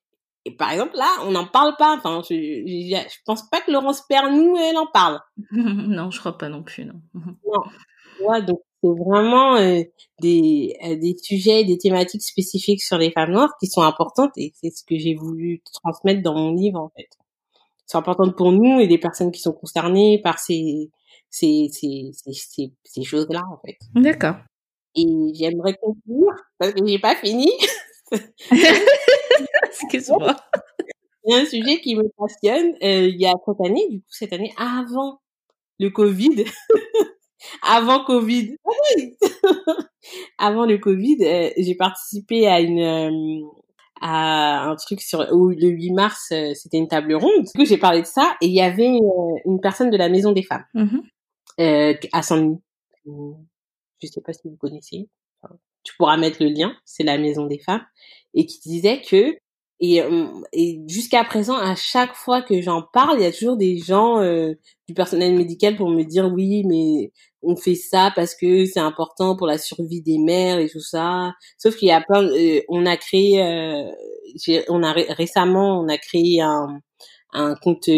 et 0.46 0.56
par 0.56 0.72
exemple, 0.72 0.96
là, 0.96 1.08
on 1.24 1.32
n'en 1.32 1.46
parle 1.46 1.74
pas. 1.78 1.94
Enfin, 1.96 2.22
je, 2.28 2.34
je, 2.34 2.96
je, 2.96 3.18
pense 3.26 3.48
pas 3.50 3.60
que 3.60 3.70
Laurence 3.70 4.02
Pernou, 4.08 4.56
elle 4.56 4.76
en 4.78 4.86
parle. 4.86 5.20
non, 5.52 6.10
je 6.10 6.18
crois 6.18 6.38
pas 6.38 6.48
non 6.48 6.62
plus, 6.62 6.84
non. 6.84 7.00
non. 7.14 7.62
Ouais, 8.26 8.42
donc 8.42 8.60
c'est 8.82 8.90
vraiment 8.90 9.56
euh, 9.56 9.82
des, 10.20 10.76
euh, 10.84 10.96
des 10.96 11.16
sujets, 11.22 11.64
des 11.64 11.78
thématiques 11.78 12.22
spécifiques 12.22 12.82
sur 12.82 12.96
les 12.96 13.10
femmes 13.10 13.32
noires 13.32 13.52
qui 13.60 13.66
sont 13.66 13.82
importantes 13.82 14.32
et 14.36 14.52
c'est 14.54 14.70
ce 14.70 14.84
que 14.84 14.98
j'ai 14.98 15.14
voulu 15.14 15.62
transmettre 15.82 16.22
dans 16.22 16.34
mon 16.34 16.52
livre, 16.54 16.80
en 16.80 16.90
fait. 16.96 17.08
C'est 17.86 17.98
important 17.98 18.30
pour 18.30 18.52
nous 18.52 18.80
et 18.80 18.86
les 18.86 18.98
personnes 18.98 19.32
qui 19.32 19.40
sont 19.40 19.52
concernées 19.52 20.20
par 20.22 20.38
ces, 20.38 20.90
ces, 21.30 21.68
ces, 21.72 22.10
ces, 22.12 22.72
ces 22.84 23.02
choses-là, 23.02 23.42
en 23.50 23.58
fait. 23.64 23.78
D'accord. 23.94 24.36
Et 24.96 25.06
j'aimerais 25.34 25.74
conclure, 25.80 26.34
parce 26.58 26.72
que 26.72 26.84
j'ai 26.84 26.98
pas 26.98 27.14
fini. 27.14 27.50
Excuse-moi. 29.64 30.36
Il 31.24 31.34
y 31.34 31.36
a 31.36 31.42
un 31.42 31.46
sujet 31.46 31.80
qui 31.80 31.96
me 31.96 32.08
passionne. 32.16 32.74
Euh, 32.82 33.08
il 33.08 33.20
y 33.20 33.26
a 33.26 33.34
cette 33.46 33.66
année, 33.66 33.86
du 33.88 34.00
coup, 34.00 34.06
cette 34.10 34.32
année, 34.32 34.52
avant 34.56 35.20
le 35.78 35.90
Covid, 35.90 36.44
avant 37.62 38.04
Covid, 38.04 38.56
avant 40.38 40.66
le 40.66 40.78
Covid, 40.78 41.18
euh, 41.22 41.50
j'ai 41.56 41.74
participé 41.76 42.48
à 42.48 42.60
une 42.60 42.80
euh, 42.80 43.46
à 44.02 44.70
un 44.70 44.76
truc 44.76 45.02
sur 45.02 45.20
où 45.32 45.50
le 45.50 45.68
8 45.68 45.92
mars, 45.92 46.32
c'était 46.54 46.78
une 46.78 46.88
table 46.88 47.14
ronde. 47.14 47.44
Du 47.44 47.52
coup, 47.54 47.66
j'ai 47.66 47.76
parlé 47.76 48.00
de 48.00 48.06
ça 48.06 48.34
et 48.40 48.46
il 48.46 48.54
y 48.54 48.62
avait 48.62 48.86
une 49.44 49.60
personne 49.60 49.90
de 49.90 49.98
la 49.98 50.08
Maison 50.08 50.32
des 50.32 50.42
Femmes 50.42 50.64
mmh 51.60 52.08
à 52.12 52.22
Saint-Denis. 52.22 52.60
Je 54.02 54.06
sais 54.06 54.20
pas 54.20 54.32
si 54.32 54.48
vous 54.48 54.56
connaissez. 54.56 55.08
Tu 55.82 55.94
pourras 55.96 56.16
mettre 56.16 56.42
le 56.42 56.50
lien. 56.50 56.74
C'est 56.84 57.04
la 57.04 57.18
Maison 57.18 57.46
des 57.46 57.58
Femmes 57.58 57.84
et 58.34 58.46
qui 58.46 58.60
disait 58.60 59.02
que 59.02 59.36
et, 59.82 60.02
euh, 60.02 60.26
et 60.52 60.78
jusqu'à 60.88 61.24
présent, 61.24 61.56
à 61.56 61.74
chaque 61.74 62.14
fois 62.14 62.42
que 62.42 62.60
j'en 62.60 62.82
parle, 62.82 63.18
il 63.18 63.22
y 63.22 63.26
a 63.26 63.32
toujours 63.32 63.56
des 63.56 63.78
gens 63.78 64.20
euh, 64.20 64.52
du 64.86 64.92
personnel 64.94 65.34
médical 65.34 65.76
pour 65.76 65.88
me 65.88 66.02
dire 66.02 66.30
oui, 66.30 66.64
mais 66.66 67.12
on 67.42 67.56
fait 67.56 67.74
ça 67.74 68.12
parce 68.14 68.34
que 68.34 68.66
c'est 68.66 68.80
important 68.80 69.36
pour 69.36 69.46
la 69.46 69.56
survie 69.56 70.02
des 70.02 70.18
mères 70.18 70.58
et 70.58 70.68
tout 70.68 70.82
ça. 70.82 71.32
Sauf 71.56 71.76
qu'il 71.76 71.88
y 71.88 71.92
a 71.92 72.02
plein, 72.02 72.24
euh, 72.24 72.60
on 72.68 72.84
a 72.84 72.98
créé, 72.98 73.40
on 74.68 74.82
a 74.82 74.92
récemment, 74.92 75.80
on 75.80 75.88
a 75.88 75.96
créé 75.96 76.42
un, 76.42 76.80
un 77.32 77.54
compte 77.54 77.88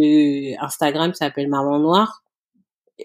Instagram 0.60 1.10
qui 1.10 1.18
s'appelle 1.18 1.48
Maman 1.48 1.80
Noire 1.80 2.21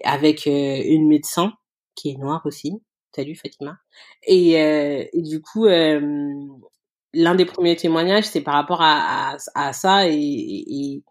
avec 0.04 0.46
une 0.46 1.08
médecin 1.08 1.52
qui 1.94 2.10
est 2.10 2.16
noire 2.16 2.42
aussi. 2.44 2.72
Salut 3.14 3.34
Fatima. 3.34 3.78
Et, 4.26 4.52
et 4.52 5.22
du 5.22 5.40
coup, 5.40 5.66
l'un 5.66 7.34
des 7.34 7.44
premiers 7.44 7.76
témoignages, 7.76 8.24
c'est 8.24 8.40
par 8.40 8.54
rapport 8.54 8.82
à, 8.82 9.32
à, 9.32 9.36
à 9.54 9.72
ça 9.72 10.08
et, 10.08 10.14
et, 10.14 11.02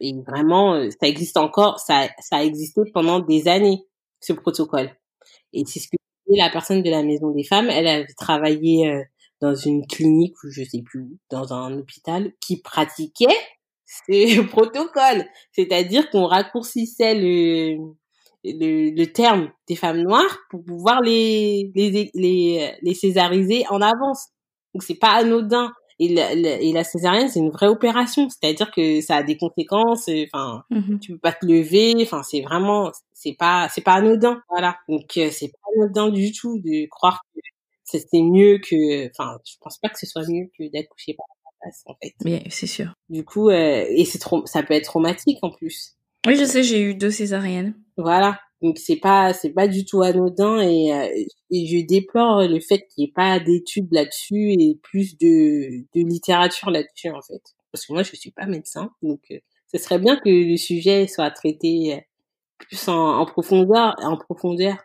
et, 0.00 0.14
vraiment, 0.26 0.74
euh, 0.74 0.88
ça 0.90 1.08
existe 1.08 1.36
encore, 1.36 1.78
ça, 1.78 2.08
ça 2.20 2.36
a 2.36 2.42
existé 2.42 2.80
pendant 2.92 3.20
des 3.20 3.48
années, 3.48 3.84
ce 4.20 4.32
protocole. 4.32 4.90
Et 5.52 5.64
c'est 5.66 5.80
ce 5.80 5.88
que 5.88 5.96
la 6.28 6.50
personne 6.50 6.82
de 6.82 6.90
la 6.90 7.02
maison 7.02 7.30
des 7.30 7.44
femmes. 7.44 7.68
Elle 7.70 7.88
avait 7.88 8.06
travaillé 8.16 8.88
euh, 8.88 9.02
dans 9.40 9.54
une 9.54 9.86
clinique 9.86 10.36
ou 10.44 10.50
je 10.50 10.62
sais 10.62 10.82
plus 10.82 11.18
dans 11.28 11.52
un 11.52 11.76
hôpital 11.76 12.32
qui 12.40 12.60
pratiquait 12.60 13.26
ce 13.84 14.40
protocole. 14.42 15.26
C'est-à-dire 15.52 16.08
qu'on 16.10 16.26
raccourcissait 16.26 17.14
le, 17.14 17.78
le, 18.44 18.90
le, 18.94 19.06
terme 19.12 19.50
des 19.68 19.76
femmes 19.76 20.02
noires 20.02 20.38
pour 20.50 20.64
pouvoir 20.64 21.00
les, 21.02 21.70
les, 21.74 22.10
les, 22.14 22.72
les 22.80 22.94
césariser 22.94 23.64
en 23.68 23.80
avance. 23.80 24.28
Donc 24.74 24.82
c'est 24.82 24.98
pas 24.98 25.12
anodin. 25.12 25.72
Et 26.02 26.08
la, 26.08 26.32
et 26.32 26.72
la 26.72 26.82
césarienne, 26.82 27.28
c'est 27.28 27.40
une 27.40 27.50
vraie 27.50 27.66
opération. 27.66 28.26
C'est-à-dire 28.30 28.70
que 28.70 29.02
ça 29.02 29.16
a 29.16 29.22
des 29.22 29.36
conséquences. 29.36 30.08
Enfin, 30.08 30.64
mmh 30.70 30.98
tu 30.98 31.12
peux 31.12 31.18
pas 31.18 31.32
te 31.32 31.44
lever. 31.44 31.94
Enfin, 32.00 32.22
c'est 32.22 32.40
vraiment, 32.40 32.90
c'est 33.12 33.34
pas, 33.34 33.68
c'est 33.70 33.82
pas 33.82 33.92
anodin. 33.92 34.40
Voilà. 34.48 34.78
Donc, 34.88 35.18
euh, 35.18 35.28
c'est 35.30 35.48
pas 35.48 35.58
anodin 35.76 36.08
du 36.08 36.32
tout 36.32 36.58
de 36.58 36.88
croire 36.88 37.20
que 37.34 37.40
c'est 37.84 38.22
mieux 38.22 38.58
que, 38.58 39.10
enfin, 39.10 39.36
je 39.44 39.56
pense 39.60 39.76
pas 39.78 39.90
que 39.90 39.98
ce 39.98 40.06
soit 40.06 40.26
mieux 40.26 40.48
que 40.58 40.72
d'accoucher 40.72 41.12
par 41.14 41.26
la 41.28 41.50
place, 41.60 41.82
en 41.84 41.94
fait. 42.02 42.14
Mais 42.24 42.44
c'est 42.48 42.66
sûr. 42.66 42.94
Du 43.10 43.22
coup, 43.24 43.50
euh, 43.50 43.84
et 43.88 44.06
c'est 44.06 44.18
trop, 44.18 44.46
ça 44.46 44.62
peut 44.62 44.74
être 44.74 44.84
traumatique 44.84 45.38
en 45.42 45.50
plus. 45.50 45.96
Oui, 46.26 46.36
je 46.36 46.44
sais, 46.44 46.62
j'ai 46.62 46.80
eu 46.82 46.94
deux 46.94 47.10
césariennes. 47.10 47.74
Voilà. 47.96 48.38
Donc 48.62 48.78
c'est 48.78 48.96
pas 48.96 49.32
c'est 49.32 49.52
pas 49.54 49.68
du 49.68 49.86
tout 49.86 50.02
anodin 50.02 50.60
et, 50.60 50.92
euh, 50.92 51.06
et 51.50 51.66
je 51.66 51.86
déplore 51.86 52.42
le 52.46 52.60
fait 52.60 52.80
qu'il 52.88 53.04
n'y 53.04 53.08
ait 53.08 53.12
pas 53.14 53.40
d'études 53.40 53.88
là-dessus 53.90 54.52
et 54.52 54.78
plus 54.82 55.16
de, 55.16 55.80
de 55.94 56.06
littérature 56.06 56.70
là-dessus 56.70 57.08
en 57.10 57.22
fait. 57.22 57.40
Parce 57.72 57.86
que 57.86 57.94
moi 57.94 58.02
je 58.02 58.14
suis 58.16 58.32
pas 58.32 58.44
médecin 58.44 58.90
donc 59.02 59.20
euh, 59.30 59.38
ce 59.72 59.78
serait 59.78 59.98
bien 59.98 60.16
que 60.16 60.28
le 60.28 60.58
sujet 60.58 61.06
soit 61.06 61.30
traité 61.30 61.94
euh, 61.94 62.00
plus 62.58 62.88
en, 62.88 63.20
en 63.20 63.24
profondeur 63.26 63.94
en 64.02 64.18
profondeur 64.18 64.76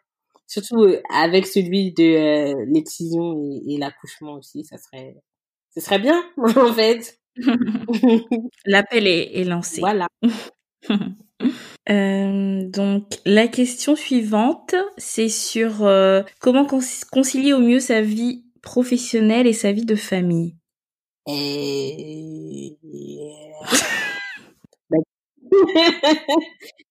surtout 0.48 0.88
avec 1.14 1.46
celui 1.46 1.92
de 1.94 2.56
l'excision 2.74 3.34
et, 3.68 3.74
et 3.74 3.78
l'accouchement 3.78 4.36
aussi 4.36 4.64
ça 4.64 4.78
serait 4.78 5.18
ce 5.76 5.82
serait 5.82 6.00
bien 6.00 6.24
en 6.38 6.74
fait. 6.74 7.20
L'appel 8.66 9.08
est, 9.08 9.38
est 9.42 9.44
lancé. 9.44 9.82
Voilà. 9.82 10.08
Euh, 11.90 12.68
donc 12.70 13.20
la 13.26 13.48
question 13.48 13.96
suivante, 13.96 14.74
c'est 14.98 15.30
sur 15.30 15.86
euh, 15.86 16.24
comment 16.40 16.66
concilier 17.12 17.54
au 17.54 17.60
mieux 17.60 17.80
sa 17.80 18.02
vie 18.02 18.44
professionnelle 18.62 19.46
et 19.48 19.54
sa 19.54 19.72
vie 19.72 19.86
de 19.86 19.96
famille. 19.96 20.56
Et... 21.28 22.78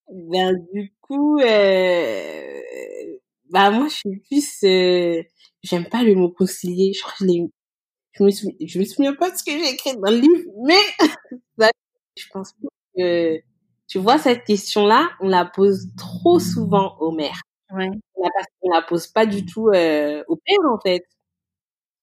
ben, 0.09 0.55
du 0.73 0.93
coup, 1.01 1.39
euh... 1.39 2.61
bah 3.51 3.71
moi 3.71 3.89
je 3.89 3.95
suis 3.95 4.21
plus, 4.29 4.65
euh, 4.65 5.23
j'aime 5.63 5.89
pas 5.89 6.03
le 6.03 6.15
mot 6.15 6.31
concilier. 6.31 6.93
Je 6.93 7.03
crois 7.03 7.15
que 7.19 7.25
je 7.27 7.33
me 8.25 8.31
je 8.67 8.79
me 8.79 8.85
souviens 8.85 9.15
pas 9.15 9.31
de 9.31 9.37
ce 9.37 9.45
que 9.45 9.53
j'ai 9.53 9.71
écrit 9.73 9.97
dans 9.97 10.11
le 10.11 10.19
livre, 10.19 10.51
mais 10.67 10.83
je 12.17 12.25
pense 12.33 12.53
que 12.97 13.41
tu 13.89 13.99
vois, 13.99 14.19
cette 14.19 14.45
question-là, 14.45 15.11
on 15.21 15.29
la 15.29 15.45
pose 15.45 15.89
trop 15.97 16.39
souvent 16.39 16.97
aux 17.01 17.13
mères. 17.13 17.41
Ouais. 17.73 17.91
On 18.17 18.23
la, 18.25 18.31
on 18.63 18.71
la 18.73 18.83
pose 18.83 19.07
pas 19.09 19.27
du 19.27 19.45
tout 19.45 19.69
euh, 19.69 20.23
au 20.29 20.37
père, 20.37 20.59
en 20.73 20.79
fait. 20.81 21.05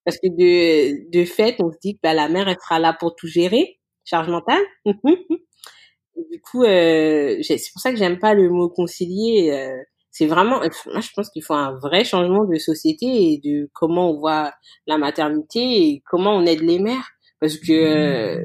Parce 0.06 0.18
que 0.18 0.28
de, 0.28 1.10
de 1.12 1.26
fait, 1.26 1.56
on 1.60 1.72
se 1.72 1.78
dit 1.82 1.96
que 1.96 2.00
bah, 2.04 2.14
la 2.14 2.28
mère, 2.30 2.48
elle 2.48 2.58
sera 2.60 2.80
là 2.80 2.94
pour 2.94 3.16
tout 3.16 3.28
gérer, 3.28 3.80
charge 4.04 4.30
mentale. 4.30 4.64
Du 6.30 6.42
coup, 6.42 6.64
euh, 6.64 7.38
c'est 7.42 7.58
pour 7.74 7.82
ça 7.82 7.92
que 7.92 7.98
j'aime 7.98 8.20
pas 8.20 8.34
le 8.34 8.50
mot 8.50 8.70
concilier. 8.70 9.52
Euh, 9.52 9.82
c'est 10.12 10.28
vraiment, 10.28 10.60
moi, 10.60 11.00
je 11.00 11.10
pense 11.16 11.30
qu'il 11.30 11.44
faut 11.44 11.54
un 11.54 11.78
vrai 11.80 12.04
changement 12.04 12.44
de 12.46 12.56
société 12.58 13.06
et 13.34 13.38
de 13.40 13.70
comment 13.74 14.12
on 14.12 14.20
voit 14.20 14.54
la 14.88 14.98
maternité 14.98 15.60
et 15.88 16.04
comment 16.06 16.36
on 16.36 16.46
aide 16.46 16.62
les 16.62 16.80
mères. 16.80 17.12
Parce 17.40 17.58
que 17.58 17.72
euh, 17.72 18.44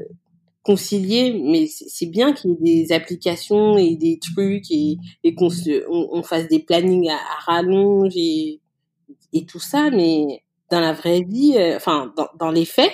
concilier, 0.67 1.41
mais 1.45 1.65
c'est 1.67 2.07
bien 2.07 2.33
qu'il 2.33 2.51
y 2.51 2.53
ait 2.53 2.83
des 2.83 2.91
applications 2.91 3.77
et 3.77 3.95
des 3.95 4.19
trucs 4.19 4.69
et, 4.69 4.97
et 5.23 5.33
qu'on 5.33 5.47
on, 5.47 6.09
on, 6.11 6.23
fasse 6.23 6.49
des 6.49 6.59
plannings 6.59 7.09
à, 7.09 7.17
rallonge 7.45 8.11
et, 8.17 8.59
et 9.31 9.45
tout 9.45 9.61
ça, 9.61 9.89
mais 9.91 10.43
dans 10.69 10.81
la 10.81 10.91
vraie 10.91 11.21
vie, 11.21 11.53
euh, 11.55 11.77
enfin 11.77 12.13
dans, 12.17 12.27
dans 12.37 12.51
les 12.51 12.65
faits, 12.65 12.91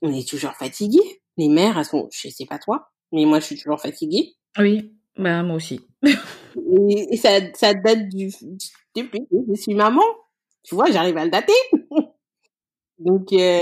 on 0.00 0.10
est 0.14 0.26
toujours 0.26 0.52
fatigué. 0.52 0.98
Les 1.36 1.50
mères, 1.50 1.78
elles 1.78 1.84
sont, 1.84 2.08
je 2.10 2.30
sais 2.30 2.46
pas 2.46 2.58
toi, 2.58 2.88
mais 3.12 3.26
moi 3.26 3.38
je 3.40 3.44
suis 3.44 3.58
toujours 3.58 3.82
fatiguée. 3.82 4.36
Oui, 4.58 4.90
bah 5.14 5.42
moi 5.42 5.56
aussi. 5.56 5.82
et, 6.02 7.16
ça, 7.18 7.52
ça 7.52 7.74
date 7.74 8.08
du 8.08 8.30
depuis 8.96 9.20
que 9.30 9.36
je 9.46 9.60
suis 9.60 9.74
maman. 9.74 10.04
Tu 10.62 10.74
vois, 10.74 10.90
j'arrive 10.90 11.18
à 11.18 11.26
le 11.26 11.30
dater. 11.30 11.52
Donc 12.98 13.30
euh, 13.34 13.58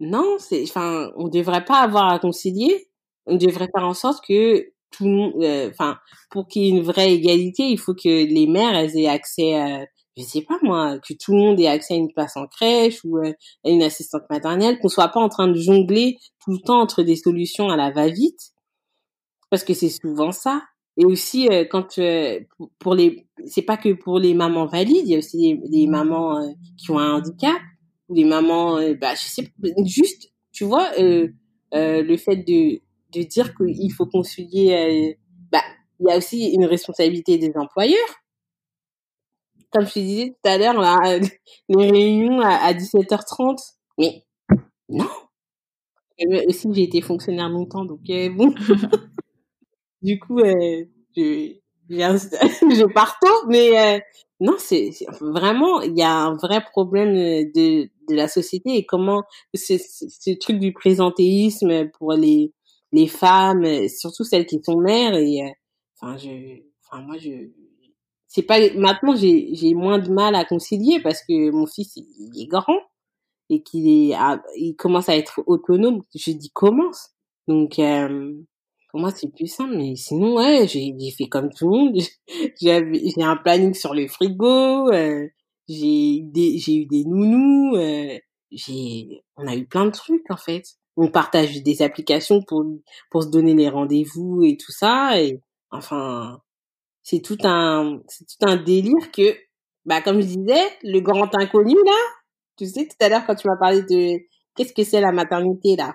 non, 0.00 0.36
c'est, 0.38 0.62
enfin, 0.62 1.12
on 1.16 1.28
devrait 1.28 1.64
pas 1.64 1.80
avoir 1.80 2.08
à 2.08 2.18
concilier. 2.18 2.88
On 3.26 3.36
devrait 3.36 3.68
faire 3.74 3.86
en 3.86 3.94
sorte 3.94 4.24
que 4.26 4.72
tout 4.90 5.04
le 5.04 5.10
monde, 5.10 5.34
euh, 5.42 5.70
enfin, 5.70 5.98
pour 6.30 6.48
qu'il 6.48 6.62
y 6.62 6.66
ait 6.66 6.70
une 6.70 6.82
vraie 6.82 7.12
égalité, 7.14 7.64
il 7.64 7.78
faut 7.78 7.94
que 7.94 8.08
les 8.08 8.46
mères 8.46 8.74
elles 8.74 8.98
aient 8.98 9.08
accès 9.08 9.54
à, 9.54 9.86
je 10.16 10.22
sais 10.22 10.42
pas 10.42 10.58
moi, 10.62 10.98
que 11.06 11.14
tout 11.14 11.32
le 11.32 11.38
monde 11.38 11.60
ait 11.60 11.68
accès 11.68 11.94
à 11.94 11.96
une 11.98 12.12
place 12.12 12.36
en 12.36 12.46
crèche 12.46 13.04
ou 13.04 13.18
euh, 13.18 13.32
à 13.64 13.70
une 13.70 13.82
assistante 13.82 14.24
maternelle, 14.30 14.78
qu'on 14.80 14.88
soit 14.88 15.08
pas 15.08 15.20
en 15.20 15.28
train 15.28 15.48
de 15.48 15.54
jongler 15.54 16.18
tout 16.42 16.52
le 16.52 16.58
temps 16.58 16.80
entre 16.80 17.02
des 17.02 17.16
solutions 17.16 17.68
à 17.68 17.76
la 17.76 17.90
va-vite, 17.90 18.52
parce 19.50 19.64
que 19.64 19.74
c'est 19.74 19.90
souvent 19.90 20.32
ça. 20.32 20.62
Et 20.96 21.04
aussi 21.04 21.48
euh, 21.48 21.64
quand 21.70 22.00
pour 22.78 22.94
les, 22.94 23.26
c'est 23.46 23.62
pas 23.62 23.76
que 23.76 23.92
pour 23.92 24.18
les 24.18 24.34
mamans 24.34 24.66
valides, 24.66 25.06
il 25.06 25.12
y 25.12 25.14
a 25.14 25.18
aussi 25.18 25.36
les, 25.38 25.60
les 25.70 25.86
mamans 25.86 26.54
qui 26.78 26.90
ont 26.90 26.98
un 26.98 27.14
handicap 27.14 27.60
ou 28.10 28.14
les 28.14 28.24
mamans, 28.24 28.76
euh, 28.78 28.94
bah, 28.94 29.14
je 29.14 29.22
sais 29.22 29.52
juste, 29.86 30.32
tu 30.52 30.64
vois, 30.64 30.90
euh, 30.98 31.28
euh, 31.74 32.02
le 32.02 32.16
fait 32.16 32.36
de, 32.36 32.80
de 33.12 33.22
dire 33.22 33.54
qu'il 33.54 33.92
faut 33.92 34.06
concilier, 34.06 35.16
bah, 35.52 35.62
il 36.00 36.08
y 36.08 36.12
a 36.12 36.18
aussi 36.18 36.50
une 36.52 36.64
responsabilité 36.66 37.38
des 37.38 37.52
employeurs. 37.56 38.20
Comme 39.70 39.86
je 39.86 39.92
te 39.94 39.98
disais 40.00 40.30
tout 40.30 40.50
à 40.50 40.58
l'heure, 40.58 40.74
les 41.68 41.90
réunions 41.90 42.40
à, 42.40 42.56
à 42.56 42.74
17h30, 42.74 43.56
mais 43.98 44.24
non. 44.88 45.06
Aussi, 46.48 46.68
j'ai 46.74 46.82
été 46.82 47.00
fonctionnaire 47.00 47.48
longtemps, 47.48 47.84
donc 47.84 48.00
bon. 48.36 48.52
du 50.02 50.18
coup, 50.18 50.40
je, 50.40 51.54
je 51.90 52.92
pars 52.92 53.18
tôt, 53.20 53.46
mais 53.48 54.02
non, 54.40 54.54
c'est 54.58 54.90
vraiment, 55.20 55.82
il 55.82 55.96
y 55.96 56.02
a 56.02 56.14
un 56.14 56.34
vrai 56.36 56.62
problème 56.62 57.12
de, 57.14 57.90
de 58.08 58.14
la 58.14 58.26
société 58.26 58.76
et 58.76 58.86
comment 58.86 59.22
ce, 59.54 59.76
ce, 59.76 60.30
truc 60.38 60.58
du 60.58 60.72
présentéisme 60.72 61.88
pour 61.90 62.12
les 62.14 62.52
les 62.92 63.06
femmes, 63.06 63.88
surtout 63.88 64.24
celles 64.24 64.46
qui 64.46 64.60
sont 64.64 64.80
mères 64.80 65.14
et 65.14 65.42
euh, 65.42 65.50
enfin 66.00 66.16
je, 66.16 66.60
enfin 66.84 67.02
moi 67.02 67.16
je, 67.18 67.50
c'est 68.26 68.42
pas 68.42 68.58
maintenant 68.74 69.14
j'ai 69.14 69.54
j'ai 69.54 69.74
moins 69.74 69.98
de 69.98 70.10
mal 70.10 70.34
à 70.34 70.44
concilier 70.44 71.00
parce 71.00 71.22
que 71.22 71.50
mon 71.50 71.66
fils 71.66 71.96
il 71.96 72.42
est 72.42 72.46
grand 72.46 72.80
et 73.48 73.62
qu'il 73.62 73.86
est 73.88 74.16
il 74.56 74.74
commence 74.76 75.08
à 75.08 75.16
être 75.16 75.42
autonome. 75.46 76.02
Je 76.14 76.32
dis 76.32 76.50
commence 76.50 77.10
donc 77.46 77.78
euh, 77.78 78.34
pour 78.90 79.00
moi 79.00 79.10
c'est 79.14 79.28
plus 79.32 79.46
simple 79.46 79.76
mais 79.76 79.94
sinon 79.96 80.36
ouais 80.36 80.66
j'ai 80.68 80.94
fait 81.16 81.26
comme 81.28 81.50
tout 81.50 81.66
le 81.70 81.78
monde. 81.78 81.98
J'ai 82.60 83.22
un 83.22 83.36
planning 83.36 83.74
sur 83.74 83.94
le 83.94 84.06
frigo 84.08 84.90
euh, 84.92 85.26
j'ai 85.68 86.24
j'ai 86.58 86.74
eu 86.76 86.86
des 86.86 87.04
nounous 87.04 87.76
euh, 87.76 88.18
j'ai 88.52 89.22
on 89.36 89.46
a 89.46 89.54
eu 89.56 89.66
plein 89.66 89.86
de 89.86 89.90
trucs 89.92 90.30
en 90.30 90.36
fait. 90.36 90.64
On 90.96 91.08
partage 91.10 91.62
des 91.62 91.82
applications 91.82 92.42
pour 92.46 92.64
pour 93.10 93.22
se 93.22 93.28
donner 93.28 93.54
les 93.54 93.68
rendez-vous 93.68 94.42
et 94.44 94.56
tout 94.56 94.72
ça 94.72 95.20
et 95.20 95.40
enfin 95.70 96.40
c'est 97.02 97.20
tout 97.22 97.38
un 97.44 98.00
c'est 98.08 98.24
tout 98.26 98.46
un 98.46 98.56
délire 98.56 99.10
que 99.12 99.36
bah 99.84 100.02
comme 100.02 100.20
je 100.20 100.26
disais 100.26 100.64
le 100.82 101.00
grand 101.00 101.34
inconnu 101.36 101.74
là 101.86 101.98
tu 102.56 102.66
sais 102.66 102.86
tout 102.86 102.96
à 103.04 103.08
l'heure 103.08 103.26
quand 103.26 103.34
tu 103.36 103.48
m'as 103.48 103.56
parlé 103.58 103.82
de 103.82 104.20
qu'est-ce 104.56 104.72
que 104.74 104.84
c'est 104.84 105.00
la 105.00 105.12
maternité 105.12 105.76
là? 105.76 105.94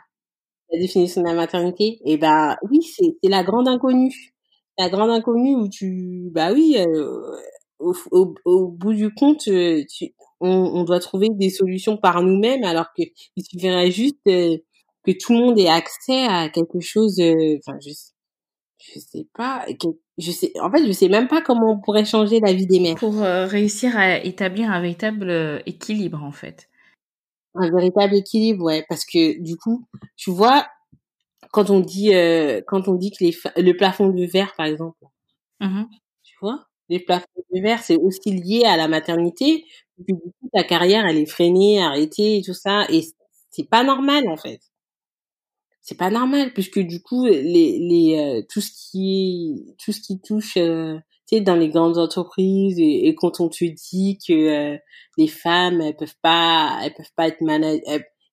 La 0.75 0.81
définition 0.81 1.21
de 1.21 1.27
la 1.27 1.33
maternité 1.33 1.99
et 2.05 2.17
ben 2.17 2.55
oui 2.69 2.81
c'est 2.83 3.15
la 3.23 3.43
grande 3.43 3.67
inconnue 3.67 4.33
la 4.77 4.89
grande 4.89 5.09
inconnue 5.09 5.55
où 5.55 5.67
tu 5.69 6.29
bah 6.33 6.51
oui 6.53 6.77
euh, 6.77 7.37
au, 7.79 8.67
bout 8.69 8.93
du 8.93 9.13
compte, 9.13 9.47
euh, 9.47 9.83
on, 10.39 10.83
doit 10.83 10.99
trouver 10.99 11.29
des 11.31 11.49
solutions 11.49 11.97
par 11.97 12.21
nous-mêmes, 12.21 12.63
alors 12.63 12.87
que 12.97 13.03
il 13.35 13.43
suffirait 13.43 13.91
juste 13.91 14.19
euh, 14.27 14.57
que 15.03 15.11
tout 15.11 15.33
le 15.33 15.39
monde 15.39 15.59
ait 15.59 15.69
accès 15.69 16.25
à 16.25 16.49
quelque 16.49 16.79
chose. 16.79 17.19
Euh, 17.19 17.57
enfin, 17.59 17.77
je, 17.85 17.91
je 18.93 18.99
sais 18.99 19.27
pas. 19.33 19.65
je 20.17 20.31
sais. 20.31 20.51
En 20.61 20.71
fait, 20.71 20.85
je 20.85 20.91
sais 20.91 21.09
même 21.09 21.27
pas 21.27 21.41
comment 21.41 21.71
on 21.71 21.79
pourrait 21.79 22.05
changer 22.05 22.39
la 22.39 22.53
vie 22.53 22.67
des 22.67 22.79
mères. 22.79 22.95
Pour 22.95 23.19
réussir 23.19 23.97
à 23.97 24.17
établir 24.23 24.71
un 24.71 24.81
véritable 24.81 25.61
équilibre, 25.65 26.23
en 26.23 26.31
fait. 26.31 26.67
Un 27.55 27.69
véritable 27.71 28.15
équilibre, 28.15 28.65
ouais, 28.65 28.85
parce 28.89 29.05
que 29.05 29.39
du 29.41 29.55
coup, 29.57 29.85
tu 30.17 30.29
vois, 30.31 30.67
quand 31.51 31.69
on 31.71 31.79
dit 31.81 32.11
quand 32.67 32.87
on 32.87 32.95
dit 32.95 33.11
que 33.11 33.23
les 33.23 33.37
le 33.63 33.73
plafond 33.77 34.09
de 34.09 34.25
verre, 34.25 34.53
par 34.57 34.65
exemple, 34.67 34.99
mmh 35.61 35.83
tu 36.23 36.35
vois 36.41 36.67
les 36.89 36.99
plafonds 36.99 37.27
de 37.53 37.61
verre, 37.61 37.81
c'est 37.83 37.97
aussi 37.97 38.31
lié 38.31 38.63
à 38.65 38.77
la 38.77 38.87
maternité. 38.87 39.65
du 39.99 40.15
coup, 40.15 40.33
ta 40.53 40.63
carrière, 40.63 41.05
elle 41.07 41.17
est 41.17 41.25
freinée, 41.27 41.81
arrêtée 41.83 42.37
et 42.39 42.43
tout 42.43 42.53
ça. 42.53 42.85
Et 42.91 43.03
c'est 43.51 43.69
pas 43.69 43.83
normal, 43.83 44.27
en 44.29 44.37
fait. 44.37 44.61
C'est 45.81 45.97
pas 45.97 46.09
normal, 46.09 46.51
puisque 46.53 46.79
du 46.79 47.01
coup, 47.01 47.25
les, 47.25 47.77
les, 47.79 48.17
euh, 48.17 48.41
tout 48.49 48.61
ce 48.61 48.71
qui 48.71 49.75
tout 49.83 49.91
ce 49.91 50.01
qui 50.01 50.19
touche, 50.19 50.57
euh, 50.57 50.97
tu 51.27 51.37
sais, 51.37 51.41
dans 51.41 51.55
les 51.55 51.69
grandes 51.69 51.97
entreprises 51.97 52.77
et, 52.79 53.13
quand 53.15 53.39
on 53.39 53.49
te 53.49 53.65
dit 53.65 54.19
que 54.27 54.33
euh, 54.73 54.77
les 55.17 55.27
femmes, 55.27 55.81
elles 55.81 55.95
peuvent 55.95 56.15
pas, 56.21 56.79
elles 56.83 56.93
peuvent 56.93 57.13
pas 57.15 57.27
être 57.27 57.41
managers, 57.41 57.81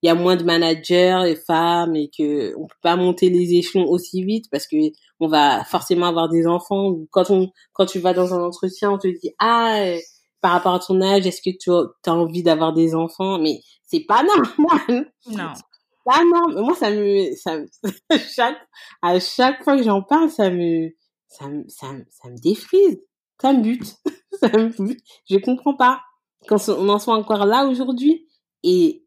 il 0.03 0.09
y 0.09 0.11
a 0.11 0.14
moins 0.14 0.36
de 0.36 0.43
managers 0.43 1.22
et 1.28 1.36
femmes 1.36 1.95
et 1.95 2.11
que 2.16 2.55
on 2.59 2.66
peut 2.66 2.74
pas 2.82 2.97
monter 2.97 3.30
les 3.30 3.55
échelons 3.55 3.86
aussi 3.88 4.24
vite 4.24 4.47
parce 4.51 4.66
que 4.66 4.76
on 5.20 5.28
va 5.28 5.64
forcément 5.64 6.07
avoir 6.07 6.28
des 6.28 6.47
enfants 6.47 6.97
quand 7.11 7.30
on 7.30 7.51
quand 7.72 7.86
tu 7.86 8.01
vas 8.01 8.12
dans 8.12 8.34
un 8.34 8.43
entretien 8.43 8.90
on 8.90 8.99
te 8.99 9.07
dit 9.07 9.30
ah 9.38 9.76
euh, 9.78 9.99
par 10.40 10.53
rapport 10.53 10.74
à 10.74 10.80
ton 10.80 11.01
âge 11.01 11.24
est-ce 11.26 11.40
que 11.40 11.57
tu 11.57 11.70
as 11.70 12.12
envie 12.12 12.43
d'avoir 12.43 12.72
des 12.72 12.97
enfants? 12.97 13.38
Mais 13.38 13.61
c'est 13.84 14.05
pas 14.07 14.24
normal. 14.24 15.12
Non. 15.30 15.53
Pas 16.05 16.24
normal. 16.24 16.64
Moi 16.64 16.74
ça 16.74 16.90
me 16.90 17.32
ça 17.36 17.59
chaque 18.34 18.59
à 19.03 19.20
chaque 19.20 19.62
fois 19.62 19.76
que 19.76 19.84
j'en 19.84 20.03
parle 20.03 20.30
ça 20.30 20.51
me 20.51 20.88
ça 21.32 21.48
me 21.48 21.64
ça 21.68 21.88
ça 22.10 22.30
me 22.30 22.36
défrise 22.36 23.00
ça 23.40 23.52
me 23.52 23.62
bute 23.62 23.96
ça 24.40 24.48
me 24.48 24.68
bute 24.68 25.00
je 25.28 25.36
comprends 25.38 25.76
pas 25.76 26.00
quand 26.48 26.68
on 26.68 26.88
en 26.88 26.98
soit 26.98 27.16
encore 27.16 27.46
là 27.46 27.66
aujourd'hui 27.66 28.26
et 28.62 29.02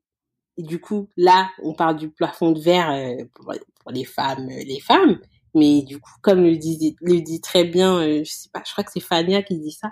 du 0.57 0.80
coup, 0.80 1.09
là, 1.17 1.49
on 1.63 1.73
parle 1.73 1.97
du 1.97 2.09
plafond 2.09 2.51
de 2.51 2.59
verre 2.59 2.91
euh, 2.91 3.26
pour, 3.34 3.53
les 3.91 4.05
femmes, 4.05 4.49
euh, 4.49 4.63
les 4.65 4.80
femmes. 4.80 5.19
Mais 5.53 5.82
du 5.82 5.99
coup, 5.99 6.11
comme 6.21 6.43
le 6.43 6.57
dit, 6.57 6.95
le 7.01 7.21
dit 7.21 7.41
très 7.41 7.63
bien, 7.65 7.97
euh, 7.97 8.23
je 8.23 8.32
sais 8.32 8.49
pas, 8.51 8.61
je 8.65 8.71
crois 8.71 8.84
que 8.84 8.91
c'est 8.91 8.99
Fania 8.99 9.41
qui 9.41 9.57
dit 9.59 9.71
ça. 9.71 9.91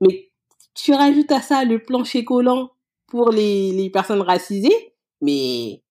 Mais 0.00 0.30
tu 0.74 0.92
rajoutes 0.92 1.30
à 1.32 1.40
ça 1.40 1.64
le 1.64 1.82
plancher 1.82 2.24
collant 2.24 2.70
pour 3.06 3.30
les, 3.30 3.72
les 3.72 3.90
personnes 3.90 4.22
racisées. 4.22 4.94
Mais 5.20 5.82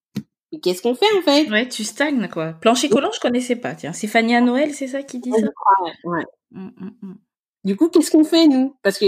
qu'est-ce 0.62 0.82
qu'on 0.82 0.96
fait 0.96 1.12
en 1.18 1.22
fait? 1.22 1.50
Ouais, 1.50 1.68
tu 1.68 1.84
stagnes 1.84 2.28
quoi. 2.30 2.54
Plancher 2.54 2.90
collant, 2.90 3.12
je 3.14 3.20
connaissais 3.20 3.56
pas. 3.56 3.76
Tiens, 3.76 3.94
c'est 3.94 4.08
Fania 4.08 4.42
Noël, 4.42 4.74
c'est 4.74 4.88
ça 4.88 5.04
qui 5.04 5.20
dit 5.20 5.32
ça? 5.32 5.38
Ouais. 5.38 5.92
ouais. 6.06 6.24
Mmh, 6.52 6.70
mmh, 6.78 6.92
mmh. 7.02 7.16
Du 7.64 7.76
coup, 7.78 7.90
qu'est-ce 7.90 8.12
qu'on 8.12 8.24
fait 8.24 8.48
nous? 8.48 8.76
Parce 8.84 8.98
que 9.00 9.06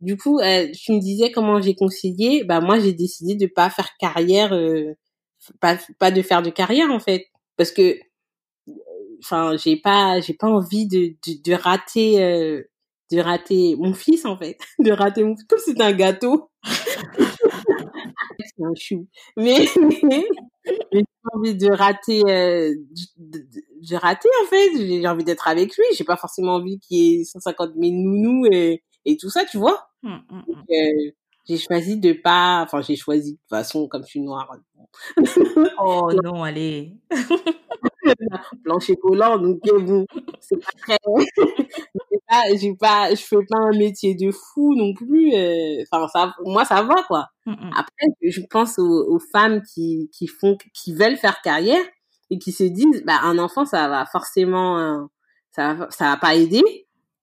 du 0.00 0.16
coup, 0.16 0.38
euh, 0.40 0.68
tu 0.72 0.92
me 0.92 1.00
disais 1.00 1.32
comment 1.32 1.60
j'ai 1.60 1.74
concilié. 1.74 2.44
Bah 2.44 2.60
moi, 2.60 2.78
j'ai 2.78 2.92
décidé 2.92 3.34
de 3.34 3.46
pas 3.52 3.70
faire 3.70 3.90
carrière, 3.98 4.52
euh, 4.52 4.94
pas 5.60 5.78
pas 5.98 6.10
de 6.10 6.22
faire 6.22 6.42
de 6.42 6.50
carrière 6.50 6.90
en 6.90 7.00
fait, 7.00 7.26
parce 7.56 7.72
que, 7.72 7.98
enfin, 9.24 9.56
j'ai 9.56 9.76
pas 9.76 10.20
j'ai 10.20 10.34
pas 10.34 10.48
envie 10.48 10.86
de 10.86 11.14
de, 11.26 11.42
de 11.42 11.52
rater 11.54 12.22
euh, 12.22 12.62
de 13.10 13.18
rater 13.20 13.76
mon 13.76 13.94
fils 13.94 14.24
en 14.24 14.36
fait, 14.36 14.58
de 14.78 14.92
rater 14.92 15.24
mon 15.24 15.34
comme 15.48 15.58
c'est 15.64 15.80
un 15.80 15.92
gâteau. 15.92 16.50
c'est 18.40 18.64
un 18.64 18.74
chou. 18.76 19.08
Mais, 19.36 19.66
mais, 20.04 20.24
j'ai 20.92 21.04
pas 21.22 21.38
envie 21.38 21.54
de 21.54 21.70
rater 21.70 22.22
euh, 22.26 22.74
de, 23.18 23.38
de, 23.90 23.96
rater 23.96 24.28
en 24.42 24.46
fait. 24.46 24.70
J'ai 24.76 25.06
envie 25.08 25.24
d'être 25.24 25.48
avec 25.48 25.76
lui. 25.76 25.84
J'ai 25.96 26.04
pas 26.04 26.16
forcément 26.16 26.54
envie 26.54 26.78
qu'il 26.80 26.98
y 26.98 27.20
ait 27.20 27.24
150 27.24 27.72
000 27.74 27.92
nounous 27.92 28.46
et 28.50 28.82
et 29.04 29.16
tout 29.16 29.30
ça, 29.30 29.44
tu 29.44 29.58
vois. 29.58 29.88
Mmh, 30.02 30.10
mmh, 30.30 30.36
mmh. 30.36 30.64
Euh, 30.70 31.10
j'ai 31.48 31.56
choisi 31.56 31.98
de 31.98 32.12
pas, 32.12 32.62
enfin 32.62 32.82
j'ai 32.82 32.96
choisi 32.96 33.32
de 33.32 33.38
toute 33.38 33.48
façon 33.48 33.88
comme 33.88 34.02
je 34.02 34.08
suis 34.08 34.20
noire. 34.20 34.54
oh 35.80 36.10
non, 36.24 36.42
allez. 36.42 36.96
Plancher 38.64 38.96
collant, 38.96 39.38
donc 39.38 39.60
euh, 39.68 39.80
bon, 39.80 40.06
c'est 40.40 40.56
pas 40.56 40.72
très. 40.78 40.96
j'ai 42.56 42.74
pas, 42.74 43.10
je 43.10 43.22
fais 43.22 43.36
pas 43.48 43.58
un 43.58 43.76
métier 43.76 44.14
de 44.14 44.30
fou 44.30 44.74
non 44.74 44.94
plus. 44.94 45.34
Euh, 45.34 45.82
enfin 45.90 46.08
ça, 46.08 46.34
moi 46.44 46.64
ça 46.64 46.82
va 46.82 47.02
quoi. 47.06 47.26
Après, 47.46 48.06
je 48.22 48.40
pense 48.48 48.78
aux, 48.78 49.18
femmes 49.32 49.62
qui 49.62 50.10
qui 50.12 50.26
font, 50.26 50.56
qui 50.74 50.94
veulent 50.94 51.16
faire 51.16 51.40
carrière 51.42 51.82
et 52.30 52.38
qui 52.38 52.52
se 52.52 52.64
disent, 52.64 53.04
bah 53.04 53.20
un 53.22 53.38
enfant 53.38 53.64
ça 53.64 53.88
va 53.88 54.06
forcément, 54.06 55.08
ça 55.52 55.74
va, 55.74 55.90
ça 55.90 56.10
va 56.10 56.16
pas 56.16 56.34
aider. 56.34 56.62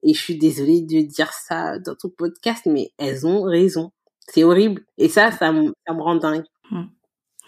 Et 0.03 0.13
je 0.13 0.21
suis 0.21 0.37
désolée 0.37 0.81
de 0.81 1.01
dire 1.01 1.31
ça 1.33 1.79
dans 1.79 1.95
ton 1.95 2.09
podcast, 2.09 2.67
mais 2.67 2.91
elles 2.99 3.25
ont 3.25 3.41
raison. 3.41 3.91
C'est 4.27 4.43
horrible. 4.43 4.83
Et 4.97 5.09
ça, 5.09 5.31
ça, 5.31 5.51
me, 5.51 5.73
ça 5.87 5.93
me 5.93 6.01
rend 6.01 6.15
dingue. 6.15 6.45
Mmh. 6.71 6.83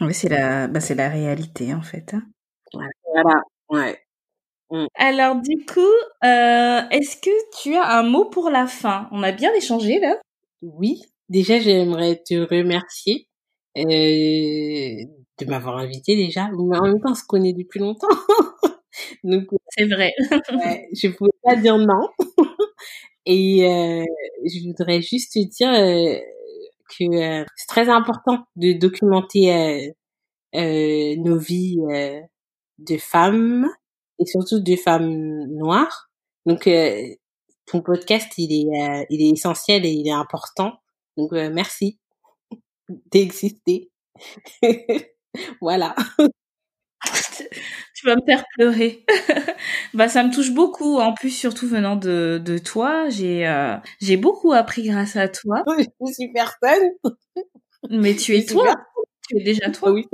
Oui, 0.02 0.14
c'est 0.14 0.30
la, 0.30 0.68
bah, 0.68 0.80
c'est 0.80 0.96
la 0.96 1.10
réalité, 1.10 1.74
en 1.74 1.82
fait. 1.82 2.14
Hein. 2.14 2.24
Voilà. 2.74 3.42
Ouais. 3.70 4.00
Mmh. 4.72 4.88
Alors, 4.96 5.38
du 5.38 5.66
coup, 5.66 5.82
euh, 6.26 6.82
est-ce 6.92 7.18
que 7.18 7.32
tu 7.62 7.76
as 7.76 8.00
un 8.00 8.04
mot 8.04 8.26
pour 8.26 8.50
la 8.50 8.68
fin? 8.68 9.10
On 9.12 9.24
a 9.24 9.32
bien 9.32 9.54
échangé, 9.56 10.00
là 10.00 10.18
Oui. 10.62 11.04
Déjà, 11.30 11.60
j'aimerais 11.60 12.22
te 12.26 12.36
remercier 12.36 13.28
euh, 13.78 13.82
de 13.84 15.46
m'avoir 15.48 15.78
invité 15.78 16.16
déjà. 16.16 16.50
Mais 16.52 16.78
en 16.78 16.84
même 16.84 17.02
temps, 17.02 17.12
on 17.12 17.16
se 17.16 17.26
connaît 17.26 17.54
depuis 17.54 17.80
longtemps. 17.80 18.08
Donc, 19.24 19.46
c'est 19.70 19.86
vrai. 19.88 20.14
ouais, 20.54 20.88
je 20.94 21.08
pouvais 21.10 21.32
pas 21.44 21.56
dire 21.56 21.78
non. 21.78 22.10
Et 23.26 23.66
euh, 23.68 24.06
je 24.46 24.68
voudrais 24.68 25.02
juste 25.02 25.34
te 25.34 25.40
dire 25.40 25.70
euh, 25.74 26.18
que 26.88 27.42
euh, 27.42 27.46
c'est 27.56 27.68
très 27.68 27.90
important 27.90 28.46
de 28.56 28.74
documenter 28.74 29.54
euh, 29.54 29.92
euh, 30.56 31.16
nos 31.18 31.38
vies 31.38 31.78
de 32.80 32.98
femmes 32.98 33.68
et 34.20 34.26
surtout 34.26 34.60
de 34.60 34.76
femmes 34.76 35.46
noires. 35.48 36.10
Donc, 36.46 36.70
ton 37.66 37.82
podcast, 37.82 38.32
il 38.38 38.54
est, 38.54 39.06
il 39.10 39.22
est 39.22 39.32
essentiel 39.32 39.86
et 39.86 39.90
il 39.90 40.08
est 40.08 40.12
important. 40.12 40.80
Donc, 41.18 41.32
merci 41.32 42.00
d'exister. 43.12 43.92
voilà. 45.62 45.96
tu 47.96 48.06
vas 48.06 48.16
me 48.16 48.26
faire 48.26 48.44
pleurer. 48.56 49.06
Bah 49.94 50.08
ça 50.08 50.24
me 50.24 50.34
touche 50.34 50.52
beaucoup 50.52 50.98
en 50.98 51.14
plus 51.14 51.30
surtout 51.30 51.68
venant 51.68 51.96
de, 51.96 52.42
de 52.44 52.58
toi, 52.58 53.10
j'ai 53.10 53.48
euh, 53.48 53.76
j'ai 54.02 54.18
beaucoup 54.18 54.54
appris 54.54 54.84
grâce 54.88 55.16
à 55.16 55.28
toi. 55.28 55.64
Je 56.06 56.14
suis 56.14 56.32
personne. 56.34 56.90
Mais 57.90 58.16
tu 58.16 58.36
es 58.36 58.46
toi. 58.46 58.76
Tu 59.28 59.38
es 59.40 59.44
déjà 59.44 59.70
toi. 59.72 59.92
Oui. 59.92 60.06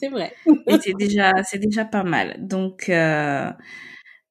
C'est 0.00 0.08
vrai. 0.08 0.34
Et 0.66 0.78
c'est 0.82 0.94
déjà 0.94 1.42
c'est 1.44 1.58
déjà 1.58 1.84
pas 1.84 2.04
mal. 2.04 2.36
Donc 2.38 2.88
euh, 2.88 3.50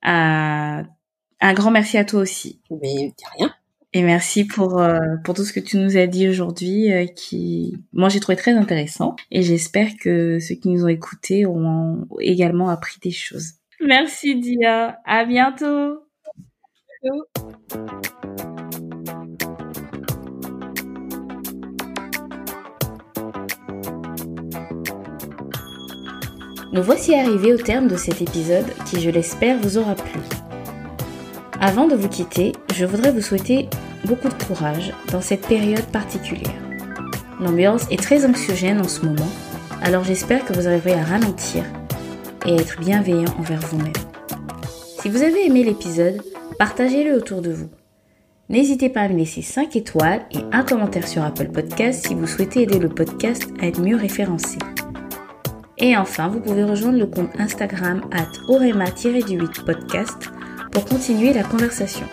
un 0.03 1.53
grand 1.53 1.71
merci 1.71 1.97
à 1.97 2.05
toi 2.05 2.21
aussi. 2.21 2.61
Mais 2.69 3.13
rien. 3.37 3.53
Et 3.95 4.01
merci 4.01 4.45
pour 4.45 4.79
euh, 4.79 4.99
pour 5.23 5.35
tout 5.35 5.43
ce 5.45 5.53
que 5.53 5.59
tu 5.59 5.77
nous 5.77 5.97
as 5.97 6.07
dit 6.07 6.27
aujourd'hui, 6.27 6.91
euh, 6.91 7.05
qui 7.05 7.77
moi 7.93 8.09
j'ai 8.09 8.19
trouvé 8.19 8.35
très 8.35 8.53
intéressant. 8.53 9.15
Et 9.29 9.43
j'espère 9.43 9.89
que 10.01 10.39
ceux 10.39 10.55
qui 10.55 10.69
nous 10.69 10.83
ont 10.85 10.87
écoutés 10.87 11.45
ont 11.45 12.07
également 12.19 12.69
appris 12.69 12.99
des 13.01 13.11
choses. 13.11 13.53
Merci 13.85 14.35
Dia. 14.39 14.97
À 15.05 15.25
bientôt. 15.25 15.99
Nous 26.71 26.81
voici 26.81 27.13
arrivés 27.13 27.53
au 27.53 27.57
terme 27.57 27.87
de 27.87 27.97
cet 27.97 28.21
épisode 28.21 28.65
qui, 28.85 29.01
je 29.01 29.09
l'espère, 29.09 29.59
vous 29.59 29.77
aura 29.77 29.95
plu. 29.95 30.19
Avant 31.59 31.87
de 31.87 31.95
vous 31.95 32.09
quitter, 32.09 32.53
je 32.73 32.85
voudrais 32.85 33.11
vous 33.11 33.21
souhaiter 33.21 33.69
beaucoup 34.05 34.29
de 34.29 34.43
courage 34.43 34.93
dans 35.11 35.21
cette 35.21 35.47
période 35.47 35.85
particulière. 35.91 36.61
L'ambiance 37.39 37.85
est 37.91 38.01
très 38.01 38.25
anxiogène 38.25 38.79
en 38.79 38.87
ce 38.87 39.05
moment, 39.05 39.29
alors 39.81 40.03
j'espère 40.03 40.45
que 40.45 40.53
vous 40.53 40.67
arriverez 40.67 40.93
à 40.93 41.03
ralentir 41.03 41.63
et 42.45 42.55
être 42.55 42.79
bienveillant 42.79 43.33
envers 43.39 43.61
vous-même. 43.61 43.93
Si 45.01 45.09
vous 45.09 45.21
avez 45.21 45.45
aimé 45.45 45.63
l'épisode, 45.63 46.21
partagez-le 46.57 47.15
autour 47.15 47.41
de 47.41 47.51
vous. 47.51 47.69
N'hésitez 48.49 48.89
pas 48.89 49.01
à 49.01 49.09
me 49.09 49.17
laisser 49.17 49.41
5 49.41 49.75
étoiles 49.75 50.25
et 50.31 50.39
un 50.51 50.63
commentaire 50.63 51.07
sur 51.07 51.23
Apple 51.23 51.49
Podcast 51.49 52.07
si 52.07 52.13
vous 52.13 52.27
souhaitez 52.27 52.63
aider 52.63 52.79
le 52.79 52.89
podcast 52.89 53.47
à 53.61 53.67
être 53.67 53.81
mieux 53.81 53.95
référencé. 53.95 54.57
Et 55.77 55.97
enfin, 55.97 56.27
vous 56.27 56.39
pouvez 56.39 56.63
rejoindre 56.63 56.99
le 56.99 57.07
compte 57.07 57.31
Instagram 57.39 58.01
at 58.11 58.27
orema-du8 58.47 59.65
podcast 59.65 60.31
pour 60.71 60.85
continuer 60.85 61.33
la 61.33 61.43
conversation. 61.43 62.05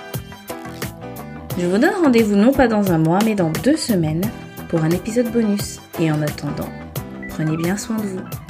Je 1.59 1.66
vous 1.66 1.78
donne 1.78 1.95
rendez-vous 2.03 2.37
non 2.37 2.53
pas 2.53 2.68
dans 2.68 2.91
un 2.91 2.99
mois, 2.99 3.18
mais 3.24 3.35
dans 3.35 3.51
deux 3.51 3.76
semaines 3.76 4.24
pour 4.68 4.83
un 4.83 4.91
épisode 4.91 5.31
bonus. 5.31 5.78
Et 6.01 6.11
en 6.11 6.22
attendant, 6.22 6.68
prenez 7.28 7.57
bien 7.57 7.76
soin 7.76 7.97
de 7.97 8.03
vous. 8.03 8.50